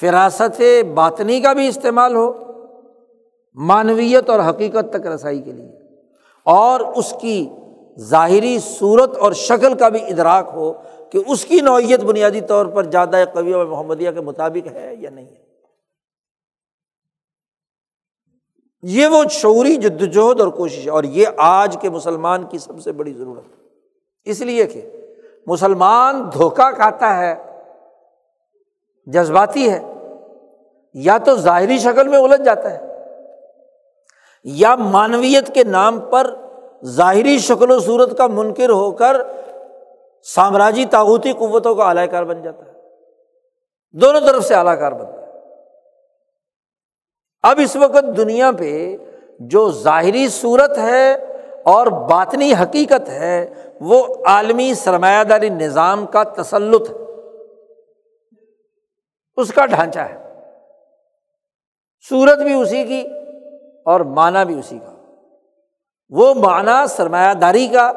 فراست 0.00 0.62
باطنی 0.94 1.40
کا 1.40 1.52
بھی 1.52 1.68
استعمال 1.68 2.16
ہو، 2.16 2.32
معنویت 3.54 4.30
اور 4.30 4.40
حقیقت 4.50 4.92
تک 4.92 5.06
رسائی 5.06 5.42
کے 5.42 5.52
لیے۔ 5.52 5.78
اور 6.42 6.80
اس 6.80 7.14
کی 7.20 7.48
ظاہری 8.00 8.58
صورت 8.58 9.16
اور 9.16 9.32
شکل 9.32 9.74
کا 9.74 9.88
بھی 9.88 10.00
ادراک 10.00 10.50
ہو 10.54 10.72
کہ 11.10 11.18
اس 11.26 11.44
کی 11.44 11.60
نوعیت 11.60 12.00
بنیادی 12.00 12.40
طور 12.40 12.66
پر 12.66 12.84
زیادہ 12.84 13.24
قوی 13.34 13.52
اور 13.52 13.66
محمدیہ 13.66 14.10
کے 14.10 14.20
مطابق 14.20 14.72
ہے 14.72 14.94
یا 14.98 15.10
نہیں 15.10 15.26
ہے۔ 15.26 15.44
یہ 18.82 19.06
وہ 19.06 19.24
شعوری 19.30 19.76
جدوجہد 19.76 20.40
اور 20.40 20.48
کوشش 20.48 20.84
ہے 20.84 20.90
اور 20.90 21.04
یہ 21.04 21.26
آج 21.36 21.76
کے 21.80 21.90
مسلمان 21.90 22.42
کی 22.42 22.58
سب 22.58 22.80
سے 22.80 22.92
بڑی 22.92 23.12
ضرورت 23.12 23.58
ہے۔ 23.58 23.63
اس 24.24 24.40
لیے 24.40 24.66
کہ 24.66 24.90
مسلمان 25.46 26.28
دھوکہ 26.32 26.70
کھاتا 26.70 27.16
ہے، 27.18 27.34
جذباتی 29.06 29.70
ہے، 29.70 29.80
یا 30.94 31.18
تو 31.18 31.34
ظاہری 31.34 31.78
شکل 31.78 32.08
میں 32.08 32.18
الجھ 32.18 32.42
جاتا 32.42 32.70
ہے، 32.70 32.94
یا 34.44 34.74
مانویت 34.74 35.54
کے 35.54 35.64
نام 35.64 36.00
پر 36.00 36.34
ظاہری 36.84 37.38
شکل 37.38 37.70
و 37.70 37.78
صورت 37.80 38.18
کا 38.18 38.26
منکر 38.26 38.70
ہو 38.70 38.90
کر 38.90 39.16
سامراجی 40.22 40.84
تاغوتی 40.84 41.32
قوتوں 41.32 41.74
کا 41.74 41.84
اعلی 41.84 42.06
کار 42.06 42.24
بن 42.24 42.42
جاتا 42.42 42.64
ہے۔ 42.66 42.72
دونوں 43.92 44.20
طرف 44.20 44.44
سے 44.44 44.54
اعلی 44.54 44.76
کار 44.76 44.92
بنتا 44.92 45.20
ہے۔ 45.20 45.26
اب 47.42 47.60
اس 47.62 47.76
وقت 47.76 48.16
دنیا 48.16 48.50
پہ 48.58 48.96
جو 49.38 49.70
ظاہری 49.70 50.28
صورت 50.28 50.78
ہے 50.78 51.12
اور 51.62 51.86
باطنی 51.86 52.52
حقیقت 52.52 53.08
ہے 53.08 53.54
وہ 53.84 54.06
عالمی 54.26 54.74
سرمایہ 54.74 55.24
داری 55.24 55.48
نظام 55.48 56.06
کا 56.06 56.22
تسلط 56.22 56.90
ہے۔ 56.90 56.96
اس 59.36 59.52
کا 59.52 59.66
ڈھانچہ 59.66 59.98
ہے۔ 59.98 60.40
صورت 62.08 62.38
بھی 62.38 62.52
اسی 62.52 62.84
کی 62.84 63.04
اور 63.84 64.00
معنی 64.00 64.44
بھی 64.46 64.58
اسی 64.58 64.78
کا۔ 64.78 65.12
وہ 66.10 66.34
معنی 66.34 66.86
سرمایہ 66.88 67.34
داری 67.34 67.68
کا 67.68 67.92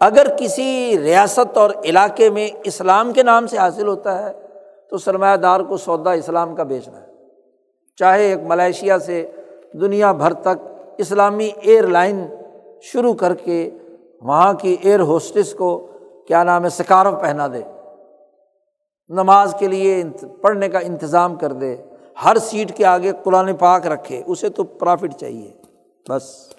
اگر 0.00 0.26
کسی 0.38 0.98
ریاست 0.98 1.58
اور 1.58 1.70
علاقے 1.84 2.30
میں 2.30 2.48
اسلام 2.64 3.12
کے 3.12 3.22
نام 3.22 3.46
سے 3.46 3.56
حاصل 3.58 3.88
ہوتا 3.88 4.28
ہے، 4.28 4.32
تو 4.90 4.98
سرمایہ 4.98 5.36
دار 5.36 5.60
کو 5.60 5.76
سودا 5.76 6.12
اسلام 6.12 6.54
کا 6.54 6.62
بیچنا 6.62 7.00
ہے۔ 7.00 7.06
چاہے 7.96 8.22
ایک 8.22 8.38
ملیشیا 8.42 8.98
سے 8.98 9.30
دنیا 9.72 10.12
بھر 10.12 10.32
تک 10.32 10.68
اسلامی 10.98 11.50
ایئر 11.60 11.86
لائن 11.86 12.26
شروع 12.82 13.14
کر 13.14 13.34
کے 13.34 13.70
وہاں 14.22 14.52
کی 14.52 14.76
ایئر 14.80 15.00
ہوسٹس 15.00 15.54
کو 15.54 15.86
کیا 16.26 16.44
نام 16.44 16.64
ہے 16.64 16.68
سکارف 16.68 17.20
پہنا 17.20 17.46
دے۔ 17.46 17.62
نماز 19.08 19.54
کے 19.58 19.68
لیے 19.68 20.04
پڑھنے 20.40 20.68
کا 20.68 20.78
انتظام 20.78 21.36
کر 21.36 21.52
دے۔ 21.52 21.76
ہر 22.24 22.38
سیٹ 22.38 22.76
کے 22.76 22.84
آگے 22.84 23.12
قرآن 23.22 23.56
پاک 23.56 23.86
رکھے۔ 23.86 24.22
اسے 24.26 24.48
تو 24.48 24.64
پرافٹ 24.64 25.14
چاہیے۔ 25.14 25.52
بس۔ 26.08 26.52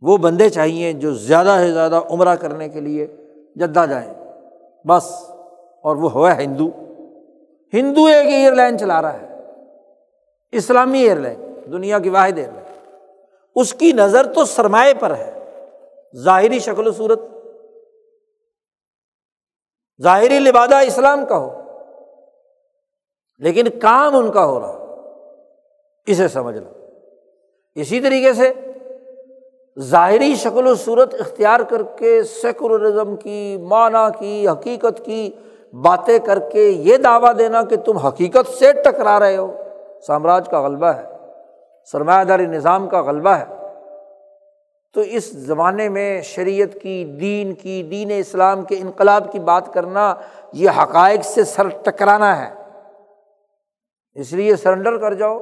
وہ 0.00 0.16
بندے 0.16 0.48
چاہیے 0.48 0.92
جو 0.92 1.14
زیادہ 1.14 1.56
سے 1.58 1.72
زیادہ 1.72 2.00
عمرہ 2.10 2.34
کرنے 2.34 2.68
کے 2.68 2.80
لیے 2.80 3.06
جدہ 3.56 3.84
جائیں۔ 3.90 4.14
بس۔ 4.84 5.12
اور 5.82 5.96
وہ 5.96 6.12
ہوا 6.12 6.36
ہندو۔ 6.36 6.70
ہندو 7.74 8.04
ایک 8.04 8.26
ایئر 8.26 8.54
لائن 8.54 8.78
چلا 8.78 9.02
رہا 9.02 9.12
ہے۔ 9.12 9.38
اسلامی 10.52 10.98
ایئر 10.98 11.16
لائن 11.16 11.54
دنیا 11.72 11.98
کی 11.98 12.08
واحد 12.08 12.38
ایئر 12.38 12.52
لائن 12.52 12.88
اس 13.56 13.74
کی 13.74 13.92
نظر 13.92 14.32
تو 14.32 14.44
سرمایہ 14.44 14.94
پر 15.00 15.14
ہے۔ 15.16 15.38
ظاہری 16.16 16.58
شکل 16.58 16.86
و 16.86 16.92
صورت۔ 16.92 17.20
ظاہری 20.02 20.38
لبادہ 20.38 20.74
اسلام 20.74 21.26
کا 21.26 21.36
ہو، 21.36 21.50
لیکن 23.38 23.64
کام 23.82 24.16
ان 24.16 24.32
کا 24.32 24.44
ہو 24.44 24.60
رہا، 24.60 24.78
اسے 26.06 26.28
سمجھ 26.28 26.56
لو 26.56 26.68
اسی 27.74 28.00
طریقے 28.00 28.32
سے 28.32 28.52
ظاہری 29.80 30.34
شکل 30.34 30.66
و 30.66 30.74
صورت 30.74 31.14
اختیار 31.20 31.60
کر 31.60 31.82
کے 31.82 32.22
سیکولرزم 32.22 33.16
کی، 33.16 33.56
معنی 33.56 34.06
کی، 34.18 34.48
حقیقت 34.48 35.04
کی 35.04 35.30
باتیں 35.72 36.18
کر 36.18 36.38
کے 36.38 36.68
یہ 36.68 36.96
دعویٰ 36.96 37.38
دینا 37.38 37.62
کہ 37.62 37.76
تم 37.76 37.96
حقیقت 37.96 38.50
سے 38.50 38.72
ٹکرا 38.72 39.18
رہے 39.20 39.36
ہو۔ 39.36 39.56
سامراج 40.06 40.48
کا 40.48 40.62
غلبہ 40.62 40.86
ہے، 40.86 41.16
سرمایہ 41.84 42.24
داری 42.24 42.46
نظام 42.46 42.88
کا 42.88 43.02
غلبہ 43.02 43.30
ہے۔ 43.30 43.61
تو 44.92 45.00
اس 45.00 45.32
زمانے 45.32 45.88
میں 45.88 46.20
شریعت 46.20 46.82
کی، 46.82 47.04
دین 47.20 47.52
کی، 47.52 47.82
دین 47.82 48.10
اسلام 48.18 48.64
کے 48.64 48.76
انقلاب 48.78 49.32
کی 49.32 49.38
بات 49.38 49.74
کرنا، 49.74 50.14
یہ 50.52 50.70
حقائق 50.70 51.24
سے 51.24 51.44
سر 51.44 51.68
ٹکرانا 51.68 52.48
ہے۔ 52.48 52.54
اس 54.14 54.32
لیے 54.32 54.56
سرنڈر 54.56 54.98
کر 54.98 55.14
جاؤ۔ 55.14 55.38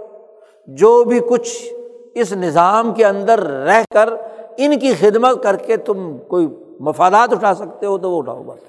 جو 0.67 1.05
بھی 1.05 1.21
کچھ 1.31 1.75
اس 2.15 2.33
نظام 2.33 2.95
کے 2.95 3.05
اندر 3.05 3.39
رہ 3.41 3.83
کر 3.95 4.09
ان 4.57 4.79
کی 4.79 4.95
خدمت 4.95 5.43
کر 5.43 5.57
کے 5.57 5.77
تم 5.77 6.19
کوئی 6.19 6.47
مفادات 6.81 7.33
اٹھا 7.33 7.55
سکتے 7.55 7.87
ہو 7.87 7.99
تو 7.99 8.11
وہ 8.11 8.19
اٹھاؤ 8.19 8.43
بس۔ 8.43 8.61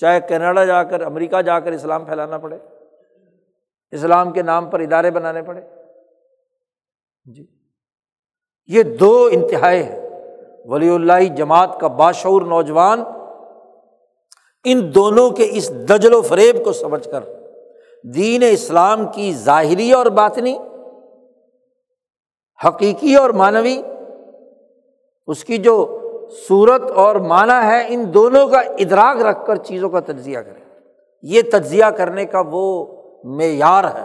چاہے 0.00 0.20
کینیڈا 0.20 0.64
جا 0.64 0.82
کر، 0.82 1.00
امریکہ 1.00 1.42
جا 1.42 1.60
کر 1.60 1.72
اسلام 1.72 2.04
پھیلانا 2.04 2.38
پڑے۔ 2.38 2.58
اسلام 3.90 4.32
کے 4.32 4.42
نام 4.42 4.70
پر 4.70 4.80
ادارے 4.80 5.10
بنانے 5.10 5.42
پڑے۔ 5.42 5.60
جی۔ 7.24 7.57
یہ 8.68 8.82
دو 8.82 9.28
انتہائی 9.32 9.82
ہیں۔ 9.82 10.00
ولی 10.64 10.88
اللہ 10.88 11.24
جماعت 11.36 11.80
کا 11.80 11.86
باشعور 11.86 12.42
نوجوان 12.42 13.04
ان 14.64 14.94
دونوں 14.94 15.30
کے 15.30 15.48
اس 15.50 15.70
دجل 15.70 16.14
و 16.14 16.22
فریب 16.22 16.64
کو 16.64 16.72
سمجھ 16.72 17.08
کر 17.08 17.20
دین 18.04 18.42
اسلام 18.50 19.06
کی 19.12 19.32
ظاہری 19.32 19.92
اور 19.92 20.06
باطنی، 20.06 20.58
حقیقی 22.66 23.14
اور 23.14 23.30
معنوی، 23.30 23.82
اس 25.26 25.44
کی 25.44 25.56
جو 25.56 25.98
صورت 26.48 26.90
اور 26.90 27.16
معنی 27.16 27.66
ہے، 27.66 27.86
ان 27.88 28.14
دونوں 28.14 28.48
کا 28.48 28.60
ادراک 28.60 29.22
رکھ 29.22 29.46
کر 29.46 29.56
چیزوں 29.56 29.88
کا 29.88 30.00
تجزیہ 30.00 30.38
کرے 30.38 30.80
یہ 31.22 31.42
تجزیہ 31.42 31.84
کرنے 31.84 32.24
کا 32.24 32.42
وہ 32.46 32.86
معیار 33.24 33.84
ہے 33.84 34.04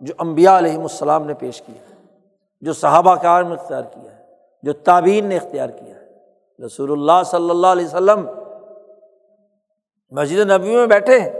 جو 0.00 0.14
امبیا 0.18 0.58
علیہم 0.58 0.82
السلام 0.82 1.26
نے 1.26 1.34
پیش 1.34 1.62
کیا۔ 1.62 1.90
ہے 1.90 1.95
جو 2.60 2.72
صحابہ 2.72 3.14
کار 3.14 3.42
نے 3.42 3.54
اختیار 3.54 3.82
کیا 3.82 4.18
ہے، 4.18 4.24
جو 4.62 4.72
تعبین 4.72 5.26
نے 5.26 5.36
اختیار 5.36 5.68
کیا 5.68 5.94
ہے۔ 5.94 6.06
رسول 6.66 6.92
اللہ 6.92 7.22
صلی 7.26 7.50
اللہ 7.50 7.66
علیہ 7.66 7.86
وسلم 7.86 8.26
مسجد 10.10 10.50
نبی 10.50 10.76
میں 10.76 10.86
بیٹھے 10.86 11.20
ہیں 11.20 11.30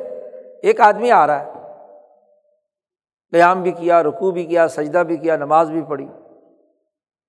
ایک 0.63 0.81
آدمی 0.81 1.11
آ 1.11 1.27
رہا 1.27 1.47
ہے۔ 1.47 1.53
قیام 3.33 3.63
بھی 3.63 3.73
کیا 3.73 4.03
رقو 4.03 4.31
بھی 4.31 4.45
کیا، 4.45 4.69
سجدہ 4.69 4.99
بھی 4.99 5.17
کیا، 5.17 5.37
نماز 5.37 5.71
بھی 5.71 5.83
پڑھی۔ 5.83 6.09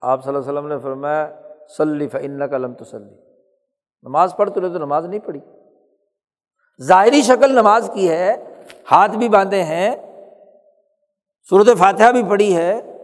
آپ 0.01 0.23
صلی 0.23 0.35
اللہ 0.35 0.49
علیہ 0.49 0.59
وسلم 0.59 0.67
نے 0.67 0.79
فرمایا 0.79 1.27
سلی 1.77 2.07
فن 2.07 2.47
قلم 2.47 2.73
تسلی 2.73 3.15
نماز 4.03 4.35
پڑھ 4.37 4.49
تو 4.49 4.61
تو 4.61 4.67
نماز 4.67 5.05
نہیں 5.05 5.19
پڑھی۔ 5.19 5.39
ظاہری 6.83 7.21
شکل 7.21 7.51
نماز 7.51 7.89
کی 7.93 8.09
ہے، 8.09 8.35
ہاتھ 8.91 9.15
بھی 9.17 9.29
باندھے 9.29 9.63
ہیں، 9.63 9.95
صورت 11.49 11.67
فاتحہ 11.77 12.11
بھی 12.11 12.23
پڑھی 12.29 12.55
ہے۔ 12.55 12.96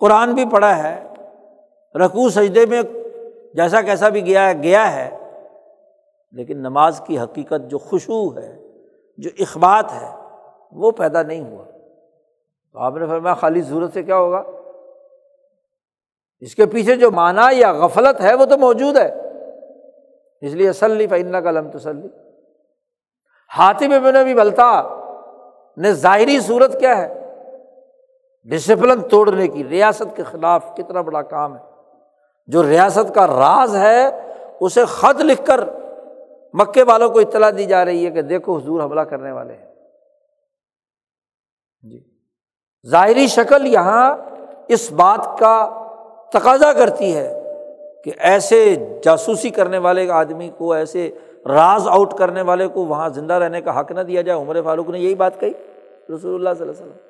قرآن 0.00 0.34
بھی 0.34 0.44
پڑھا 0.52 0.82
ہے 0.82 1.02
رقو 1.94 2.30
سجدے 2.30 2.66
میں 2.66 2.82
جیسا 3.54 3.82
کیسا 3.82 4.08
بھی 4.08 4.26
گیا 4.26 4.48
ہے 4.48 4.62
گیا 4.62 4.96
ہے، 4.96 5.10
لیکن 6.32 6.58
نماز 6.58 7.00
کی 7.06 7.18
حقیقت 7.18 7.70
جو 7.70 7.78
خوشبو 7.78 8.36
ہے، 8.36 8.58
جو 9.18 9.30
اخبات 9.38 9.92
ہے، 9.92 10.10
وہ 10.72 10.90
پیدا 10.90 11.22
نہیں 11.22 11.50
ہوا۔ 11.50 11.64
تو 12.72 12.78
آپ 12.78 12.96
نے 12.96 13.06
فرمایا، 13.06 13.34
خالی 13.34 13.60
ضرورت 13.60 13.92
سے 13.92 14.02
کیا 14.02 14.16
ہوگا؟ 14.16 14.42
اس 16.40 16.54
کے 16.54 16.66
پیچھے 16.66 16.96
جو 16.96 17.10
مانا 17.10 17.48
یا 17.52 17.72
غفلت 17.72 18.20
ہے، 18.20 18.34
وہ 18.34 18.44
تو 18.44 18.58
موجود 18.58 18.96
ہے۔ 18.96 19.14
اس 20.40 20.52
لیے 20.52 20.72
سلی 20.72 21.06
فن 21.06 21.42
کا 21.44 21.50
لم 21.50 21.70
تسلی 21.70 22.08
ہاتھی 23.58 23.88
میں 23.88 24.24
بھی 24.24 24.34
بلتا 24.34 24.82
نے 25.76 25.92
ظاہری 25.92 26.40
صورت 26.40 26.80
کیا 26.80 26.98
ہے؟ 26.98 27.25
ڈسپلن 28.50 29.00
توڑنے 29.00 29.48
کی، 29.48 29.64
ریاست 29.64 30.16
کے 30.16 30.22
خلاف 30.22 30.76
کتنا 30.76 31.00
بڑا 31.00 31.22
کام 31.22 31.56
ہے۔ 31.56 31.60
جو 32.46 32.62
ریاست 32.62 33.14
کا 33.14 33.26
راز 33.26 33.76
ہے، 33.76 34.32
اسے 34.60 34.84
خط 34.84 35.20
لکھ 35.20 35.46
کر 35.46 35.60
مکے 36.52 36.82
والوں 36.82 37.10
کو 37.10 37.18
اطلاع 37.18 37.50
دی 37.58 37.64
جا 37.64 37.84
رہی 37.84 38.06
ہے 38.06 38.10
کہ 38.10 38.22
دیکھو 38.22 38.58
حضور 38.58 38.82
حملہ 38.82 39.00
کرنے 39.00 39.32
والے 39.32 39.54
ہیں۔ 39.54 39.74
جی۔ 41.90 42.00
ظاہری 42.86 43.26
شکل 43.26 43.66
یہاں 43.66 44.16
اس 44.68 44.92
بات 44.92 45.38
کا 45.38 45.82
تقاضا 46.32 46.72
کرتی 46.72 47.16
ہے 47.16 47.42
کہ 48.04 48.12
ایسے 48.18 48.76
جاسوسی 49.04 49.50
کرنے 49.50 49.78
والے 49.78 50.10
آدمی 50.10 50.50
کو، 50.58 50.72
ایسے 50.72 51.10
راز 51.46 51.88
آؤٹ 51.88 52.14
کرنے 52.14 52.42
والے 52.42 52.68
کو 52.68 52.84
وہاں 52.84 53.08
زندہ 53.08 53.34
رہنے 53.34 53.60
کا 53.60 53.80
حق 53.80 53.92
نہ 53.92 54.00
دیا 54.00 54.22
جائے۔ 54.22 54.38
عمر 54.38 54.62
فاروق 54.62 54.88
نے 54.88 54.98
یہی 54.98 55.14
بات 55.14 55.40
کہی، 55.40 55.50
رسول 55.50 56.14
اللہ 56.14 56.24
صلی 56.24 56.38
اللہ 56.38 56.62
علیہ 56.62 56.70
وسلم۔ 56.70 57.05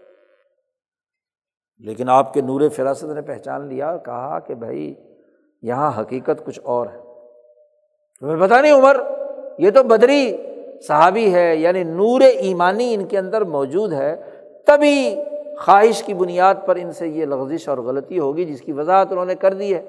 لیکن 1.79 2.09
آپ 2.09 2.35
کے 2.35 2.41
نور 2.41 2.61
فراست 2.69 3.05
نے 3.05 3.23
پہچان 3.23 3.67
لیا 3.67 3.91
اور 3.91 3.99
کہا 3.99 4.39
کہ 4.39 4.55
بھائی، 4.55 4.95
یہاں 5.63 6.01
حقیقت 6.01 6.47
کچھ 6.47 6.61
اور 6.63 6.87
ہے۔ 6.87 6.99
تمہیں 8.21 8.41
پتا 8.41 8.61
نہیں 8.61 8.73
عمر، 8.73 8.97
یہ 9.59 9.71
تو 9.71 9.83
بدری 9.83 10.37
صحابی 10.83 11.35
ہے 11.35 11.57
یعنی 11.57 11.85
نور 11.85 12.21
ایمانی 12.21 12.95
ان 12.95 13.07
کے 13.07 13.19
اندر 13.19 13.43
موجود 13.43 13.93
ہے، 13.93 14.17
تبھی 14.67 15.17
خواہش 15.59 16.03
کی 16.03 16.15
بنیاد 16.15 16.55
پر 16.67 16.77
ان 16.77 16.93
سے 16.93 17.09
یہ 17.09 17.25
لغزش 17.25 17.69
اور 17.69 17.79
غلطی 17.79 18.19
ہوگی 18.19 18.45
جس 18.45 18.61
کی 18.61 18.73
وضاحت 18.73 19.13
انہوں 19.13 19.25
نے 19.25 19.35
کر 19.35 19.55
دی 19.55 19.75
ہے۔ 19.75 19.85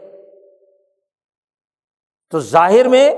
تو 2.31 2.39
ظاہر 2.39 2.87
میں 2.87 3.15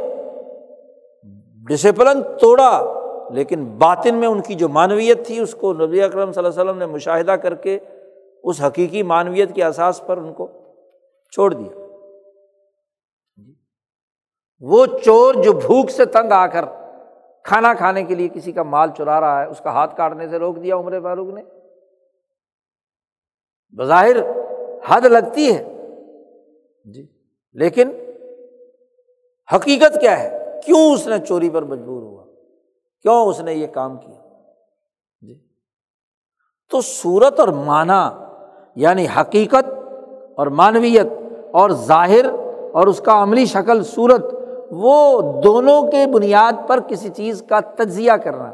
ڈسپلن 1.67 2.21
توڑا، 2.39 2.93
لیکن 3.29 3.65
باطن 3.65 4.15
میں 4.15 4.27
ان 4.27 4.41
کی 4.41 4.53
جو 4.53 4.69
معنویت 4.69 5.25
تھی، 5.25 5.39
اس 5.39 5.55
کو 5.55 5.73
نبی 5.73 6.01
اکرم 6.01 6.31
صلی 6.31 6.45
اللہ 6.45 6.61
علیہ 6.61 6.71
وسلم 6.71 6.79
نے 6.79 6.85
مشاہدہ 6.85 7.31
کر 7.31 7.55
کے 7.55 7.79
اس 8.43 8.61
حقیقی 8.61 9.03
معنویت 9.03 9.55
کے 9.55 9.63
احساس 9.63 10.01
پر 10.05 10.17
ان 10.17 10.33
کو 10.33 10.47
چھوڑ 11.31 11.53
دیا۔ 11.53 11.85
جی۔ 13.35 13.53
وہ 14.59 14.85
چور 15.05 15.33
جو 15.33 15.53
بھوک 15.53 15.89
سے 15.89 16.05
تنگ 16.05 16.31
آ 16.31 16.47
کر 16.47 16.65
کھانا 17.43 17.73
کھانے 17.73 18.03
کے 18.03 18.15
لیے 18.15 18.27
کسی 18.27 18.51
کا 18.51 18.63
مال 18.63 18.89
چرا 18.97 19.21
رہا 19.21 19.41
ہے، 19.41 19.47
اس 19.47 19.61
کا 19.63 19.71
ہاتھ 19.71 19.97
کاٹنے 19.97 20.27
سے 20.27 20.39
روک 20.39 20.63
دیا 20.63 20.75
عمر 20.75 20.99
فاروق 21.01 21.33
نے۔ 21.33 21.41
بظاہر 23.77 24.15
حد 24.85 25.01
لگتی 25.01 25.55
ہے۔ 25.55 25.63
جی۔ 26.85 27.07
لیکن 27.53 27.91
حقیقت 29.55 30.01
کیا 30.01 30.19
ہے؟ 30.19 30.59
کیوں 30.65 30.93
اس 30.93 31.07
نے 31.07 31.25
چوری 31.25 31.49
پر 31.49 31.61
مجبور 31.61 32.03
ہوا؟ 32.03 32.25
کیوں 33.01 33.25
اس 33.25 33.39
نے 33.39 33.53
یہ 33.53 33.67
کام 33.67 33.97
کیا؟ 33.97 34.21
جی۔ 35.21 35.47
تو 36.71 36.81
صورت 36.81 37.39
اور 37.39 37.47
معنی 37.47 38.28
یعنی 38.75 39.05
حقیقت 39.19 39.69
اور 40.35 40.47
معنویت 40.47 41.07
اور 41.51 41.69
ظاہر 41.69 42.25
اور 42.71 42.87
اس 42.87 42.99
کا 42.99 43.23
عملی 43.23 43.45
شکل، 43.45 43.83
صورت، 43.83 44.25
وہ 44.71 45.21
دونوں 45.41 45.81
کے 45.81 46.05
بنیاد 46.13 46.67
پر 46.67 46.79
کسی 46.79 47.09
چیز 47.09 47.43
کا 47.49 47.59
تجزیہ 47.59 48.11
کرنا۔ 48.23 48.51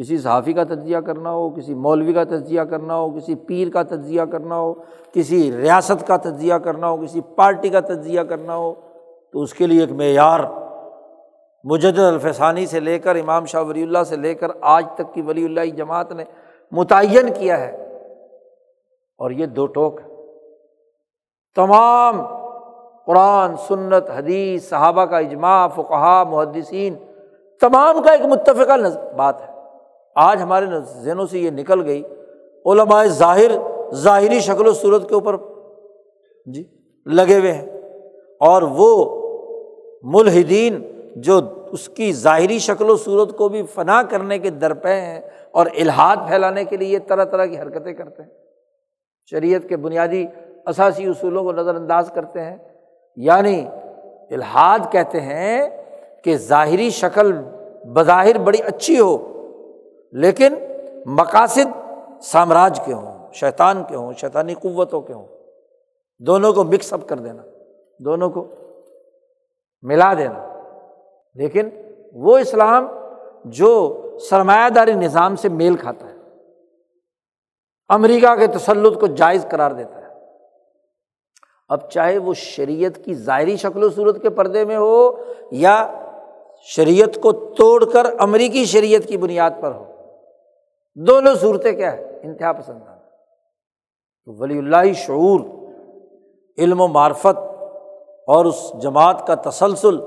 کسی 0.00 0.18
صحافی 0.18 0.52
کا 0.52 0.64
تجزیہ 0.64 0.98
کرنا 0.98 1.30
ہو، 1.30 1.50
کسی 1.50 1.74
مولوی 1.74 2.12
کا 2.12 2.24
تجزیہ 2.24 2.60
کرنا 2.60 2.96
ہو، 2.96 3.10
کسی 3.10 3.34
پیر 3.34 3.68
کا 3.70 3.82
تجزیہ 3.82 4.22
کرنا 4.22 4.56
ہو، 4.58 4.72
کسی 5.12 5.52
ریاست 5.56 6.06
کا 6.06 6.16
تجزیہ 6.16 6.54
کرنا 6.54 6.88
ہو، 6.88 6.96
کسی 6.96 7.20
پارٹی 7.20 7.68
کا 7.68 7.80
تجزیہ 7.80 8.20
کرنا 8.20 8.56
ہو، 8.56 8.72
تو 9.32 9.42
اس 9.42 9.54
کے 9.54 9.66
لیے 9.66 9.80
ایک 9.80 9.92
معیار۔ 9.92 10.40
مجد 11.64 11.98
الفسانی 11.98 12.66
سے 12.66 12.80
لے 12.80 12.98
کر، 12.98 13.14
امام 13.14 13.44
شاہ 13.44 13.62
ولی 13.62 13.82
اللہ 13.82 13.98
سے 14.06 14.16
لے 14.16 14.34
کر، 14.34 14.48
آج 14.60 14.86
تک 14.94 15.14
کی 15.14 15.22
ولی 15.22 15.44
اللہ 15.44 15.60
جماعت 15.60 16.12
نے 16.12 16.24
متعین 16.72 17.28
کیا 17.38 17.60
ہے۔ 17.60 17.87
اور 19.18 19.30
یہ 19.30 19.46
دو 19.46 19.66
ٹوک 19.66 20.00
تمام 21.56 22.22
قرآن، 23.06 23.56
سنت، 23.56 24.10
حدیث، 24.10 24.68
صحابہ 24.68 25.04
کا 25.04 25.18
اجماع 25.18 25.68
فقہ 25.68 26.24
محدثین، 26.28 26.94
تمام 27.60 28.02
کا 28.02 28.12
ایک 28.12 28.20
متفقہ 28.20 28.98
بات 29.16 29.48
ہے۔ 29.48 29.54
آج 30.14 30.42
ہمارے 30.42 30.66
ذہنوں 30.80 31.26
سے 31.26 31.38
یہ 31.38 31.50
نکل 31.50 31.86
گئی، 31.86 32.02
علماء 32.66 33.04
ظاہر، 33.04 33.50
ظاہری 33.92 34.40
شکل 34.40 34.66
و 34.66 34.72
صورت 34.72 35.08
کے 35.08 35.14
اوپر 35.14 35.36
جی 36.46 36.64
لگے 37.06 37.38
ہوئے 37.38 37.52
ہیں۔ 37.52 37.66
اور 38.40 38.62
وہ 38.62 39.18
ملحدین 40.02 41.02
جو 41.16 41.40
اس 41.70 41.88
کی 41.88 42.12
ظاہری 42.12 42.58
شکل 42.58 42.90
و 42.90 42.96
صورت 42.96 43.36
کو 43.36 43.48
بھی 43.48 43.62
فنا 43.62 44.02
کرنے 44.02 44.38
کے 44.38 44.50
درپے 44.50 45.00
ہیں 45.00 45.20
اور 45.50 45.66
الحاد 45.66 46.16
پھیلانے 46.28 46.64
کے 46.64 46.76
لیے 46.76 46.98
طرح 46.98 47.24
طرح 47.24 47.46
کی 47.46 47.58
حرکتیں 47.58 47.92
کرتے 47.92 48.22
ہیں۔ 48.22 48.30
شریعت 49.30 49.68
کے 49.68 49.76
بنیادی 49.76 50.26
اثاثی 50.66 51.06
اصولوں 51.06 51.44
کو 51.44 51.52
نظر 51.52 51.74
انداز 51.74 52.10
کرتے 52.14 52.40
ہیں 52.40 52.56
یعنی 53.16 53.66
الحاد 54.30 54.78
کہتے 54.92 55.20
ہیں 55.20 55.70
کہ 56.24 56.36
ظاہری 56.36 56.90
شکل 56.90 57.32
بظاہر 57.84 58.38
بڑی 58.38 58.58
اچھی 58.62 59.00
ہو، 59.00 59.16
لیکن 60.12 60.54
مقاصد 61.06 61.92
سامراج 62.22 62.80
کے 62.84 62.92
ہوں، 62.92 63.32
شیطان 63.32 63.84
کے 63.88 63.96
ہوں، 63.96 64.12
شیطانی 64.12 64.54
قوتوں 64.54 65.00
کے 65.00 65.12
ہوں۔ 65.12 65.26
دونوں 66.18 66.52
کو 66.52 66.64
مکس 66.64 66.92
اپ 66.92 67.08
کر 67.08 67.18
دینا، 67.18 67.42
دونوں 67.98 68.30
کو 68.30 68.46
ملا 69.82 70.14
دینا۔ 70.18 70.60
لیکن 71.34 71.68
وہ 72.12 72.38
اسلام 72.38 72.86
جو 73.44 74.02
سرمایہ 74.30 74.68
داری 74.68 74.92
نظام 74.92 75.36
سے 75.36 75.48
میل 75.48 75.76
کھاتا 75.76 76.06
ہے۔ 76.06 76.07
امریکہ 77.88 78.34
کے 78.34 78.46
تسلط 78.46 79.00
کو 79.00 79.06
جائز 79.06 79.46
قرار 79.50 79.70
دیتا 79.70 79.96
ہے۔ 79.96 80.06
اب 81.68 81.90
چاہے 81.90 82.18
وہ 82.18 82.34
شریعت 82.34 83.04
کی 83.04 83.14
ظاہری 83.14 83.56
شکل 83.56 83.82
و 83.82 83.90
صورت 83.90 84.22
کے 84.22 84.30
پردے 84.30 84.64
میں 84.64 84.76
ہو 84.76 85.10
یا 85.50 85.92
شریعت 86.62 87.18
کو 87.22 87.32
توڑ 87.32 87.84
کر 87.84 88.06
امریکی 88.18 88.64
شریعت 88.64 89.08
کی 89.08 89.16
بنیاد 89.16 89.50
پر 89.60 89.72
ہو، 89.72 89.84
دونوں 90.94 91.34
صورتیں 91.34 91.72
کیا 91.72 91.92
ہے 91.92 92.20
انتہا 92.22 92.52
پسند 92.52 92.82
آنا۔ 92.82 92.96
تو 94.24 94.32
ولی 94.38 94.58
اللہ 94.58 94.92
شعور، 94.92 95.40
علم 96.58 96.80
و 96.80 96.86
معرفت 96.86 97.38
اور 98.26 98.44
اس 98.44 98.72
جماعت 98.82 99.26
کا 99.26 99.34
تسلسل، 99.34 100.00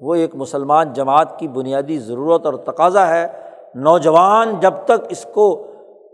وہ 0.00 0.14
ایک 0.14 0.34
مسلمان 0.34 0.92
جماعت 0.92 1.38
کی 1.38 1.48
بنیادی 1.48 1.98
ضرورت 1.98 2.46
اور 2.46 2.54
تقاضا 2.54 3.08
ہے۔ 3.08 3.26
نوجوان 3.74 4.60
جب 4.60 4.74
تک 4.84 5.06
اس 5.08 5.26
کو 5.34 5.66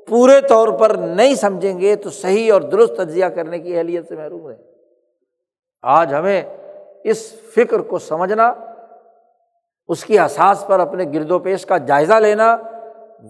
پورے 0.09 0.41
طور 0.49 0.69
پر 0.69 0.91
نہیں 0.91 1.35
سمجھیں 1.35 1.81
گے 1.81 1.97
تو 1.97 2.11
صحیح 2.11 2.53
اور 2.53 2.61
درست 2.61 2.97
تجزیہ 2.97 3.27
کرنے 3.27 3.59
کی 3.59 3.79
اہلیت 3.79 4.09
سے 4.09 4.17
محروم 4.17 4.49
رہے 4.49 4.57
آج 5.83 6.15
ہمیں 6.15 6.43
اس 7.05 7.33
فکر 7.55 7.79
کو 7.79 7.99
سمجھنا، 7.99 8.55
اس 9.89 10.05
کی 10.05 10.19
احساس 10.19 10.67
پر 10.67 10.81
اپنے 10.81 11.05
گرد 11.15 11.31
و 11.31 11.39
پیش 11.39 11.67
کا 11.67 11.79
جائزہ 11.79 12.15
لینا 12.15 12.57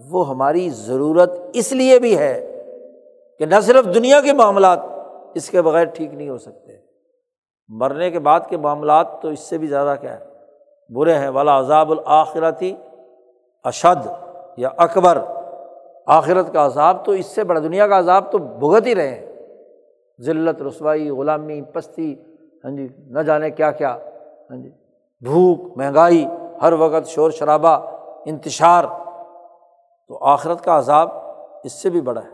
وہ 0.09 0.29
ہماری 0.29 0.69
ضرورت 0.69 1.31
اس 1.53 1.71
لیے 1.71 1.99
بھی 1.99 2.17
ہے 2.17 2.63
کہ 3.39 3.45
نہ 3.45 3.55
صرف 3.61 3.95
دنیا 3.95 4.21
کے 4.21 4.33
معاملات 4.33 4.79
اس 5.35 5.49
کے 5.49 5.61
بغیر 5.61 5.85
ٹھیک 5.85 6.13
نہیں 6.13 6.29
ہو 6.29 6.37
سکتے۔ 6.37 6.73
مرنے 7.67 8.11
کے 8.11 8.19
بعد 8.19 8.39
کے 8.49 8.57
معاملات 8.57 9.07
تو 9.21 9.27
اس 9.27 9.39
سے 9.39 9.57
بھی 9.57 9.67
زیادہ 9.67 9.95
کیا 10.01 10.19
ہے؟ 10.19 10.25
برے 10.89 11.13
ہیں۔ 11.13 11.29
والا 11.29 11.59
عذاب 11.59 11.91
الآخرتی 11.91 12.75
اشد 13.63 14.07
یا 14.57 14.69
اکبر۔ 14.77 15.17
آخرت 16.07 16.53
کا 16.53 16.65
عذاب 16.65 17.05
تو 17.05 17.11
اس 17.11 17.25
سے 17.25 17.43
بڑا 17.43 17.59
دنیا 17.59 17.87
کا 17.87 17.99
عذاب 17.99 18.31
تو 18.31 18.37
بھگت 18.37 18.87
ہی 18.87 18.95
رہے 18.95 19.07
ہیں۔ 19.07 19.25
ذلت، 20.21 20.61
رسوائی، 20.61 21.09
غلامی، 21.09 21.61
پستی 21.61 22.15
ہاں 22.63 22.71
جی 22.71 22.87
نہ 22.97 23.19
جانے 23.19 23.49
کیا 23.49 23.71
کیا 23.71 23.97
ہاں 24.51 24.57
جی 24.57 24.69
بھوک، 25.21 25.77
مہنگائی، 25.77 26.25
ہر 26.61 26.73
وقت 26.73 27.07
شور 27.07 27.31
شرابہ، 27.31 27.95
انتشار۔ 28.25 28.83
تو 30.07 30.17
آخرت 30.21 30.63
کا 30.63 30.77
عذاب 30.77 31.09
اس 31.63 31.73
سے 31.73 31.89
بھی 31.89 32.01
بڑا 32.01 32.21
ہے۔ 32.21 32.29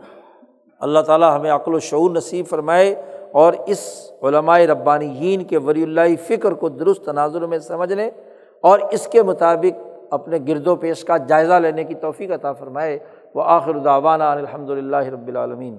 اللہ 0.80 1.00
تعالیٰ 1.00 1.36
ہمیں 1.36 1.50
عقل 1.50 1.74
و 1.74 1.78
شعور 1.78 2.10
نصیب 2.10 2.46
فرمائے 2.46 3.02
اور 3.32 3.52
اس 3.66 4.10
علمائے 4.22 4.66
ربانیین 4.66 5.44
کے 5.44 5.58
ولی 5.58 5.82
اللہ 5.82 6.00
فکر 6.26 6.52
کو 6.52 6.68
درست 6.68 7.04
تناظر 7.04 7.46
میں 7.46 7.58
سمجھ 7.58 7.92
لیں 7.92 8.10
اور 8.60 8.78
اس 8.90 9.06
کے 9.06 9.22
مطابق 9.22 9.93
اپنے 10.14 10.38
گرد 10.48 10.66
و 10.66 10.76
پیش 10.76 11.04
کا 11.04 11.16
جائزہ 11.16 11.54
لینے 11.54 11.84
کی 11.84 11.94
توفیق 11.94 12.30
عطا 12.30 12.52
فرمائے۔ 12.52 12.98
وہ 13.34 13.42
آخر 13.46 13.78
داوانہ 13.78 14.24
الحمد 14.24 14.70
للہ 14.70 14.96
رب 14.96 15.28
العالمین۔ 15.28 15.78